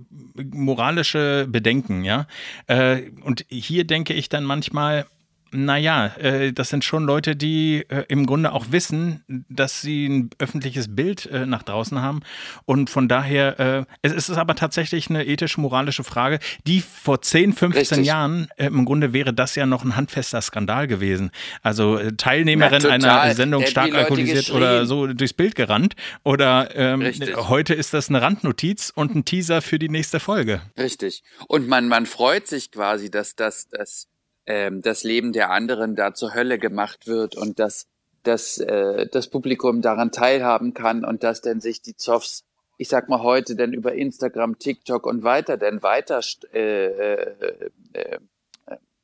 moralische 0.51 1.47
Bedenken, 1.47 2.03
ja. 2.03 2.27
Äh, 2.67 3.11
und 3.23 3.45
hier 3.47 3.85
denke 3.85 4.11
ich 4.11 4.27
dann 4.27 4.43
manchmal, 4.43 5.05
naja, 5.51 6.07
äh, 6.17 6.53
das 6.53 6.69
sind 6.69 6.83
schon 6.83 7.03
Leute, 7.03 7.35
die 7.35 7.85
äh, 7.89 8.05
im 8.07 8.25
Grunde 8.25 8.53
auch 8.53 8.67
wissen, 8.71 9.23
dass 9.49 9.81
sie 9.81 10.07
ein 10.07 10.29
öffentliches 10.39 10.95
Bild 10.95 11.25
äh, 11.27 11.45
nach 11.45 11.63
draußen 11.63 12.01
haben. 12.01 12.21
Und 12.65 12.89
von 12.89 13.07
daher, 13.07 13.59
äh, 13.59 13.85
es 14.01 14.13
ist 14.13 14.29
aber 14.31 14.55
tatsächlich 14.55 15.09
eine 15.09 15.25
ethisch-moralische 15.25 16.03
Frage, 16.03 16.39
die 16.65 16.81
vor 16.81 17.21
10, 17.21 17.53
15 17.53 17.79
Richtig. 17.79 18.05
Jahren, 18.05 18.47
äh, 18.57 18.67
im 18.67 18.85
Grunde 18.85 19.13
wäre 19.13 19.33
das 19.33 19.55
ja 19.55 19.65
noch 19.65 19.83
ein 19.83 19.95
handfester 19.95 20.41
Skandal 20.41 20.87
gewesen. 20.87 21.31
Also 21.61 21.97
äh, 21.97 22.13
Teilnehmerin 22.15 22.83
Na, 22.83 23.21
einer 23.21 23.35
Sendung 23.35 23.65
stark 23.65 23.93
alkoholisiert 23.93 24.51
oder 24.51 24.85
so 24.85 25.07
durchs 25.07 25.33
Bild 25.33 25.55
gerannt. 25.55 25.95
Oder 26.23 26.75
ähm, 26.75 27.01
heute 27.49 27.73
ist 27.73 27.93
das 27.93 28.09
eine 28.09 28.21
Randnotiz 28.21 28.91
und 28.93 29.15
ein 29.15 29.25
Teaser 29.25 29.61
für 29.61 29.79
die 29.79 29.89
nächste 29.89 30.19
Folge. 30.19 30.61
Richtig. 30.77 31.23
Und 31.47 31.67
man, 31.67 31.87
man 31.87 32.05
freut 32.05 32.47
sich 32.47 32.71
quasi, 32.71 33.11
dass 33.11 33.35
das, 33.35 33.67
das 33.69 34.07
ähm, 34.45 34.81
das 34.81 35.03
Leben 35.03 35.33
der 35.33 35.51
anderen 35.51 35.95
da 35.95 36.13
zur 36.13 36.33
Hölle 36.33 36.57
gemacht 36.57 37.07
wird 37.07 37.35
und 37.35 37.59
dass, 37.59 37.87
dass 38.23 38.57
äh, 38.57 39.07
das 39.07 39.27
Publikum 39.27 39.81
daran 39.81 40.11
teilhaben 40.11 40.73
kann 40.73 41.05
und 41.05 41.23
dass 41.23 41.41
denn 41.41 41.61
sich 41.61 41.81
die 41.81 41.95
Zoffs, 41.95 42.43
ich 42.77 42.89
sag 42.89 43.09
mal 43.09 43.21
heute, 43.21 43.55
denn 43.55 43.73
über 43.73 43.93
Instagram, 43.93 44.57
TikTok 44.59 45.05
und 45.05 45.23
weiter 45.23 45.57
denn 45.57 45.83
weiter 45.83 46.21
äh, 46.53 46.85
äh, 46.85 47.69
äh, 47.93 48.19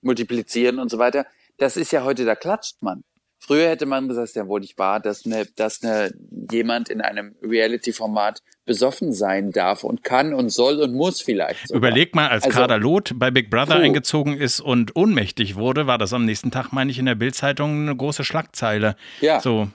multiplizieren 0.01 0.79
und 0.79 0.89
so 0.89 0.97
weiter. 0.97 1.25
Das 1.57 1.77
ist 1.77 1.91
ja 1.91 2.03
heute, 2.03 2.25
da 2.25 2.35
klatscht 2.35 2.81
man. 2.81 3.03
Früher 3.39 3.69
hätte 3.69 3.85
man 3.85 4.07
gesagt, 4.07 4.35
ja 4.35 4.47
wohl 4.47 4.61
nicht 4.61 4.77
wahr, 4.77 4.99
dass 4.99 5.25
eine, 5.25 5.45
dass 5.55 5.83
eine, 5.83 6.11
jemand 6.51 6.89
in 6.89 7.01
einem 7.01 7.35
Reality-Format 7.41 8.41
besoffen 8.65 9.13
sein 9.13 9.51
darf 9.51 9.83
und 9.83 10.03
kann 10.03 10.33
und 10.33 10.49
soll 10.49 10.81
und 10.81 10.93
muss 10.93 11.21
vielleicht. 11.21 11.67
Sogar. 11.67 11.77
Überleg 11.77 12.15
mal, 12.15 12.27
als 12.27 12.45
also, 12.45 12.59
Kader 12.59 12.77
Loth 12.79 13.13
bei 13.15 13.31
Big 13.31 13.49
Brother 13.49 13.75
puh. 13.75 13.81
eingezogen 13.81 14.37
ist 14.37 14.59
und 14.59 14.95
ohnmächtig 14.95 15.55
wurde, 15.55 15.87
war 15.87 15.97
das 15.97 16.13
am 16.13 16.25
nächsten 16.25 16.51
Tag, 16.51 16.71
meine 16.73 16.91
ich, 16.91 16.99
in 16.99 17.05
der 17.05 17.15
Bildzeitung 17.15 17.83
eine 17.83 17.95
große 17.95 18.23
Schlagzeile. 18.23 18.95
Ja. 19.21 19.39
So. 19.39 19.67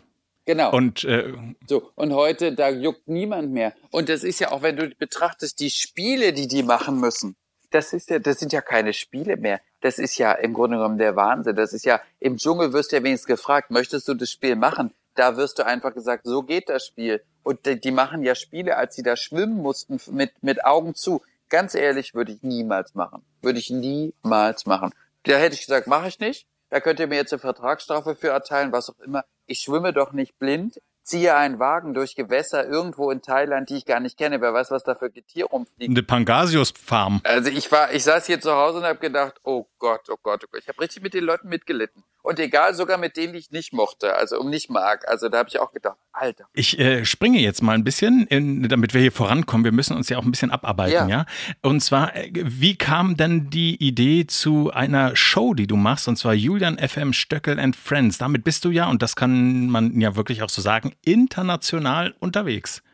Genau. 0.44 0.72
Und, 0.72 1.05
äh, 1.05 1.33
so, 1.68 1.90
und 1.94 2.12
heute, 2.12 2.53
da 2.53 2.68
juckt 2.68 3.07
niemand 3.07 3.53
mehr. 3.53 3.75
Und 3.90 4.09
das 4.09 4.25
ist 4.25 4.40
ja 4.40 4.51
auch, 4.51 4.62
wenn 4.62 4.77
du 4.77 4.88
betrachtest, 4.90 5.61
die 5.61 5.70
Spiele, 5.70 6.33
die 6.33 6.48
die 6.48 6.64
machen 6.64 6.98
müssen 6.98 7.37
das 7.73 7.93
ist 7.93 8.11
ja, 8.11 8.19
das 8.19 8.39
sind 8.39 8.53
ja 8.53 8.61
keine 8.61 8.93
Spiele 8.93 9.37
mehr. 9.37 9.61
Das 9.81 9.99
ist 9.99 10.19
ja 10.19 10.33
im 10.33 10.53
Grunde 10.53 10.77
genommen 10.77 10.99
der 10.99 11.17
Wahnsinn. 11.17 11.57
Das 11.57 11.73
ist 11.73 11.85
ja, 11.85 12.01
im 12.21 12.37
Dschungel 12.37 12.73
wirst 12.73 12.93
du 12.93 12.97
ja 12.97 13.03
wenigstens 13.03 13.27
gefragt, 13.27 13.71
möchtest 13.71 14.07
du 14.09 14.15
das 14.15 14.31
Spiel 14.31 14.57
machen? 14.57 14.95
Da 15.15 15.37
wirst 15.37 15.59
du 15.59 15.67
einfach 15.67 15.93
gesagt, 15.93 16.25
so 16.25 16.43
geht 16.43 16.69
das 16.69 16.87
Spiel. 16.87 17.23
Und 17.43 17.67
die, 17.67 17.81
die 17.81 17.91
machen 17.91 18.23
ja 18.23 18.35
Spiele, 18.35 18.77
als 18.77 18.95
sie 18.95 19.03
da 19.03 19.17
schwimmen 19.17 19.57
mussten, 19.57 19.99
mit, 20.11 20.43
mit 20.43 20.65
Augen 20.65 20.95
zu. 20.95 21.23
Ganz 21.49 21.75
ehrlich, 21.75 22.15
würde 22.15 22.33
ich 22.33 22.43
niemals 22.43 22.95
machen. 22.95 23.25
Würde 23.43 23.59
ich 23.59 23.71
niemals 23.71 24.67
machen. 24.67 24.93
Da 25.25 25.37
hätte 25.37 25.55
ich 25.55 25.67
gesagt, 25.67 25.87
mache 25.87 26.09
ich 26.09 26.21
nicht. 26.21 26.47
Da 26.71 26.81
könnt 26.81 27.01
ihr 27.01 27.07
mir 27.07 27.17
jetzt 27.17 27.33
eine 27.33 27.41
Vertragsstrafe 27.41 28.15
für 28.15 28.29
erteilen, 28.29 28.73
was 28.73 28.89
auch 28.89 28.99
immer. 29.01 29.25
Ich 29.47 29.61
schwimme 29.61 29.93
doch 29.93 30.13
nicht 30.13 30.39
blind 30.39 30.81
ziehe 31.03 31.35
einen 31.35 31.59
Wagen 31.59 31.95
durch 31.95 32.15
Gewässer 32.15 32.67
irgendwo 32.67 33.11
in 33.11 33.23
Thailand, 33.23 33.71
die 33.71 33.77
ich 33.77 33.87
gar 33.87 34.01
nicht 34.01 34.17
kenne. 34.17 34.41
Wer 34.41 34.55
weiß, 34.55 34.71
was 34.71 34.85
da 34.85 34.95
für 34.95 35.11
Getier 35.11 35.47
rumfliegt. 35.47 35.91
Eine 35.91 36.03
Pangasius-Farm. 36.03 37.21
Also 37.25 37.51
ich 37.51 37.71
war, 37.73 37.93
ich 37.93 38.05
saß 38.05 38.27
hier 38.27 38.41
zu 38.41 38.53
Hause 38.53 38.79
und 38.79 38.85
habe 38.85 38.99
gedacht, 38.99 39.41
oh 39.45 39.67
Gott, 39.83 40.09
oh 40.11 40.16
Gott, 40.23 40.45
oh 40.45 40.47
Gott. 40.49 40.62
Ich 40.62 40.68
habe 40.68 40.81
richtig 40.81 41.03
mit 41.03 41.12
den 41.12 41.25
Leuten 41.25 41.49
mitgelitten. 41.49 42.05
Und 42.23 42.38
egal, 42.38 42.73
sogar 42.73 42.99
mit 42.99 43.16
denen, 43.16 43.33
die 43.33 43.40
ich 43.40 43.51
nicht 43.51 43.73
mochte, 43.73 44.14
also 44.14 44.38
um 44.38 44.49
nicht 44.49 44.71
mag. 44.71 45.09
Also 45.09 45.29
da 45.29 45.38
habe 45.38 45.49
ich 45.49 45.59
auch 45.59 45.73
gedacht, 45.73 45.97
Alter. 46.12 46.45
Ich 46.53 46.79
äh, 46.79 47.05
springe 47.05 47.40
jetzt 47.40 47.62
mal 47.62 47.73
ein 47.73 47.83
bisschen, 47.83 48.29
in, 48.29 48.68
damit 48.68 48.95
wir 48.95 49.01
hier 49.01 49.11
vorankommen. 49.11 49.64
Wir 49.64 49.73
müssen 49.73 49.97
uns 49.97 50.09
ja 50.09 50.18
auch 50.18 50.23
ein 50.23 50.31
bisschen 50.31 50.53
abarbeiten, 50.53 51.09
ja. 51.09 51.09
ja? 51.09 51.27
Und 51.62 51.81
zwar, 51.81 52.14
äh, 52.14 52.31
wie 52.33 52.77
kam 52.77 53.16
denn 53.16 53.51
die 53.51 53.75
Idee 53.85 54.29
zu 54.29 54.71
einer 54.71 55.16
Show, 55.16 55.53
die 55.53 55.66
du 55.66 55.75
machst, 55.75 56.07
und 56.07 56.14
zwar 56.14 56.33
Julian 56.33 56.79
FM 56.79 57.12
Stöckel 57.12 57.59
and 57.59 57.75
Friends? 57.75 58.18
Damit 58.18 58.45
bist 58.45 58.64
du 58.64 58.71
ja, 58.71 58.88
und 58.88 59.03
das 59.03 59.16
kann 59.16 59.68
man 59.68 60.01
ja 60.01 60.14
wirklich 60.14 60.45
auch 60.45 60.49
so 60.49 60.62
sagen, 60.62 60.95
international 61.03 62.14
unterwegs. 62.21 62.85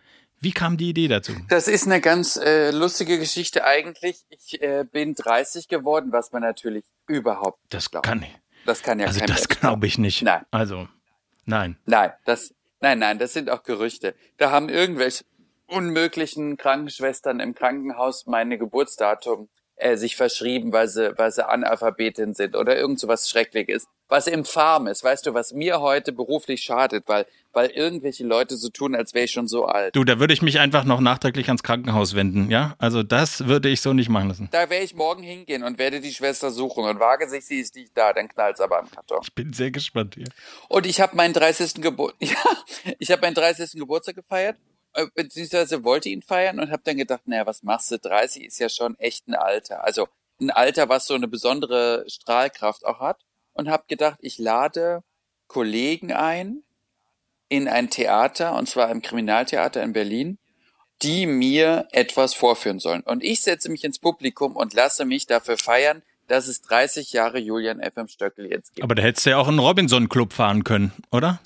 Wie 0.40 0.52
kam 0.52 0.76
die 0.76 0.90
Idee 0.90 1.08
dazu? 1.08 1.32
Das 1.48 1.66
ist 1.68 1.86
eine 1.86 2.00
ganz 2.00 2.36
äh, 2.36 2.70
lustige 2.70 3.18
Geschichte 3.18 3.64
eigentlich. 3.64 4.24
Ich 4.28 4.62
äh, 4.62 4.84
bin 4.90 5.14
30 5.14 5.68
geworden, 5.68 6.12
was 6.12 6.30
man 6.32 6.42
natürlich 6.42 6.84
überhaupt 7.08 7.58
Das 7.70 7.90
glaubt. 7.90 8.06
kann 8.06 8.22
ich. 8.22 8.34
Das 8.64 8.82
kann 8.82 9.00
ja 9.00 9.06
Also 9.06 9.24
das 9.24 9.48
glaube 9.48 9.86
ich 9.86 9.98
nicht. 9.98 10.22
Nein. 10.22 10.44
Also, 10.50 10.88
nein. 11.44 11.76
Nein, 11.86 12.12
das, 12.24 12.54
nein, 12.80 12.98
nein, 12.98 13.18
das 13.18 13.32
sind 13.32 13.50
auch 13.50 13.62
Gerüchte. 13.62 14.14
Da 14.36 14.50
haben 14.50 14.68
irgendwelche 14.68 15.24
unmöglichen 15.66 16.56
Krankenschwestern 16.56 17.40
im 17.40 17.54
Krankenhaus 17.54 18.26
meine 18.26 18.58
Geburtsdatum 18.58 19.48
äh, 19.78 19.96
sich 19.96 20.16
verschrieben, 20.16 20.72
weil 20.72 20.88
sie, 20.88 21.16
weil 21.18 21.32
sie 21.32 21.46
Analphabetin 21.46 22.34
sind 22.34 22.56
oder 22.56 22.76
irgend 22.76 23.00
so 23.00 23.08
was 23.08 23.28
Schreckliches 23.28 23.86
was 24.08 24.26
im 24.26 24.44
Farm 24.44 24.86
ist. 24.86 25.04
Weißt 25.04 25.26
du, 25.26 25.34
was 25.34 25.52
mir 25.52 25.80
heute 25.80 26.12
beruflich 26.12 26.62
schadet, 26.62 27.04
weil, 27.06 27.26
weil 27.52 27.68
irgendwelche 27.70 28.24
Leute 28.24 28.56
so 28.56 28.68
tun, 28.70 28.94
als 28.94 29.14
wäre 29.14 29.26
ich 29.26 29.30
schon 29.30 29.46
so 29.46 29.66
alt. 29.66 29.94
Du, 29.94 30.04
da 30.04 30.18
würde 30.18 30.32
ich 30.32 30.42
mich 30.42 30.58
einfach 30.58 30.84
noch 30.84 31.00
nachträglich 31.00 31.48
ans 31.48 31.62
Krankenhaus 31.62 32.14
wenden, 32.14 32.50
ja? 32.50 32.74
Also 32.78 33.02
das 33.02 33.46
würde 33.46 33.68
ich 33.68 33.80
so 33.80 33.92
nicht 33.92 34.08
machen 34.08 34.28
lassen. 34.28 34.48
Da 34.50 34.70
werde 34.70 34.84
ich 34.84 34.94
morgen 34.94 35.22
hingehen 35.22 35.62
und 35.62 35.78
werde 35.78 36.00
die 36.00 36.12
Schwester 36.12 36.50
suchen 36.50 36.84
und 36.84 37.00
wage 37.00 37.28
sich, 37.28 37.44
sie 37.44 37.60
ist 37.60 37.74
nicht 37.76 37.92
da, 37.94 38.12
dann 38.12 38.28
knallt's 38.28 38.60
aber 38.60 38.78
am 38.78 38.90
Karton. 38.90 39.20
Ich 39.22 39.34
bin 39.34 39.52
sehr 39.52 39.70
gespannt 39.70 40.14
hier. 40.14 40.28
Und 40.68 40.86
ich 40.86 41.00
habe 41.00 41.14
meinen 41.16 41.34
30. 41.34 41.74
Geburt, 41.74 42.14
ja, 42.20 42.36
ich 42.98 43.10
habe 43.10 43.22
meinen 43.22 43.34
30. 43.34 43.72
Geburtstag 43.72 44.16
gefeiert 44.16 44.56
beziehungsweise 45.14 45.84
wollte 45.84 46.08
ihn 46.08 46.22
feiern 46.22 46.60
und 46.60 46.70
habe 46.70 46.82
dann 46.84 46.96
gedacht, 46.96 47.22
naja, 47.26 47.46
was 47.46 47.62
machst 47.62 47.90
du? 47.90 47.98
30 47.98 48.44
ist 48.44 48.58
ja 48.58 48.68
schon 48.68 48.98
echt 48.98 49.28
ein 49.28 49.34
Alter. 49.34 49.84
Also 49.84 50.08
ein 50.40 50.50
Alter, 50.50 50.88
was 50.88 51.06
so 51.06 51.14
eine 51.14 51.28
besondere 51.28 52.04
Strahlkraft 52.08 52.84
auch 52.84 53.00
hat 53.00 53.20
und 53.52 53.68
habe 53.68 53.84
gedacht, 53.88 54.18
ich 54.22 54.38
lade 54.38 55.02
Kollegen 55.46 56.12
ein 56.12 56.62
in 57.48 57.66
ein 57.66 57.90
Theater, 57.90 58.54
und 58.54 58.68
zwar 58.68 58.90
im 58.90 59.02
Kriminaltheater 59.02 59.82
in 59.82 59.92
Berlin, 59.92 60.38
die 61.02 61.26
mir 61.26 61.88
etwas 61.92 62.34
vorführen 62.34 62.78
sollen. 62.78 63.02
Und 63.02 63.22
ich 63.22 63.40
setze 63.40 63.70
mich 63.70 63.84
ins 63.84 63.98
Publikum 63.98 64.56
und 64.56 64.74
lasse 64.74 65.04
mich 65.04 65.26
dafür 65.26 65.56
feiern, 65.56 66.02
dass 66.26 66.46
es 66.46 66.60
30 66.62 67.12
Jahre 67.12 67.38
Julian 67.38 67.80
FM 67.80 68.08
Stöckel 68.08 68.50
jetzt 68.50 68.74
gibt. 68.74 68.84
Aber 68.84 68.94
da 68.94 69.02
hättest 69.02 69.24
du 69.24 69.30
ja 69.30 69.38
auch 69.38 69.48
einen 69.48 69.60
Robinson-Club 69.60 70.32
fahren 70.32 70.62
können, 70.64 70.92
oder? 71.10 71.40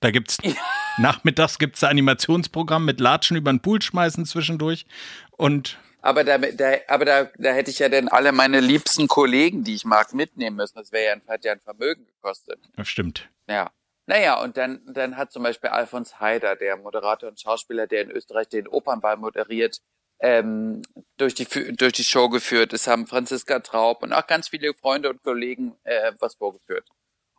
Da 0.00 0.10
gibt's 0.10 0.38
ja. 0.42 0.52
nachmittags 0.98 1.58
gibt's 1.58 1.82
ein 1.84 1.90
Animationsprogramm 1.90 2.84
mit 2.84 3.00
Latschen 3.00 3.36
über 3.36 3.52
den 3.52 3.60
Pool 3.60 3.80
schmeißen 3.82 4.26
zwischendurch 4.26 4.86
und 5.32 5.78
aber 6.00 6.22
da, 6.22 6.38
da, 6.38 6.76
aber 6.86 7.04
da, 7.04 7.30
da 7.38 7.52
hätte 7.52 7.70
ich 7.70 7.80
ja 7.80 7.88
dann 7.88 8.08
alle 8.08 8.32
meine 8.32 8.60
liebsten 8.60 9.08
Kollegen, 9.08 9.64
die 9.64 9.74
ich 9.74 9.84
mag, 9.84 10.14
mitnehmen 10.14 10.56
müssen. 10.56 10.78
Das 10.78 10.92
wäre 10.92 11.16
ja, 11.16 11.32
hat 11.32 11.44
ja 11.44 11.52
ein 11.52 11.60
Vermögen 11.60 12.06
gekostet. 12.06 12.60
Das 12.76 12.88
stimmt. 12.88 13.28
Ja. 13.48 13.72
Naja, 14.06 14.40
und 14.40 14.56
dann, 14.56 14.80
dann 14.86 15.16
hat 15.16 15.32
zum 15.32 15.42
Beispiel 15.42 15.70
Alfons 15.70 16.18
Heider, 16.20 16.56
der 16.56 16.76
Moderator 16.76 17.28
und 17.28 17.40
Schauspieler, 17.40 17.86
der 17.86 18.02
in 18.02 18.10
Österreich 18.10 18.48
den 18.48 18.68
Opernball 18.68 19.16
moderiert, 19.16 19.82
ähm, 20.20 20.82
durch, 21.16 21.34
die, 21.34 21.46
durch 21.76 21.92
die 21.92 22.04
Show 22.04 22.28
geführt. 22.28 22.72
Es 22.72 22.86
haben 22.86 23.06
Franziska 23.06 23.58
Traub 23.60 24.02
und 24.02 24.12
auch 24.12 24.26
ganz 24.26 24.48
viele 24.48 24.72
Freunde 24.74 25.10
und 25.10 25.22
Kollegen 25.22 25.76
äh, 25.84 26.12
was 26.20 26.36
vorgeführt. 26.36 26.88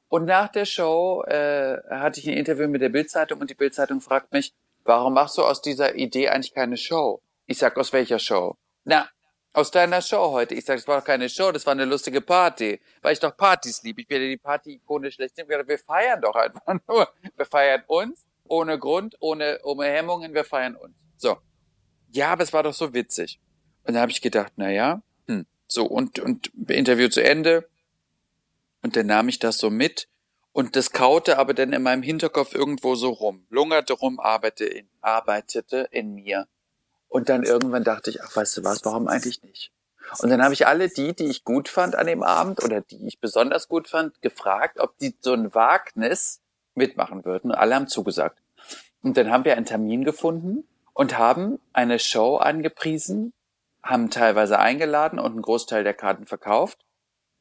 Und 0.10 0.26
nach 0.26 0.50
der 0.50 0.66
Show 0.66 1.24
äh, 1.24 1.78
hatte 1.90 2.20
ich 2.20 2.28
ein 2.28 2.36
Interview 2.36 2.68
mit 2.68 2.82
der 2.82 2.90
Bildzeitung 2.90 3.40
und 3.40 3.50
die 3.50 3.56
Bildzeitung 3.56 4.02
fragt 4.02 4.34
mich, 4.34 4.54
warum 4.84 5.14
machst 5.14 5.38
du 5.38 5.44
aus 5.44 5.62
dieser 5.62 5.96
Idee 5.96 6.30
eigentlich 6.30 6.54
keine 6.54 6.78
Show? 6.78 7.22
Ich 7.46 7.60
sag, 7.60 7.78
aus 7.78 7.94
welcher 7.94 8.18
Show? 8.18 8.58
Na, 8.84 9.08
aus 9.54 9.70
deiner 9.70 10.02
Show 10.02 10.32
heute. 10.32 10.56
Ich 10.56 10.66
sag, 10.66 10.78
das 10.78 10.88
war 10.88 11.00
doch 11.00 11.06
keine 11.06 11.30
Show, 11.30 11.52
das 11.52 11.66
war 11.68 11.74
eine 11.74 11.86
lustige 11.86 12.22
Party. 12.22 12.82
Weil 13.02 13.14
ich 13.14 13.20
doch 13.20 13.38
Partys 13.38 13.84
liebe. 13.84 14.02
Ich 14.02 14.10
ja 14.10 14.18
die 14.18 14.38
Party-Ikone 14.38 15.12
schlechthin. 15.12 15.48
Wir 15.48 15.80
feiern 15.80 16.22
doch 16.22 16.36
einfach 16.36 16.62
nur. 16.88 17.08
Wir 17.36 17.46
feiern 17.46 17.84
uns, 17.88 18.26
ohne 18.48 18.80
Grund, 18.80 19.16
ohne, 19.20 19.60
ohne 19.64 19.86
Hemmungen, 19.86 20.34
wir 20.34 20.44
feiern 20.44 20.76
uns. 20.76 20.96
So. 21.18 21.38
Ja, 22.12 22.32
aber 22.32 22.44
es 22.44 22.52
war 22.52 22.64
doch 22.64 22.74
so 22.74 22.94
witzig. 22.96 23.40
Und 23.84 23.94
dann 23.94 24.02
habe 24.02 24.12
ich 24.12 24.22
gedacht, 24.22 24.54
na 24.56 24.72
ja, 24.72 25.04
hm. 25.28 25.46
so, 25.68 25.86
und, 25.86 26.18
und 26.18 26.52
Interview 26.68 27.10
zu 27.10 27.24
Ende. 27.24 27.70
Und 28.82 28.96
dann 28.96 29.08
nahm 29.08 29.30
ich 29.30 29.40
das 29.40 29.58
so 29.58 29.70
mit. 29.70 30.08
Und 30.52 30.76
das 30.76 30.92
kaute 30.92 31.38
aber 31.38 31.54
dann 31.54 31.74
in 31.74 31.84
meinem 31.84 32.02
Hinterkopf 32.02 32.54
irgendwo 32.54 32.96
so 32.96 33.10
rum, 33.10 33.46
lungerte 33.50 33.94
rum, 33.94 34.20
arbeitete 34.20 34.66
in, 34.66 34.90
arbeitete 35.02 35.88
in 35.92 36.16
mir. 36.16 36.48
Und 37.08 37.30
dann 37.30 37.44
irgendwann 37.44 37.84
dachte 37.84 38.10
ich, 38.10 38.22
ach, 38.24 38.36
weißt 38.36 38.58
du 38.58 38.64
was, 38.64 38.84
warum 38.84 39.08
eigentlich 39.08 39.44
nicht? 39.44 39.72
Und 40.22 40.30
dann 40.30 40.44
habe 40.44 40.54
ich 40.54 40.66
alle 40.66 40.90
die, 40.90 41.16
die 41.16 41.28
ich 41.28 41.44
gut 41.44 41.70
fand 41.70 41.96
an 41.96 42.08
dem 42.08 42.24
Abend 42.24 42.64
oder 42.64 42.82
die 42.82 43.08
ich 43.08 43.20
besonders 43.20 43.68
gut 43.68 43.88
fand, 43.88 44.22
gefragt, 44.22 44.80
ob 44.80 44.98
die 44.98 45.16
so 45.20 45.34
ein 45.34 45.54
Wagnis 45.54 46.42
mitmachen 46.74 47.26
würden. 47.26 47.52
Und 47.52 47.58
alle 47.58 47.76
haben 47.76 47.88
zugesagt. 47.88 48.42
Und 49.04 49.18
dann 49.18 49.32
haben 49.32 49.46
wir 49.46 49.56
einen 49.56 49.66
Termin 49.66 50.04
gefunden 50.04 50.68
und 50.94 51.18
haben 51.18 51.60
eine 51.74 52.00
Show 52.00 52.38
angepriesen, 52.38 53.34
haben 53.84 54.10
teilweise 54.10 54.60
eingeladen 54.60 55.20
und 55.20 55.32
einen 55.32 55.42
Großteil 55.42 55.84
der 55.84 55.94
Karten 55.94 56.26
verkauft 56.26 56.80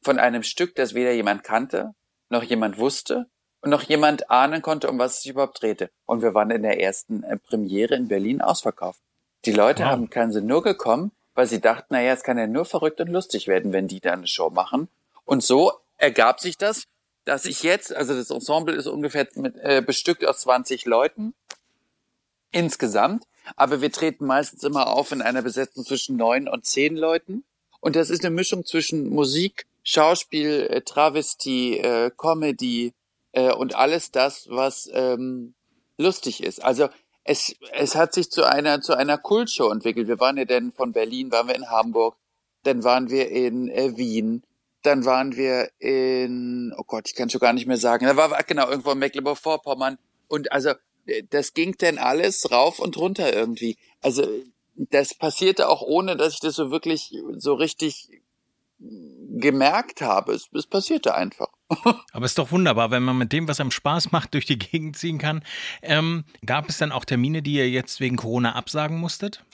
von 0.08 0.18
einem 0.18 0.42
Stück, 0.42 0.74
das 0.74 0.94
weder 0.94 1.12
jemand 1.12 1.44
kannte, 1.44 1.94
noch 2.30 2.42
jemand 2.42 2.78
wusste 2.78 3.26
und 3.60 3.68
noch 3.68 3.82
jemand 3.82 4.30
ahnen 4.30 4.62
konnte, 4.62 4.88
um 4.88 4.98
was 4.98 5.16
es 5.16 5.22
sich 5.22 5.32
überhaupt 5.32 5.60
drehte. 5.60 5.90
Und 6.06 6.22
wir 6.22 6.32
waren 6.32 6.50
in 6.50 6.62
der 6.62 6.80
ersten 6.80 7.24
äh, 7.24 7.36
Premiere 7.36 7.94
in 7.94 8.08
Berlin 8.08 8.40
ausverkauft. 8.40 9.02
Die 9.44 9.52
Leute 9.52 9.82
wow. 9.82 9.90
haben 9.90 10.08
keinen 10.08 10.32
Sinn 10.32 10.46
nur 10.46 10.62
gekommen, 10.62 11.12
weil 11.34 11.46
sie 11.46 11.60
dachten, 11.60 11.92
naja, 11.92 12.14
es 12.14 12.22
kann 12.22 12.38
ja 12.38 12.46
nur 12.46 12.64
verrückt 12.64 13.02
und 13.02 13.08
lustig 13.08 13.48
werden, 13.48 13.74
wenn 13.74 13.86
die 13.86 14.00
da 14.00 14.14
eine 14.14 14.26
Show 14.26 14.48
machen. 14.48 14.88
Und 15.26 15.44
so 15.44 15.72
ergab 15.98 16.40
sich 16.40 16.56
das, 16.56 16.84
dass 17.26 17.44
ich 17.44 17.62
jetzt, 17.62 17.94
also 17.94 18.14
das 18.14 18.30
Ensemble 18.30 18.76
ist 18.76 18.86
ungefähr 18.86 19.28
mit, 19.34 19.56
äh, 19.58 19.82
bestückt 19.84 20.26
aus 20.26 20.38
20 20.38 20.86
Leuten 20.86 21.34
insgesamt, 22.50 23.24
aber 23.56 23.82
wir 23.82 23.92
treten 23.92 24.24
meistens 24.24 24.64
immer 24.64 24.86
auf 24.86 25.12
in 25.12 25.20
einer 25.20 25.42
Besetzung 25.42 25.84
zwischen 25.84 26.16
neun 26.16 26.48
und 26.48 26.64
zehn 26.64 26.96
Leuten. 26.96 27.44
Und 27.80 27.94
das 27.94 28.10
ist 28.10 28.24
eine 28.24 28.34
Mischung 28.34 28.64
zwischen 28.64 29.10
Musik, 29.10 29.67
Schauspiel, 29.90 30.68
äh, 30.68 30.82
Travestie, 30.82 31.78
äh, 31.78 32.10
Comedy 32.14 32.92
äh, 33.32 33.50
und 33.54 33.74
alles 33.74 34.10
das, 34.10 34.46
was 34.50 34.86
ähm, 34.92 35.54
lustig 35.96 36.42
ist. 36.42 36.62
Also 36.62 36.90
es, 37.24 37.56
es 37.72 37.96
hat 37.96 38.12
sich 38.12 38.30
zu 38.30 38.44
einer 38.44 38.82
zu 38.82 38.94
einer 38.94 39.16
Kultshow 39.16 39.70
entwickelt. 39.70 40.06
Wir 40.06 40.20
waren 40.20 40.36
ja 40.36 40.44
dann 40.44 40.72
von 40.72 40.92
Berlin, 40.92 41.32
waren 41.32 41.48
wir 41.48 41.54
in 41.54 41.70
Hamburg, 41.70 42.18
dann 42.64 42.84
waren 42.84 43.08
wir 43.08 43.30
in 43.30 43.70
äh, 43.70 43.96
Wien, 43.96 44.42
dann 44.82 45.06
waren 45.06 45.36
wir 45.36 45.70
in, 45.78 46.74
oh 46.76 46.84
Gott, 46.86 47.08
ich 47.08 47.14
kann 47.14 47.30
schon 47.30 47.40
gar 47.40 47.54
nicht 47.54 47.66
mehr 47.66 47.78
sagen, 47.78 48.04
da 48.04 48.14
war 48.14 48.42
genau 48.42 48.68
irgendwo 48.68 48.90
in 48.90 48.98
Mecklenburg-Vorpommern 48.98 49.96
und 50.28 50.52
also 50.52 50.72
äh, 51.06 51.22
das 51.30 51.54
ging 51.54 51.78
denn 51.78 51.96
alles 51.96 52.50
rauf 52.50 52.78
und 52.78 52.98
runter 52.98 53.32
irgendwie. 53.32 53.78
Also 54.02 54.28
das 54.74 55.14
passierte 55.14 55.70
auch 55.70 55.80
ohne, 55.80 56.14
dass 56.14 56.34
ich 56.34 56.40
das 56.40 56.56
so 56.56 56.70
wirklich 56.70 57.16
so 57.38 57.54
richtig 57.54 58.10
gemerkt 58.80 60.00
habe. 60.00 60.32
Es, 60.32 60.48
es 60.52 60.66
passierte 60.66 61.14
einfach. 61.14 61.48
Aber 62.12 62.24
es 62.24 62.32
ist 62.32 62.38
doch 62.38 62.52
wunderbar, 62.52 62.90
wenn 62.90 63.02
man 63.02 63.18
mit 63.18 63.32
dem, 63.32 63.48
was 63.48 63.60
einem 63.60 63.70
Spaß 63.70 64.12
macht, 64.12 64.34
durch 64.34 64.46
die 64.46 64.58
Gegend 64.58 64.96
ziehen 64.96 65.18
kann. 65.18 65.44
Ähm, 65.82 66.24
gab 66.44 66.68
es 66.68 66.78
dann 66.78 66.92
auch 66.92 67.04
Termine, 67.04 67.42
die 67.42 67.54
ihr 67.54 67.68
jetzt 67.68 68.00
wegen 68.00 68.16
Corona 68.16 68.54
absagen 68.54 68.98
musstet? 68.98 69.44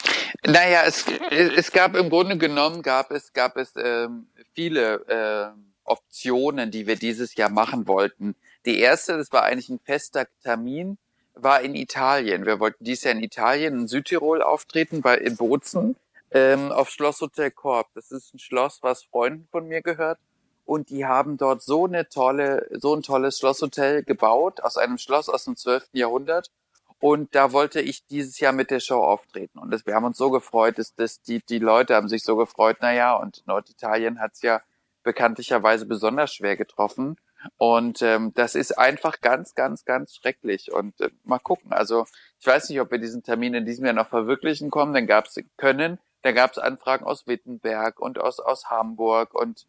Naja, 0.47 0.83
es, 0.85 1.07
es 1.31 1.73
gab 1.73 1.97
im 1.97 2.11
Grunde 2.11 2.37
genommen 2.39 2.83
gab 2.83 3.11
es, 3.11 3.33
gab 3.33 3.57
es 3.57 3.73
ähm, 3.77 4.27
viele 4.55 5.07
äh, 5.09 5.59
Optionen, 5.85 6.71
die 6.71 6.87
wir 6.87 6.97
dieses 6.97 7.35
Jahr 7.35 7.51
machen 7.51 7.87
wollten. 7.87 8.35
Die 8.67 8.79
erste, 8.79 9.17
das 9.17 9.33
war 9.33 9.45
eigentlich 9.45 9.69
ein 9.69 9.81
fester 9.85 10.27
Termin, 10.43 10.99
war 11.35 11.61
in 11.63 11.75
Italien. 11.75 12.47
Wir 12.47 12.61
wollten 12.61 12.85
dieses 12.85 13.05
Jahr 13.05 13.15
in 13.15 13.23
Italien, 13.23 13.81
in 13.81 13.89
Südtirol 13.89 14.43
auftreten, 14.43 15.03
bei 15.03 15.17
in 15.19 15.37
Bozen 15.37 15.97
ähm, 16.35 16.73
auf 16.73 16.91
Schloss 16.91 17.21
Hotel 17.21 17.51
Korb. 17.53 17.89
Das 17.95 18.11
ist 18.11 18.35
ein 18.35 18.39
Schloss, 18.39 18.83
was 18.83 19.05
Freunden 19.05 19.47
von 19.51 19.67
mir 19.67 19.81
gehört. 19.81 20.19
Und 20.67 20.91
die 20.91 21.07
haben 21.07 21.37
dort 21.37 21.63
so 21.63 21.87
eine 21.87 22.09
tolle, 22.09 22.67
so 22.73 22.95
ein 22.95 23.03
tolles 23.03 23.39
Schlosshotel 23.39 24.03
gebaut, 24.03 24.63
aus 24.63 24.77
einem 24.77 24.99
Schloss 24.99 25.29
aus 25.29 25.45
dem 25.45 25.57
12. 25.57 25.89
Jahrhundert. 25.93 26.51
Und 26.99 27.35
da 27.35 27.53
wollte 27.53 27.81
ich 27.81 28.07
dieses 28.07 28.41
Jahr 28.41 28.53
mit 28.53 28.71
der 28.71 28.81
Show 28.81 29.03
auftreten. 29.03 29.59
Und 29.59 29.71
das, 29.71 29.87
wir 29.87 29.95
haben 29.95 30.05
uns 30.05 30.17
so 30.17 30.31
gefreut, 30.31 30.79
dass, 30.79 30.95
dass 30.95 31.21
die, 31.21 31.45
die 31.45 31.59
Leute 31.59 31.95
haben 31.95 32.09
sich 32.09 32.25
so 32.25 32.35
gefreut, 32.35 32.79
naja, 32.81 33.15
und 33.15 33.47
Norditalien 33.47 34.21
hat's 34.21 34.43
ja 34.43 34.63
bekanntlicherweise 35.03 35.87
besonders 35.87 36.35
schwer 36.35 36.57
getroffen. 36.57 37.17
Und 37.59 38.01
ähm, 38.01 38.33
das 38.35 38.55
ist 38.55 38.79
einfach 38.79 39.21
ganz, 39.21 39.55
ganz, 39.55 39.85
ganz 39.85 40.17
schrecklich. 40.17 40.73
Und 40.73 40.99
äh, 41.01 41.11
mal 41.25 41.39
gucken. 41.39 41.75
Also 41.75 42.07
ich 42.41 42.47
weiß 42.47 42.71
nicht, 42.71 42.81
ob 42.81 42.91
wir 42.91 42.99
diesen 42.99 43.23
Termin 43.23 43.53
in 43.53 43.67
diesem 43.67 43.85
Jahr 43.85 43.95
noch 43.95 44.09
verwirklichen 44.09 44.71
kommen. 44.71 44.95
Dann 44.95 45.07
gab's 45.07 45.37
können. 45.59 45.99
Da 46.25 46.33
gab 46.33 46.53
es 46.53 46.59
Anfragen 46.59 47.05
aus 47.05 47.27
Wittenberg 47.27 48.01
und 48.01 48.19
aus, 48.19 48.41
aus 48.41 48.71
Hamburg 48.71 49.35
und 49.35 49.67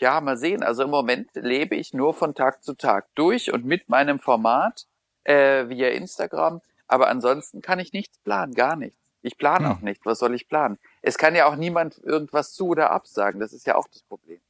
ja, 0.00 0.18
mal 0.22 0.38
sehen. 0.38 0.62
Also 0.62 0.84
im 0.84 0.90
Moment 0.90 1.28
lebe 1.34 1.76
ich 1.76 1.92
nur 1.92 2.14
von 2.14 2.34
Tag 2.34 2.64
zu 2.64 2.72
Tag 2.72 3.14
durch 3.14 3.52
und 3.52 3.66
mit 3.66 3.90
meinem 3.90 4.18
Format 4.18 4.86
äh, 5.24 5.68
via 5.68 5.90
Instagram. 5.90 6.62
Aber 6.88 7.08
ansonsten 7.08 7.60
kann 7.60 7.78
ich 7.78 7.92
nichts 7.92 8.16
planen, 8.20 8.54
gar 8.54 8.74
nichts. 8.76 8.98
Ich 9.20 9.36
plane 9.36 9.68
hm. 9.68 9.76
auch 9.76 9.80
nicht. 9.80 10.06
Was 10.06 10.18
soll 10.18 10.34
ich 10.34 10.48
planen? 10.48 10.78
Es 11.02 11.18
kann 11.18 11.34
ja 11.34 11.44
auch 11.44 11.56
niemand 11.56 11.98
irgendwas 11.98 12.54
zu 12.54 12.68
oder 12.68 12.90
absagen. 12.90 13.38
Das 13.38 13.52
ist 13.52 13.66
ja 13.66 13.74
auch 13.74 13.88
das 13.88 14.02
Problem. 14.02 14.40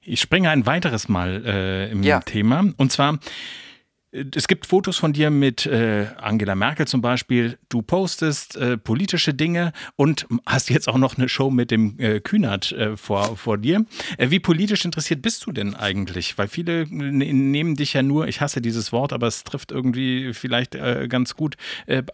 Ich 0.00 0.20
springe 0.20 0.50
ein 0.50 0.66
weiteres 0.66 1.08
Mal 1.08 1.46
äh, 1.46 1.90
im 1.92 2.02
ja. 2.02 2.18
Thema. 2.18 2.64
Und 2.76 2.90
zwar 2.90 3.20
es 4.34 4.48
gibt 4.48 4.66
Fotos 4.66 4.96
von 4.96 5.12
dir 5.12 5.30
mit 5.30 5.66
äh, 5.66 6.06
Angela 6.16 6.54
Merkel 6.54 6.86
zum 6.86 7.00
Beispiel. 7.00 7.58
Du 7.68 7.82
postest 7.82 8.56
äh, 8.56 8.76
politische 8.76 9.34
Dinge 9.34 9.72
und 9.96 10.26
hast 10.46 10.70
jetzt 10.70 10.88
auch 10.88 10.98
noch 10.98 11.16
eine 11.16 11.28
Show 11.28 11.50
mit 11.50 11.70
dem 11.70 11.98
äh, 11.98 12.20
Kühnert 12.20 12.72
äh, 12.72 12.96
vor, 12.96 13.36
vor 13.36 13.58
dir. 13.58 13.84
Äh, 14.16 14.30
wie 14.30 14.40
politisch 14.40 14.84
interessiert 14.84 15.22
bist 15.22 15.46
du 15.46 15.52
denn 15.52 15.74
eigentlich? 15.74 16.38
Weil 16.38 16.48
viele 16.48 16.86
nehmen 16.86 17.76
dich 17.76 17.92
ja 17.92 18.02
nur, 18.02 18.28
ich 18.28 18.40
hasse 18.40 18.60
dieses 18.60 18.92
Wort, 18.92 19.12
aber 19.12 19.26
es 19.26 19.44
trifft 19.44 19.72
irgendwie 19.72 20.32
vielleicht 20.32 20.74
äh, 20.74 21.06
ganz 21.08 21.34
gut, 21.36 21.56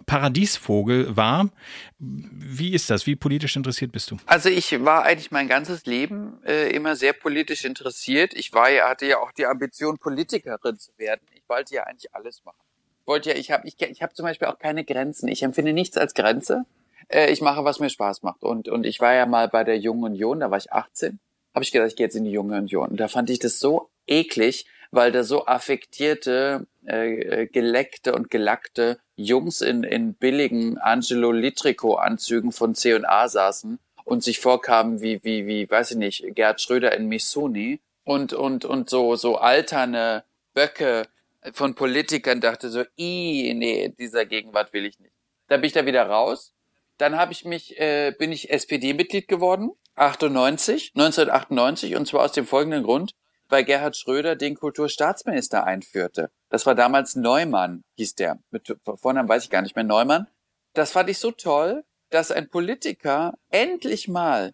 Paradiesvogel 0.06 1.16
wahr. 1.16 1.50
Wie 1.98 2.72
ist 2.72 2.90
das? 2.90 3.06
Wie 3.06 3.16
politisch 3.16 3.56
interessiert 3.56 3.92
bist 3.92 4.10
du? 4.10 4.16
Also 4.26 4.48
ich 4.48 4.84
war 4.84 5.04
eigentlich 5.04 5.30
mein 5.30 5.48
ganzes 5.48 5.86
Leben 5.86 6.42
immer 6.44 6.96
sehr 6.96 7.12
politisch 7.12 7.64
interessiert. 7.64 8.34
Ich 8.34 8.52
war 8.52 8.68
hatte 8.88 9.06
ja 9.06 9.18
auch 9.18 9.32
die 9.32 9.46
Ambition, 9.46 9.98
Politikerin 9.98 10.78
zu 10.78 10.90
werden. 10.98 11.20
Ich 11.34 11.41
wollte 11.52 11.74
ja 11.74 11.84
eigentlich 11.84 12.14
alles 12.14 12.44
machen. 12.44 12.64
Ich 13.00 13.06
wollte 13.06 13.30
ja, 13.30 13.36
ich 13.36 13.50
habe 13.50 13.68
ich, 13.68 13.80
ich 13.80 14.02
hab 14.02 14.16
zum 14.16 14.24
Beispiel 14.24 14.48
auch 14.48 14.58
keine 14.58 14.84
Grenzen. 14.84 15.28
Ich 15.28 15.42
empfinde 15.42 15.72
nichts 15.72 15.98
als 15.98 16.14
Grenze. 16.14 16.64
Äh, 17.08 17.30
ich 17.30 17.40
mache, 17.42 17.64
was 17.64 17.78
mir 17.78 17.90
Spaß 17.90 18.22
macht. 18.22 18.42
Und, 18.42 18.68
und 18.68 18.86
ich 18.86 19.00
war 19.00 19.12
ja 19.12 19.26
mal 19.26 19.48
bei 19.48 19.64
der 19.64 19.78
Jungen 19.78 20.04
Union, 20.04 20.40
da 20.40 20.50
war 20.50 20.58
ich 20.58 20.72
18, 20.72 21.20
habe 21.54 21.62
ich 21.62 21.72
gedacht, 21.72 21.88
ich 21.88 21.96
gehe 21.96 22.06
jetzt 22.06 22.16
in 22.16 22.24
die 22.24 22.30
Junge 22.30 22.56
Union. 22.56 22.90
Und 22.90 23.00
da 23.00 23.08
fand 23.08 23.28
ich 23.28 23.38
das 23.38 23.58
so 23.58 23.90
eklig, 24.06 24.66
weil 24.90 25.12
da 25.12 25.24
so 25.24 25.46
affektierte, 25.46 26.66
äh, 26.86 27.42
äh 27.42 27.46
geleckte 27.46 28.14
und 28.14 28.30
gelackte 28.30 28.98
Jungs 29.16 29.60
in, 29.60 29.84
in 29.84 30.14
billigen 30.14 30.78
Angelo 30.78 31.32
Litrico-Anzügen 31.32 32.52
von 32.52 32.74
C&A 32.74 33.28
saßen 33.28 33.78
und 34.04 34.22
sich 34.22 34.40
vorkamen 34.40 35.02
wie, 35.02 35.22
wie, 35.22 35.46
wie, 35.46 35.70
weiß 35.70 35.92
ich 35.92 35.96
nicht, 35.96 36.34
Gerd 36.34 36.60
Schröder 36.60 36.96
in 36.96 37.08
Missuni 37.08 37.80
und, 38.04 38.32
und, 38.32 38.64
und 38.64 38.90
so, 38.90 39.16
so 39.16 39.36
alterne 39.36 40.24
Böcke 40.54 41.06
von 41.52 41.74
Politikern 41.74 42.40
dachte 42.40 42.68
so, 42.70 42.84
i, 42.98 43.52
nee, 43.54 43.92
dieser 43.98 44.26
Gegenwart 44.26 44.72
will 44.72 44.86
ich 44.86 44.98
nicht. 45.00 45.14
Da 45.48 45.56
bin 45.56 45.64
ich 45.66 45.72
da 45.72 45.86
wieder 45.86 46.06
raus. 46.06 46.54
Dann 46.98 47.16
habe 47.16 47.32
ich 47.32 47.44
mich, 47.44 47.78
äh, 47.80 48.14
bin 48.16 48.30
ich 48.30 48.50
SPD-Mitglied 48.50 49.26
geworden, 49.26 49.72
98, 49.96 50.92
1998, 50.94 51.96
und 51.96 52.06
zwar 52.06 52.22
aus 52.22 52.32
dem 52.32 52.46
folgenden 52.46 52.84
Grund, 52.84 53.14
weil 53.48 53.64
Gerhard 53.64 53.96
Schröder 53.96 54.36
den 54.36 54.54
Kulturstaatsminister 54.54 55.64
einführte. 55.64 56.30
Das 56.48 56.64
war 56.64 56.74
damals 56.74 57.16
Neumann, 57.16 57.84
hieß 57.96 58.14
der. 58.14 58.38
Mit 58.50 58.74
Vornamen 58.94 59.28
weiß 59.28 59.44
ich 59.44 59.50
gar 59.50 59.62
nicht 59.62 59.74
mehr, 59.74 59.84
Neumann. 59.84 60.28
Das 60.74 60.92
fand 60.92 61.10
ich 61.10 61.18
so 61.18 61.32
toll, 61.32 61.84
dass 62.08 62.30
ein 62.30 62.48
Politiker 62.48 63.34
endlich 63.50 64.08
mal 64.08 64.52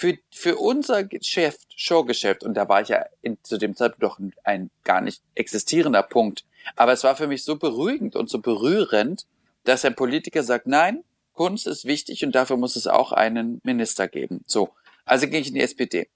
für, 0.00 0.16
für 0.30 0.56
unser 0.56 1.04
Geschäft, 1.04 1.74
Showgeschäft, 1.76 2.42
und 2.42 2.54
da 2.54 2.70
war 2.70 2.80
ich 2.80 2.88
ja 2.88 3.04
in, 3.20 3.36
zu 3.42 3.58
dem 3.58 3.76
Zeitpunkt 3.76 4.02
doch 4.02 4.18
ein, 4.44 4.70
gar 4.82 5.02
nicht 5.02 5.22
existierender 5.34 6.02
Punkt, 6.02 6.46
aber 6.74 6.92
es 6.92 7.04
war 7.04 7.16
für 7.16 7.26
mich 7.26 7.44
so 7.44 7.56
beruhigend 7.56 8.16
und 8.16 8.30
so 8.30 8.40
berührend, 8.40 9.26
dass 9.64 9.84
ein 9.84 9.94
Politiker 9.94 10.42
sagt, 10.42 10.66
nein, 10.66 11.04
Kunst 11.34 11.66
ist 11.66 11.84
wichtig 11.84 12.24
und 12.24 12.34
dafür 12.34 12.56
muss 12.56 12.76
es 12.76 12.86
auch 12.86 13.12
einen 13.12 13.60
Minister 13.62 14.08
geben. 14.08 14.42
So, 14.46 14.70
also 15.04 15.26
ging 15.26 15.42
ich 15.42 15.48
in 15.48 15.54
die 15.54 15.60
SPD. 15.60 16.08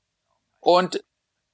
Und 0.61 1.05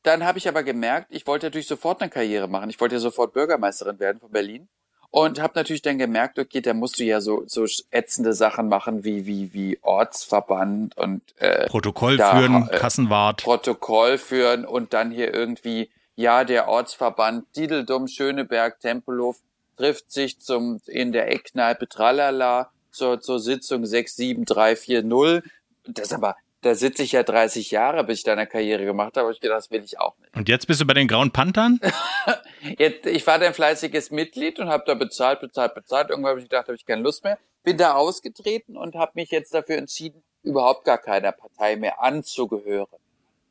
dann 0.05 0.25
habe 0.25 0.39
ich 0.39 0.47
aber 0.47 0.63
gemerkt, 0.63 1.09
ich 1.11 1.27
wollte 1.27 1.47
natürlich 1.47 1.67
sofort 1.67 2.01
eine 2.01 2.11
Karriere 2.11 2.47
machen. 2.47 2.71
Ich 2.71 2.81
wollte 2.81 2.95
ja 2.95 3.01
sofort 3.01 3.33
Bürgermeisterin 3.33 3.99
werden 3.99 4.21
von 4.21 4.31
Berlin. 4.31 4.69
Und 5.13 5.41
habe 5.41 5.55
natürlich 5.57 5.83
dann 5.83 5.99
gemerkt, 5.99 6.39
okay, 6.39 6.61
da 6.61 6.73
musst 6.73 7.01
du 7.01 7.05
ja 7.05 7.21
so, 7.21 7.43
so 7.47 7.67
ätzende 7.91 8.33
Sachen 8.33 8.69
machen 8.69 9.03
wie, 9.03 9.27
wie, 9.27 9.53
wie 9.53 9.79
Ortsverband 9.83 10.97
und 10.97 11.23
äh, 11.39 11.67
Protokoll 11.67 12.17
da, 12.17 12.37
führen, 12.37 12.69
äh, 12.69 12.77
Kassenwart. 12.77 13.43
Protokoll 13.43 14.19
führen 14.19 14.65
und 14.65 14.93
dann 14.93 15.11
hier 15.11 15.35
irgendwie, 15.35 15.91
ja, 16.15 16.45
der 16.45 16.69
Ortsverband 16.69 17.45
Diedeldum, 17.57 18.07
Schöneberg, 18.07 18.79
Tempelhof 18.79 19.39
trifft 19.77 20.13
sich 20.13 20.39
zum 20.39 20.81
in 20.87 21.11
der 21.11 21.33
Eckkneipe 21.33 21.89
Tralala 21.89 22.71
zur, 22.93 23.21
zur 23.21 23.41
Sitzung 23.41 23.87
67340. 23.87 25.51
Das 25.89 26.07
ist 26.07 26.13
aber 26.13 26.37
da 26.63 26.75
sitze 26.75 27.03
ich 27.03 27.13
ja 27.13 27.23
30 27.23 27.71
Jahre, 27.71 28.05
bis 28.05 28.19
ich 28.19 28.25
deine 28.25 28.47
Karriere 28.47 28.85
gemacht 28.85 29.17
habe. 29.17 29.33
Ich 29.33 29.41
gedacht, 29.41 29.59
das 29.59 29.71
will 29.71 29.83
ich 29.83 29.99
auch 29.99 30.17
nicht. 30.19 30.37
Und 30.37 30.49
jetzt 30.49 30.67
bist 30.67 30.81
du 30.81 30.87
bei 30.87 30.95
den 30.95 31.09
Grauen 31.09 31.31
Panthern? 31.31 31.81
jetzt, 32.79 33.07
ich 33.07 33.27
war 33.27 33.41
ein 33.41 33.55
fleißiges 33.55 34.11
Mitglied 34.11 34.59
und 34.59 34.69
habe 34.69 34.85
da 34.87 34.95
bezahlt, 34.95 35.41
bezahlt, 35.41 35.75
bezahlt. 35.75 36.11
Irgendwann 36.11 36.31
habe 36.31 36.41
ich 36.41 36.49
gedacht, 36.49 36.69
habe 36.69 36.77
ich 36.77 36.85
keine 36.85 37.03
Lust 37.03 37.25
mehr. 37.25 37.39
Bin 37.63 37.77
da 37.77 37.95
ausgetreten 37.95 38.77
und 38.77 38.95
habe 38.95 39.13
mich 39.15 39.31
jetzt 39.31 39.55
dafür 39.55 39.77
entschieden, 39.77 40.23
überhaupt 40.43 40.85
gar 40.85 40.99
keiner 40.99 41.33
Partei 41.33 41.77
mehr 41.77 42.03
anzugehören. 42.03 42.99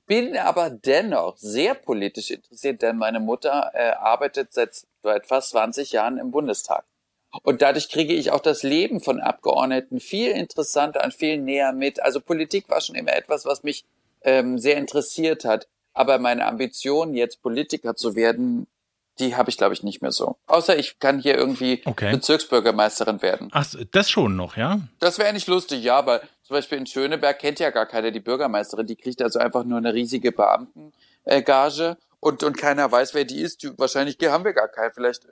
Bin 0.05 0.37
aber 0.37 0.71
dennoch 0.71 1.37
sehr 1.37 1.75
politisch 1.75 2.31
interessiert, 2.31 2.81
denn 2.81 2.97
meine 2.97 3.19
Mutter 3.19 3.71
äh, 3.73 3.91
arbeitet 3.91 4.53
seit, 4.53 4.83
seit 5.03 5.27
fast 5.27 5.51
20 5.51 5.91
Jahren 5.91 6.17
im 6.17 6.31
Bundestag. 6.31 6.85
Und 7.43 7.61
dadurch 7.61 7.89
kriege 7.89 8.13
ich 8.13 8.31
auch 8.31 8.39
das 8.39 8.63
Leben 8.63 9.01
von 9.01 9.19
Abgeordneten 9.19 9.99
viel 9.99 10.31
interessanter 10.31 11.03
und 11.03 11.13
viel 11.13 11.37
näher 11.37 11.73
mit. 11.73 12.01
Also 12.01 12.19
Politik 12.19 12.69
war 12.69 12.81
schon 12.81 12.95
immer 12.95 13.13
etwas, 13.13 13.45
was 13.45 13.63
mich 13.63 13.85
ähm, 14.23 14.57
sehr 14.57 14.77
interessiert 14.77 15.45
hat. 15.45 15.67
Aber 15.93 16.17
meine 16.19 16.45
Ambition, 16.45 17.13
jetzt 17.13 17.41
Politiker 17.41 17.95
zu 17.95 18.15
werden, 18.15 18.67
die 19.19 19.35
habe 19.35 19.49
ich, 19.49 19.57
glaube 19.57 19.73
ich, 19.73 19.83
nicht 19.83 20.01
mehr 20.01 20.11
so. 20.11 20.37
Außer 20.47 20.77
ich 20.77 20.99
kann 20.99 21.19
hier 21.19 21.35
irgendwie 21.35 21.81
okay. 21.85 22.11
Bezirksbürgermeisterin 22.11 23.21
werden. 23.21 23.49
Ach, 23.51 23.67
das 23.91 24.09
schon 24.09 24.35
noch, 24.35 24.55
ja? 24.55 24.79
Das 24.99 25.19
wäre 25.19 25.33
nicht 25.33 25.47
lustig, 25.47 25.83
ja, 25.83 26.05
weil 26.05 26.21
zum 26.43 26.55
Beispiel 26.55 26.77
in 26.77 26.87
Schöneberg 26.87 27.37
kennt 27.37 27.59
ja 27.59 27.69
gar 27.69 27.85
keiner 27.85 28.11
die 28.11 28.21
Bürgermeisterin. 28.21 28.87
Die 28.87 28.95
kriegt 28.95 29.21
also 29.21 29.39
einfach 29.39 29.65
nur 29.65 29.77
eine 29.77 29.93
riesige 29.93 30.31
Beamtengage 30.31 31.97
und, 32.21 32.43
und 32.43 32.57
keiner 32.57 32.91
weiß, 32.91 33.13
wer 33.13 33.25
die 33.25 33.41
ist. 33.41 33.77
Wahrscheinlich 33.77 34.17
haben 34.23 34.45
wir 34.45 34.53
gar 34.53 34.69
keinen. 34.69 34.93
Vielleicht 34.93 35.27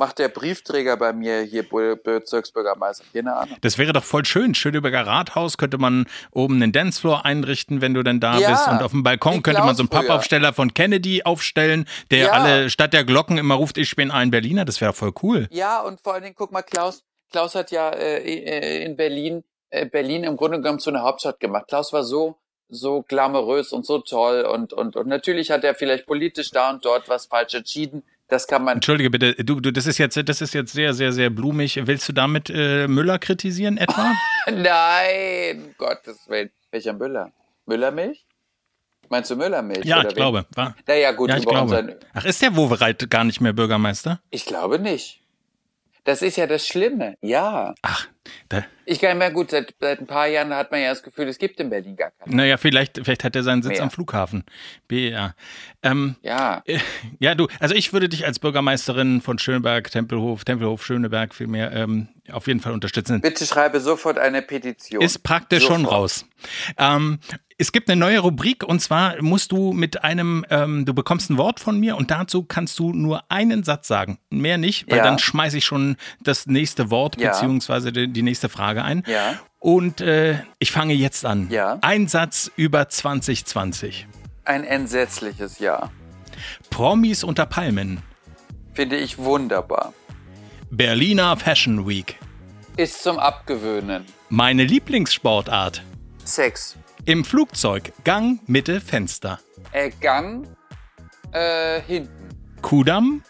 macht 0.00 0.18
der 0.18 0.28
Briefträger 0.28 0.96
bei 0.96 1.12
mir 1.12 1.42
hier 1.42 1.62
Bezirksbürgermeister. 1.62 3.04
Keine 3.12 3.36
Ahnung. 3.36 3.56
Das 3.60 3.76
wäre 3.76 3.92
doch 3.92 4.02
voll 4.02 4.24
schön. 4.24 4.54
Schöneberger 4.54 5.06
Rathaus 5.06 5.58
könnte 5.58 5.76
man 5.76 6.06
oben 6.32 6.54
einen 6.54 6.72
Dancefloor 6.72 7.26
einrichten, 7.26 7.82
wenn 7.82 7.92
du 7.92 8.02
denn 8.02 8.18
da 8.18 8.38
ja, 8.38 8.50
bist. 8.50 8.66
Und 8.66 8.82
auf 8.82 8.92
dem 8.92 9.02
Balkon 9.02 9.42
könnte 9.42 9.60
man 9.60 9.76
so 9.76 9.82
einen 9.82 9.90
Pappaufsteller 9.90 10.54
von 10.54 10.72
Kennedy 10.72 11.22
aufstellen, 11.22 11.86
der 12.10 12.26
ja. 12.26 12.30
alle 12.30 12.70
statt 12.70 12.94
der 12.94 13.04
Glocken 13.04 13.36
immer 13.36 13.56
ruft, 13.56 13.76
ich 13.76 13.94
bin 13.94 14.10
ein 14.10 14.30
Berliner. 14.30 14.64
Das 14.64 14.80
wäre 14.80 14.94
voll 14.94 15.12
cool. 15.22 15.48
Ja, 15.50 15.80
und 15.80 16.00
vor 16.00 16.14
allen 16.14 16.22
Dingen, 16.22 16.34
guck 16.34 16.50
mal, 16.50 16.62
Klaus, 16.62 17.04
Klaus 17.30 17.54
hat 17.54 17.70
ja 17.70 17.90
äh, 17.90 18.22
äh 18.22 18.84
in 18.84 18.96
Berlin, 18.96 19.44
äh, 19.68 19.84
Berlin 19.84 20.24
im 20.24 20.38
Grunde 20.38 20.62
genommen 20.62 20.80
zu 20.80 20.88
einer 20.88 21.02
Hauptstadt 21.02 21.38
gemacht. 21.40 21.66
Klaus 21.68 21.92
war 21.92 22.04
so 22.04 22.38
so 22.72 23.02
glamourös 23.02 23.72
und 23.72 23.84
so 23.84 23.98
toll 23.98 24.42
und, 24.42 24.72
und, 24.72 24.94
und 24.94 25.08
natürlich 25.08 25.50
hat 25.50 25.64
er 25.64 25.74
vielleicht 25.74 26.06
politisch 26.06 26.52
da 26.52 26.70
und 26.70 26.84
dort 26.84 27.08
was 27.08 27.26
falsch 27.26 27.54
entschieden, 27.54 28.04
das 28.30 28.46
kann 28.46 28.64
man. 28.64 28.76
Entschuldige 28.76 29.10
bitte, 29.10 29.34
du, 29.34 29.60
du, 29.60 29.70
das 29.70 29.86
ist 29.86 29.98
jetzt, 29.98 30.16
das 30.16 30.40
ist 30.40 30.54
jetzt 30.54 30.72
sehr, 30.72 30.94
sehr, 30.94 31.12
sehr 31.12 31.30
blumig. 31.30 31.80
Willst 31.86 32.08
du 32.08 32.12
damit 32.12 32.48
äh, 32.48 32.86
Müller 32.88 33.18
kritisieren 33.18 33.76
etwa? 33.76 34.12
Nein, 34.46 35.74
Gottes 35.76 36.28
Willen. 36.28 36.50
Welcher 36.70 36.92
Müller? 36.92 37.32
Müllermilch? 37.66 38.24
Meinst 39.08 39.30
du 39.30 39.36
Müllermilch? 39.36 39.84
Ja, 39.84 40.06
ich 40.06 40.14
glaube. 40.14 40.46
War, 40.54 40.76
naja, 40.86 41.10
gut, 41.12 41.30
ja, 41.30 41.36
ich 41.36 41.46
glaube. 41.46 41.98
Ach, 42.14 42.24
ist 42.24 42.40
der 42.40 42.54
Wowereit 42.54 43.10
gar 43.10 43.24
nicht 43.24 43.40
mehr 43.40 43.52
Bürgermeister? 43.52 44.20
Ich 44.30 44.46
glaube 44.46 44.78
nicht. 44.78 45.20
Das 46.04 46.22
ist 46.22 46.36
ja 46.36 46.46
das 46.46 46.66
Schlimme, 46.66 47.16
ja. 47.20 47.74
Ach, 47.82 48.06
da. 48.48 48.64
Ich 48.84 49.00
kann 49.00 49.18
mir 49.18 49.30
gut, 49.30 49.50
seit, 49.50 49.74
seit 49.80 50.00
ein 50.00 50.06
paar 50.06 50.26
Jahren 50.26 50.52
hat 50.54 50.72
man 50.72 50.80
ja 50.80 50.90
das 50.90 51.02
Gefühl, 51.02 51.28
es 51.28 51.38
gibt 51.38 51.60
in 51.60 51.70
Berlin 51.70 51.96
gar 51.96 52.10
keinen. 52.10 52.36
Naja, 52.36 52.56
vielleicht, 52.56 52.96
vielleicht 52.96 53.24
hat 53.24 53.36
er 53.36 53.42
seinen 53.42 53.62
Sitz 53.62 53.74
Mehr. 53.74 53.82
am 53.84 53.90
Flughafen. 53.90 54.44
BER. 54.88 55.34
Ähm, 55.82 56.16
ja. 56.22 56.62
Äh, 56.66 56.78
ja, 57.20 57.34
du, 57.34 57.46
also 57.60 57.74
ich 57.74 57.92
würde 57.92 58.08
dich 58.08 58.26
als 58.26 58.38
Bürgermeisterin 58.38 59.20
von 59.20 59.38
Schöneberg, 59.38 59.90
Tempelhof, 59.90 60.44
Tempelhof, 60.44 60.84
Schöneberg 60.84 61.34
vielmehr 61.34 61.72
ähm, 61.72 62.08
auf 62.32 62.46
jeden 62.46 62.60
Fall 62.60 62.72
unterstützen. 62.72 63.20
Bitte 63.20 63.46
schreibe 63.46 63.80
sofort 63.80 64.18
eine 64.18 64.42
Petition. 64.42 65.02
Ist 65.02 65.22
praktisch 65.22 65.62
sofort. 65.62 65.80
schon 65.80 65.86
raus. 65.86 66.26
Ähm, 66.76 67.20
es 67.60 67.72
gibt 67.72 67.90
eine 67.90 68.00
neue 68.00 68.20
Rubrik 68.20 68.64
und 68.64 68.80
zwar 68.80 69.22
musst 69.22 69.52
du 69.52 69.72
mit 69.72 70.02
einem, 70.02 70.46
ähm, 70.48 70.86
du 70.86 70.94
bekommst 70.94 71.28
ein 71.28 71.36
Wort 71.36 71.60
von 71.60 71.78
mir 71.78 71.96
und 71.96 72.10
dazu 72.10 72.42
kannst 72.42 72.78
du 72.78 72.94
nur 72.94 73.30
einen 73.30 73.64
Satz 73.64 73.86
sagen, 73.86 74.18
mehr 74.30 74.56
nicht, 74.56 74.90
weil 74.90 74.96
ja. 74.96 75.04
dann 75.04 75.18
schmeiße 75.18 75.58
ich 75.58 75.66
schon 75.66 75.96
das 76.22 76.46
nächste 76.46 76.90
Wort 76.90 77.20
ja. 77.20 77.32
beziehungsweise 77.32 77.92
die, 77.92 78.09
die, 78.12 78.22
nächste 78.22 78.48
Frage 78.48 78.84
ein. 78.84 79.02
Ja. 79.06 79.38
Und 79.58 80.00
äh, 80.00 80.38
ich 80.58 80.72
fange 80.72 80.94
jetzt 80.94 81.24
an. 81.24 81.48
Ja. 81.50 81.78
Ein 81.82 82.08
Satz 82.08 82.50
über 82.56 82.88
2020. 82.88 84.06
Ein 84.44 84.64
entsetzliches 84.64 85.58
Jahr. 85.58 85.90
Promis 86.70 87.24
unter 87.24 87.46
Palmen. 87.46 88.02
Finde 88.74 88.96
ich 88.96 89.18
wunderbar. 89.18 89.92
Berliner 90.70 91.36
Fashion 91.36 91.86
Week. 91.86 92.16
Ist 92.76 93.02
zum 93.02 93.18
Abgewöhnen. 93.18 94.04
Meine 94.28 94.64
Lieblingssportart. 94.64 95.82
Sex. 96.24 96.76
Im 97.04 97.24
Flugzeug 97.24 97.92
Gang, 98.04 98.40
Mitte, 98.46 98.80
Fenster. 98.80 99.40
Äh, 99.72 99.90
Gang 100.00 100.46
äh, 101.32 101.80
hinten. 101.80 102.28
Kudamm? 102.62 103.22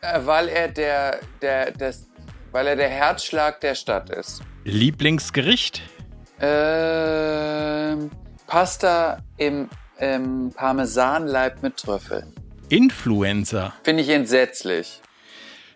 Äh, 0.00 0.20
weil 0.24 0.48
er 0.48 0.68
der, 0.68 1.20
der, 1.42 1.70
das, 1.72 2.05
weil 2.56 2.68
er 2.68 2.76
der 2.76 2.88
Herzschlag 2.88 3.60
der 3.60 3.74
Stadt 3.74 4.08
ist. 4.08 4.40
Lieblingsgericht? 4.64 5.82
Äh, 6.38 7.96
Pasta 8.46 9.18
im, 9.36 9.68
im 9.98 10.52
Parmesanleib 10.54 11.62
mit 11.62 11.76
Trüffeln. 11.76 12.32
Influencer. 12.70 13.74
Finde 13.82 14.04
ich 14.04 14.08
entsetzlich. 14.08 15.02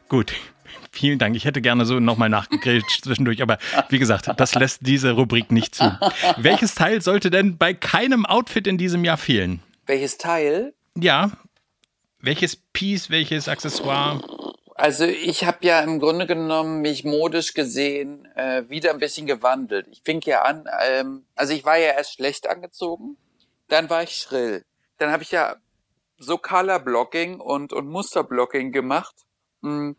Gut, 0.09 0.33
Vielen 0.91 1.19
Dank. 1.19 1.37
Ich 1.37 1.45
hätte 1.45 1.61
gerne 1.61 1.85
so 1.85 2.01
nochmal 2.01 2.31
nachgegrillt 2.31 2.87
zwischendurch, 3.03 3.43
aber 3.43 3.59
wie 3.91 3.99
gesagt, 3.99 4.31
das 4.39 4.55
lässt 4.55 4.87
diese 4.87 5.13
Rubrik 5.13 5.53
nicht 5.53 5.75
zu. 5.75 5.85
Welches 6.39 6.75
Teil 6.75 7.03
sollte 7.03 7.29
denn 7.29 7.59
bei 7.59 7.75
keinem 7.75 8.25
Outfit 8.25 8.67
in 8.67 8.79
diesem 8.79 9.05
Jahr 9.05 9.19
fehlen? 9.19 9.63
Welches 9.85 10.17
Teil? 10.17 10.73
Ja. 10.97 11.31
Welches 12.21 12.57
Piece, 12.57 13.11
welches 13.11 13.49
Accessoire? 13.49 14.23
Also 14.81 15.05
ich 15.05 15.45
habe 15.45 15.59
ja 15.61 15.81
im 15.81 16.01
Grunde 16.01 16.27
genommen 16.27 16.81
mich 16.81 17.05
modisch 17.05 17.53
gesehen 17.53 18.27
äh, 18.35 18.63
wieder 18.71 18.91
ein 18.93 18.99
bisschen 18.99 19.27
gewandelt. 19.27 19.87
Ich 19.91 20.01
fing 20.03 20.23
ja 20.25 20.41
an, 20.41 20.65
ähm, 20.83 21.27
also 21.35 21.53
ich 21.53 21.67
war 21.67 21.77
ja 21.77 21.93
erst 21.93 22.15
schlecht 22.15 22.49
angezogen, 22.49 23.19
dann 23.69 23.91
war 23.91 24.03
ich 24.03 24.17
schrill. 24.17 24.65
Dann 24.97 25.11
habe 25.11 25.23
ich 25.23 25.33
ja 25.33 25.57
so 26.19 26.39
Color 26.39 26.79
Blocking 26.79 27.41
und, 27.41 27.75
und 27.75 27.89
Musterblocking 27.89 28.73
gemacht. 28.73 29.15
Hm 29.63 29.97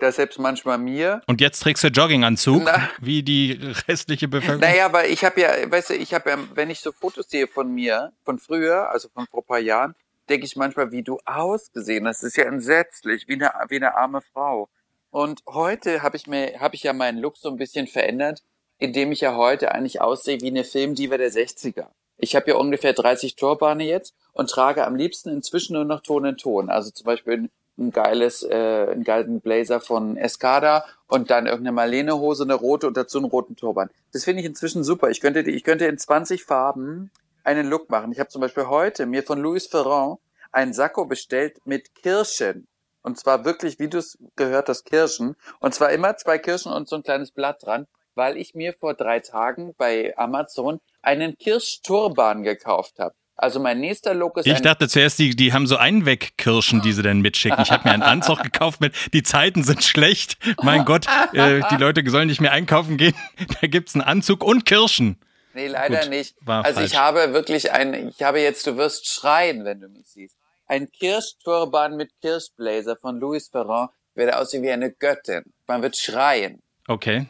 dass 0.00 0.14
selbst 0.14 0.38
manchmal 0.38 0.78
mir. 0.78 1.22
Und 1.26 1.40
jetzt 1.40 1.58
trägst 1.60 1.82
du 1.82 1.88
Jogginganzug, 1.88 2.62
Na, 2.64 2.88
wie 3.00 3.24
die 3.24 3.58
restliche 3.88 4.28
Bevölkerung? 4.28 4.60
Naja, 4.60 4.86
aber 4.86 5.08
ich 5.08 5.24
habe 5.24 5.40
ja, 5.40 5.50
weißt 5.68 5.90
du, 5.90 5.94
ich 5.94 6.14
habe 6.14 6.30
ja, 6.30 6.38
wenn 6.54 6.70
ich 6.70 6.78
so 6.78 6.92
Fotos 6.92 7.28
sehe 7.28 7.48
von 7.48 7.74
mir, 7.74 8.12
von 8.24 8.38
früher, 8.38 8.88
also 8.90 9.08
von 9.08 9.26
vor 9.26 9.44
paar 9.44 9.58
Jahren, 9.58 9.96
denke 10.28 10.46
ich 10.46 10.56
manchmal, 10.56 10.92
wie 10.92 11.02
du 11.02 11.18
ausgesehen 11.24 12.06
hast. 12.06 12.22
Das 12.22 12.28
ist 12.28 12.36
ja 12.36 12.44
entsetzlich, 12.44 13.28
wie 13.28 13.34
eine, 13.34 13.52
wie 13.68 13.76
eine 13.76 13.94
arme 13.96 14.20
Frau. 14.20 14.68
Und 15.10 15.42
heute 15.46 16.02
habe 16.02 16.16
ich 16.16 16.26
mir, 16.26 16.60
habe 16.60 16.74
ich 16.74 16.82
ja 16.82 16.92
meinen 16.92 17.18
Look 17.18 17.36
so 17.36 17.48
ein 17.48 17.56
bisschen 17.56 17.86
verändert, 17.86 18.42
indem 18.78 19.12
ich 19.12 19.20
ja 19.20 19.36
heute 19.36 19.72
eigentlich 19.72 20.00
aussehe 20.00 20.40
wie 20.40 20.48
eine 20.48 20.64
Filmdiva 20.64 21.16
der 21.16 21.32
60er. 21.32 21.86
Ich 22.18 22.34
habe 22.34 22.50
ja 22.50 22.56
ungefähr 22.56 22.92
30 22.92 23.36
Turbane 23.36 23.84
jetzt 23.84 24.14
und 24.32 24.50
trage 24.50 24.86
am 24.86 24.96
liebsten 24.96 25.30
inzwischen 25.30 25.74
nur 25.74 25.84
noch 25.84 26.00
Ton 26.00 26.24
in 26.24 26.36
Ton. 26.36 26.68
Also 26.68 26.90
zum 26.90 27.06
Beispiel 27.06 27.48
ein 27.78 27.92
geiles, 27.92 28.42
äh, 28.42 28.88
einen 28.90 29.04
geilen 29.04 29.40
Blazer 29.40 29.80
von 29.80 30.16
Escada 30.16 30.84
und 31.06 31.30
dann 31.30 31.46
irgendeine 31.46 31.74
Marlene-Hose, 31.74 32.42
eine 32.42 32.54
rote 32.54 32.88
und 32.88 32.96
dazu 32.96 33.18
einen 33.18 33.28
roten 33.28 33.56
Turban. 33.56 33.88
Das 34.12 34.24
finde 34.24 34.40
ich 34.40 34.46
inzwischen 34.46 34.82
super. 34.82 35.10
Ich 35.10 35.20
könnte, 35.20 35.40
ich 35.40 35.64
könnte 35.64 35.86
in 35.86 35.96
20 35.96 36.44
Farben 36.44 37.10
einen 37.48 37.66
Look 37.66 37.88
machen. 37.88 38.12
Ich 38.12 38.20
habe 38.20 38.28
zum 38.28 38.42
Beispiel 38.42 38.66
heute 38.66 39.06
mir 39.06 39.22
von 39.22 39.40
Louis 39.40 39.66
Ferrand 39.66 40.18
einen 40.52 40.74
Sakko 40.74 41.06
bestellt 41.06 41.56
mit 41.64 41.94
Kirschen. 41.94 42.68
Und 43.00 43.18
zwar 43.18 43.46
wirklich, 43.46 43.78
wie 43.78 43.88
du 43.88 43.98
es 43.98 44.18
gehört 44.36 44.68
hast, 44.68 44.84
Kirschen. 44.84 45.34
Und 45.58 45.74
zwar 45.74 45.90
immer 45.90 46.14
zwei 46.18 46.36
Kirschen 46.36 46.70
und 46.72 46.88
so 46.88 46.96
ein 46.96 47.02
kleines 47.02 47.30
Blatt 47.30 47.64
dran, 47.64 47.86
weil 48.14 48.36
ich 48.36 48.54
mir 48.54 48.74
vor 48.74 48.92
drei 48.92 49.20
Tagen 49.20 49.74
bei 49.78 50.12
Amazon 50.18 50.80
einen 51.00 51.38
Kirschturban 51.38 52.42
gekauft 52.42 52.98
habe. 52.98 53.14
Also 53.34 53.60
mein 53.60 53.80
nächster 53.80 54.12
Look 54.12 54.36
ist. 54.36 54.46
Ich 54.46 54.60
dachte 54.60 54.86
zuerst, 54.88 55.18
die, 55.18 55.34
die 55.34 55.52
haben 55.54 55.66
so 55.66 55.76
Einwegkirschen, 55.76 56.82
die 56.82 56.92
sie 56.92 57.02
dann 57.02 57.20
mitschicken. 57.20 57.62
Ich 57.62 57.70
habe 57.70 57.88
mir 57.88 57.94
einen 57.94 58.02
Anzug 58.14 58.42
gekauft 58.42 58.80
mit, 58.82 58.92
die 59.14 59.22
Zeiten 59.22 59.62
sind 59.62 59.84
schlecht. 59.84 60.36
Mein 60.62 60.84
Gott, 60.84 61.06
äh, 61.32 61.62
die 61.70 61.76
Leute 61.76 62.02
sollen 62.10 62.28
nicht 62.28 62.42
mehr 62.42 62.52
einkaufen 62.52 62.98
gehen. 62.98 63.14
Da 63.60 63.68
gibt's 63.68 63.94
einen 63.94 64.02
Anzug 64.02 64.44
und 64.44 64.66
Kirschen. 64.66 65.18
Nee, 65.58 65.66
leider 65.66 66.02
Gut, 66.02 66.10
nicht. 66.10 66.36
also 66.46 66.78
falsch. 66.78 66.92
ich 66.92 66.96
habe 66.96 67.32
wirklich 67.32 67.72
ein, 67.72 68.10
ich 68.10 68.22
habe 68.22 68.38
jetzt, 68.38 68.64
du 68.68 68.76
wirst 68.76 69.08
schreien, 69.08 69.64
wenn 69.64 69.80
du 69.80 69.88
mich 69.88 70.06
siehst. 70.06 70.36
Ein 70.66 70.88
Kirschturban 70.88 71.96
mit 71.96 72.12
Kirschblazer 72.20 72.96
von 72.96 73.18
Louis 73.18 73.48
Ferrand 73.48 73.90
werde 74.14 74.38
aussehen 74.38 74.62
wie 74.62 74.70
eine 74.70 74.92
Göttin. 74.92 75.42
Man 75.66 75.82
wird 75.82 75.96
schreien. 75.96 76.62
Okay. 76.86 77.26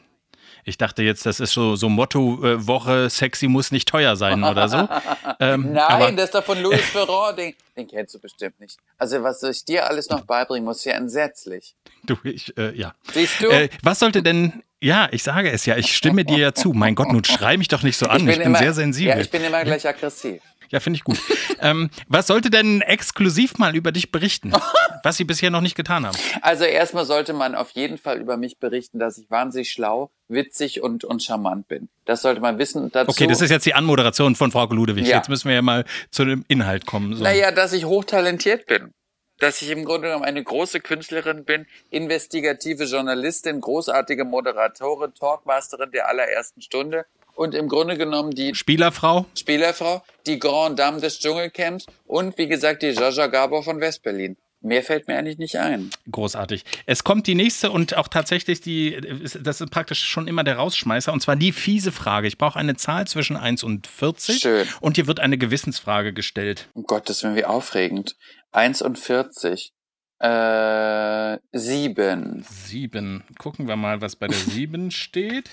Ich 0.68 0.76
dachte 0.76 1.02
jetzt, 1.02 1.24
das 1.24 1.40
ist 1.40 1.52
so, 1.52 1.76
so 1.76 1.88
Motto 1.88 2.44
äh, 2.44 2.66
Woche, 2.66 3.08
sexy 3.08 3.48
muss 3.48 3.72
nicht 3.72 3.88
teuer 3.88 4.16
sein 4.16 4.44
oder 4.44 4.68
so. 4.68 4.88
Ähm, 5.40 5.72
Nein, 5.72 5.82
aber, 5.82 6.12
das 6.12 6.24
ist 6.24 6.34
doch 6.34 6.42
von 6.42 6.60
Louis 6.60 6.80
Ferrand, 6.80 7.38
den, 7.38 7.54
den 7.76 7.86
kennst 7.86 8.12
du 8.12 8.18
bestimmt 8.18 8.58
nicht. 8.58 8.76
Also 8.96 9.22
was 9.22 9.40
ich 9.44 9.64
dir 9.64 9.88
alles 9.88 10.08
noch 10.08 10.22
beibringen 10.22 10.64
muss, 10.64 10.78
ist 10.78 10.86
ja 10.86 10.94
entsetzlich. 10.94 11.76
Du, 12.02 12.16
ich, 12.24 12.56
äh, 12.58 12.76
ja. 12.76 12.92
Siehst 13.12 13.40
du? 13.40 13.46
Äh, 13.48 13.68
was 13.84 14.00
sollte 14.00 14.24
denn, 14.24 14.64
ja, 14.80 15.08
ich 15.12 15.22
sage 15.22 15.52
es 15.52 15.64
ja, 15.64 15.76
ich 15.76 15.94
stimme 15.94 16.24
dir 16.24 16.38
ja 16.38 16.54
zu. 16.54 16.72
Mein 16.72 16.96
Gott, 16.96 17.12
nun 17.12 17.22
schrei 17.22 17.56
mich 17.56 17.68
doch 17.68 17.84
nicht 17.84 17.96
so 17.96 18.06
an, 18.06 18.18
ich 18.18 18.24
bin, 18.24 18.30
ich 18.30 18.38
bin 18.38 18.46
immer, 18.48 18.58
sehr 18.58 18.74
sensibel. 18.74 19.14
Ja, 19.14 19.20
ich 19.20 19.30
bin 19.30 19.44
immer 19.44 19.62
gleich 19.62 19.86
aggressiv. 19.86 20.42
Ja, 20.70 20.80
finde 20.80 20.98
ich 20.98 21.04
gut. 21.04 21.18
ähm, 21.60 21.90
was 22.08 22.26
sollte 22.26 22.50
denn 22.50 22.80
exklusiv 22.80 23.58
mal 23.58 23.74
über 23.74 23.92
dich 23.92 24.12
berichten, 24.12 24.52
was 25.02 25.16
Sie 25.16 25.24
bisher 25.24 25.50
noch 25.50 25.60
nicht 25.60 25.74
getan 25.74 26.06
haben? 26.06 26.16
Also 26.42 26.64
erstmal 26.64 27.04
sollte 27.04 27.32
man 27.32 27.54
auf 27.54 27.70
jeden 27.70 27.98
Fall 27.98 28.18
über 28.18 28.36
mich 28.36 28.58
berichten, 28.58 28.98
dass 28.98 29.18
ich 29.18 29.30
wahnsinnig 29.30 29.70
schlau, 29.72 30.10
witzig 30.28 30.82
und, 30.82 31.04
und 31.04 31.22
charmant 31.22 31.68
bin. 31.68 31.88
Das 32.04 32.22
sollte 32.22 32.40
man 32.40 32.58
wissen. 32.58 32.90
Dazu, 32.92 33.10
okay, 33.10 33.26
das 33.26 33.40
ist 33.40 33.50
jetzt 33.50 33.66
die 33.66 33.74
Anmoderation 33.74 34.34
von 34.36 34.50
Frau 34.50 34.66
Ludewig. 34.66 35.06
Ja. 35.06 35.16
Jetzt 35.16 35.28
müssen 35.28 35.48
wir 35.48 35.54
ja 35.54 35.62
mal 35.62 35.84
zu 36.10 36.24
dem 36.24 36.44
Inhalt 36.48 36.86
kommen. 36.86 37.14
So. 37.14 37.24
Naja, 37.24 37.50
dass 37.50 37.72
ich 37.72 37.84
hochtalentiert 37.86 38.66
bin. 38.66 38.92
dass 39.38 39.62
ich 39.62 39.70
im 39.70 39.84
Grunde 39.84 40.08
genommen 40.08 40.24
eine 40.24 40.42
große 40.42 40.80
Künstlerin 40.80 41.44
bin, 41.44 41.66
investigative 41.90 42.84
Journalistin, 42.84 43.60
großartige 43.60 44.24
Moderatorin, 44.24 45.14
Talkmasterin 45.14 45.92
der 45.92 46.08
allerersten 46.08 46.60
Stunde 46.60 47.06
und 47.39 47.55
im 47.55 47.68
Grunde 47.68 47.97
genommen 47.97 48.32
die 48.32 48.53
Spielerfrau, 48.55 49.26
Spielerfrau, 49.39 50.03
die 50.26 50.41
Grand 50.41 50.76
Dame 50.76 51.01
des 51.01 51.20
Dschungelcamps 51.20 51.86
und 52.05 52.36
wie 52.36 52.49
gesagt 52.49 52.82
die 52.82 52.89
Jaja 52.89 53.28
Gabor 53.28 53.62
von 53.62 53.80
Westberlin. 53.80 54.36
Mehr 54.61 54.82
fällt 54.82 55.07
mir 55.07 55.16
eigentlich 55.16 55.39
nicht 55.39 55.55
ein. 55.57 55.91
Großartig. 56.11 56.64
Es 56.86 57.05
kommt 57.05 57.28
die 57.28 57.36
nächste 57.36 57.70
und 57.70 57.97
auch 57.97 58.09
tatsächlich 58.09 58.61
die, 58.61 59.01
das 59.41 59.61
ist 59.61 59.70
praktisch 59.70 60.05
schon 60.05 60.26
immer 60.26 60.43
der 60.43 60.57
Rausschmeißer, 60.57 61.12
und 61.12 61.20
zwar 61.20 61.36
die 61.36 61.53
fiese 61.53 61.93
Frage. 61.93 62.26
Ich 62.26 62.39
brauche 62.39 62.59
eine 62.59 62.74
Zahl 62.74 63.07
zwischen 63.07 63.36
1 63.36 63.62
und 63.62 63.86
40. 63.86 64.41
Schön. 64.41 64.66
Und 64.80 64.97
hier 64.97 65.07
wird 65.07 65.20
eine 65.20 65.39
Gewissensfrage 65.39 66.12
gestellt. 66.12 66.68
Um 66.74 66.82
Gottes 66.82 67.22
Willen, 67.22 67.36
wie 67.36 67.45
aufregend. 67.45 68.16
1 68.51 68.82
und 68.82 68.99
40. 68.99 69.72
Äh, 70.20 71.39
7. 71.53 72.45
7. 72.45 73.22
Gucken 73.39 73.68
wir 73.68 73.76
mal, 73.76 74.01
was 74.01 74.16
bei 74.16 74.26
der 74.26 74.39
7 74.39 74.91
steht. 74.91 75.49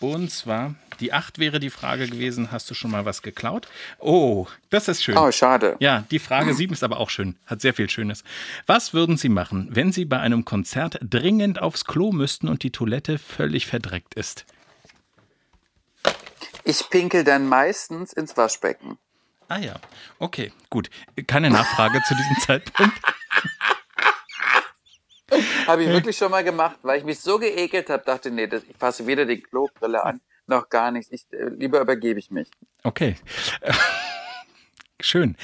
Und 0.00 0.30
zwar, 0.30 0.74
die 0.98 1.12
8 1.12 1.38
wäre 1.38 1.60
die 1.60 1.68
Frage 1.68 2.08
gewesen, 2.08 2.50
hast 2.50 2.70
du 2.70 2.74
schon 2.74 2.90
mal 2.90 3.04
was 3.04 3.20
geklaut? 3.20 3.68
Oh, 3.98 4.46
das 4.70 4.88
ist 4.88 5.02
schön. 5.02 5.16
Oh, 5.16 5.30
schade. 5.30 5.76
Ja, 5.78 6.04
die 6.10 6.18
Frage 6.18 6.54
7 6.54 6.72
ist 6.72 6.82
aber 6.82 6.98
auch 6.98 7.10
schön, 7.10 7.36
hat 7.44 7.60
sehr 7.60 7.74
viel 7.74 7.90
Schönes. 7.90 8.24
Was 8.66 8.94
würden 8.94 9.18
Sie 9.18 9.28
machen, 9.28 9.68
wenn 9.70 9.92
Sie 9.92 10.06
bei 10.06 10.18
einem 10.18 10.46
Konzert 10.46 10.98
dringend 11.02 11.60
aufs 11.60 11.84
Klo 11.84 12.12
müssten 12.12 12.48
und 12.48 12.62
die 12.62 12.72
Toilette 12.72 13.18
völlig 13.18 13.66
verdreckt 13.66 14.14
ist? 14.14 14.46
Ich 16.64 16.88
pinkel 16.88 17.22
dann 17.22 17.46
meistens 17.46 18.14
ins 18.14 18.36
Waschbecken. 18.38 18.96
Ah 19.48 19.58
ja, 19.58 19.74
okay, 20.18 20.52
gut. 20.70 20.88
Keine 21.26 21.50
Nachfrage 21.50 22.00
zu 22.06 22.14
diesem 22.14 22.36
Zeitpunkt. 22.40 22.98
Habe 25.66 25.84
ich 25.84 25.88
wirklich 25.88 26.16
schon 26.16 26.30
mal 26.30 26.44
gemacht, 26.44 26.78
weil 26.82 26.98
ich 26.98 27.04
mich 27.04 27.20
so 27.20 27.38
geekelt 27.38 27.90
habe, 27.90 28.02
dachte, 28.04 28.30
nee, 28.30 28.46
das, 28.46 28.62
ich 28.64 28.76
fasse 28.76 29.06
weder 29.06 29.24
die 29.24 29.40
Klobrille 29.40 30.04
an, 30.04 30.20
noch 30.46 30.68
gar 30.68 30.90
nichts. 30.90 31.12
Ich, 31.12 31.26
äh, 31.32 31.48
lieber 31.48 31.80
übergebe 31.80 32.18
ich 32.18 32.30
mich. 32.30 32.50
Okay. 32.82 33.16
Schön. 35.02 35.36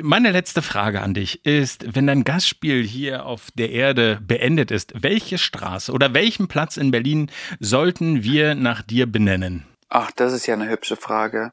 Meine 0.00 0.30
letzte 0.30 0.62
Frage 0.62 1.02
an 1.02 1.12
dich 1.12 1.44
ist, 1.44 1.94
wenn 1.94 2.06
dein 2.06 2.24
Gastspiel 2.24 2.82
hier 2.82 3.26
auf 3.26 3.50
der 3.54 3.70
Erde 3.70 4.18
beendet 4.22 4.70
ist, 4.70 4.94
welche 5.02 5.36
Straße 5.36 5.92
oder 5.92 6.14
welchen 6.14 6.48
Platz 6.48 6.78
in 6.78 6.90
Berlin 6.90 7.30
sollten 7.60 8.24
wir 8.24 8.54
nach 8.54 8.80
dir 8.80 9.10
benennen? 9.10 9.66
Ach, 9.90 10.10
das 10.12 10.32
ist 10.32 10.46
ja 10.46 10.54
eine 10.54 10.68
hübsche 10.68 10.96
Frage. 10.96 11.52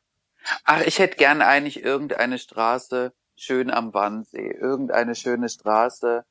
Ach, 0.63 0.81
ich 0.85 0.99
hätte 0.99 1.17
gern 1.17 1.41
eigentlich 1.41 1.83
irgendeine 1.83 2.37
Straße 2.37 3.11
schön 3.35 3.69
am 3.69 3.93
Wannsee, 3.93 4.51
irgendeine 4.59 5.15
schöne 5.15 5.49
Straße 5.49 6.23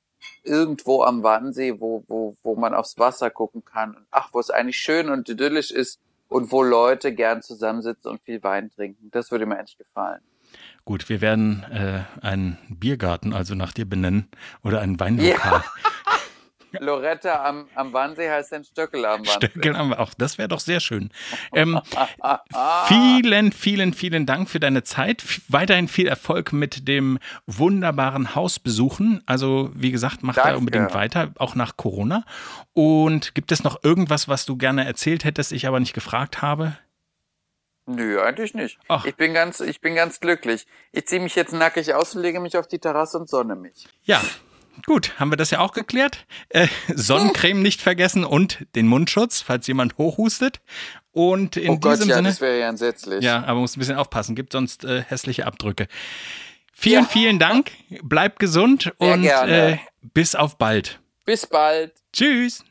irgendwo 0.43 1.03
am 1.03 1.23
Wannsee, 1.23 1.81
wo, 1.81 2.05
wo, 2.09 2.37
wo 2.43 2.57
man 2.57 2.75
aufs 2.75 2.99
Wasser 2.99 3.31
gucken 3.31 3.65
kann. 3.65 3.95
Und 3.95 4.07
ach, 4.11 4.31
wo 4.33 4.41
es 4.41 4.51
eigentlich 4.51 4.79
schön 4.79 5.11
und 5.11 5.29
idyllisch 5.29 5.71
ist 5.71 6.01
und 6.29 6.53
wo 6.53 6.63
Leute 6.63 7.15
gern 7.15 7.43
zusammensitzen 7.43 8.11
und 8.11 8.21
viel 8.23 8.43
Wein 8.43 8.71
trinken. 8.71 9.11
Das 9.11 9.31
würde 9.31 9.47
mir 9.47 9.59
eigentlich 9.59 9.79
gefallen. 9.79 10.21
Gut, 10.85 11.09
wir 11.09 11.21
werden 11.21 11.65
äh, 11.71 12.05
einen 12.25 12.59
Biergarten 12.71 13.35
also 13.35 13.55
nach 13.55 13.73
dir 13.73 13.85
benennen 13.85 14.29
oder 14.65 14.81
ein 14.81 14.99
Weinlokal. 14.99 15.61
Ja. 15.61 15.65
Loretta 16.79 17.45
am, 17.45 17.69
am 17.75 17.93
Wannsee 17.93 18.31
heißt 18.31 18.53
dann 18.53 18.65
Stöckel 18.65 19.05
am 19.05 19.21
Wannsee. 19.21 19.49
Stöckel 19.49 19.77
am 19.77 19.93
auch 19.93 20.15
das 20.15 20.39
wäre 20.39 20.49
doch 20.49 20.61
sehr 20.61 20.81
schön. 20.81 21.11
Ähm, 21.55 21.81
vielen, 22.89 23.53
vielen, 23.53 23.95
vielen 23.95 24.27
Dank 24.27 24.49
für 24.49 24.61
deine 24.61 24.83
Zeit. 24.83 25.25
Weiterhin 25.49 25.89
viel 25.89 26.07
Erfolg 26.07 26.53
mit 26.53 26.89
dem 26.89 27.19
wunderbaren 27.47 28.35
Hausbesuchen. 28.35 29.23
Also, 29.27 29.71
wie 29.75 29.91
gesagt, 29.91 30.23
mach 30.23 30.35
Danke. 30.35 30.51
da 30.51 30.57
unbedingt 30.57 30.95
weiter, 30.95 31.33
auch 31.39 31.55
nach 31.55 31.77
Corona. 31.77 32.25
Und 32.73 33.35
gibt 33.35 33.53
es 33.53 33.65
noch 33.65 33.83
irgendwas, 33.83 34.29
was 34.29 34.47
du 34.47 34.57
gerne 34.57 34.85
erzählt 34.87 35.25
hättest, 35.25 35.53
ich 35.53 35.67
aber 35.67 35.81
nicht 35.81 35.95
gefragt 35.95 36.43
habe? 36.43 36.77
Nö, 37.87 38.21
eigentlich 38.21 38.53
nicht. 38.53 38.79
Ach. 38.89 39.07
Ich 39.07 39.17
bin 39.17 39.33
ganz, 39.33 39.61
ich 39.61 39.81
bin 39.81 39.95
ganz 39.95 40.21
glücklich. 40.21 40.67
Ich 40.93 41.07
ziehe 41.07 41.23
mich 41.23 41.35
jetzt 41.35 41.55
nackig 41.55 41.95
aus 41.95 42.15
und 42.15 42.21
lege 42.21 42.39
mich 42.39 42.59
auf 42.59 42.69
die 42.69 42.79
Terrasse 42.79 43.19
und 43.19 43.31
sonne 43.31 43.57
mich. 43.57 43.89
Ja, 44.03 44.21
Gut, 44.87 45.19
haben 45.19 45.31
wir 45.31 45.37
das 45.37 45.51
ja 45.51 45.61
auch 45.61 45.73
geklärt. 45.73 46.27
Äh, 46.49 46.69
Sonnencreme 46.95 47.63
nicht 47.63 47.81
vergessen 47.81 48.25
und 48.25 48.67
den 48.75 48.87
Mundschutz, 48.87 49.41
falls 49.41 49.67
jemand 49.67 49.99
hochhustet. 49.99 50.61
Und 51.13 51.57
in 51.57 51.71
oh 51.71 51.77
diesem 51.77 51.81
Gott, 51.81 52.09
ja, 52.09 52.15
Sinne. 52.17 52.29
Das 52.29 52.41
wäre 52.41 52.61
ja 52.61 52.69
entsetzlich. 52.69 53.25
Ja, 53.25 53.39
aber 53.39 53.55
man 53.55 53.63
muss 53.63 53.77
ein 53.77 53.81
bisschen 53.81 53.97
aufpassen, 53.97 54.35
gibt 54.35 54.53
sonst 54.53 54.85
äh, 54.85 55.03
hässliche 55.03 55.47
Abdrücke. 55.47 55.89
Vielen, 56.73 57.05
ja. 57.05 57.09
vielen 57.09 57.39
Dank. 57.39 57.73
Bleib 58.03 58.39
gesund 58.39 58.93
Sehr 59.01 59.15
und 59.15 59.25
äh, 59.25 59.79
bis 60.15 60.35
auf 60.35 60.59
bald. 60.59 61.01
Bis 61.25 61.47
bald. 61.47 61.93
Tschüss. 62.13 62.65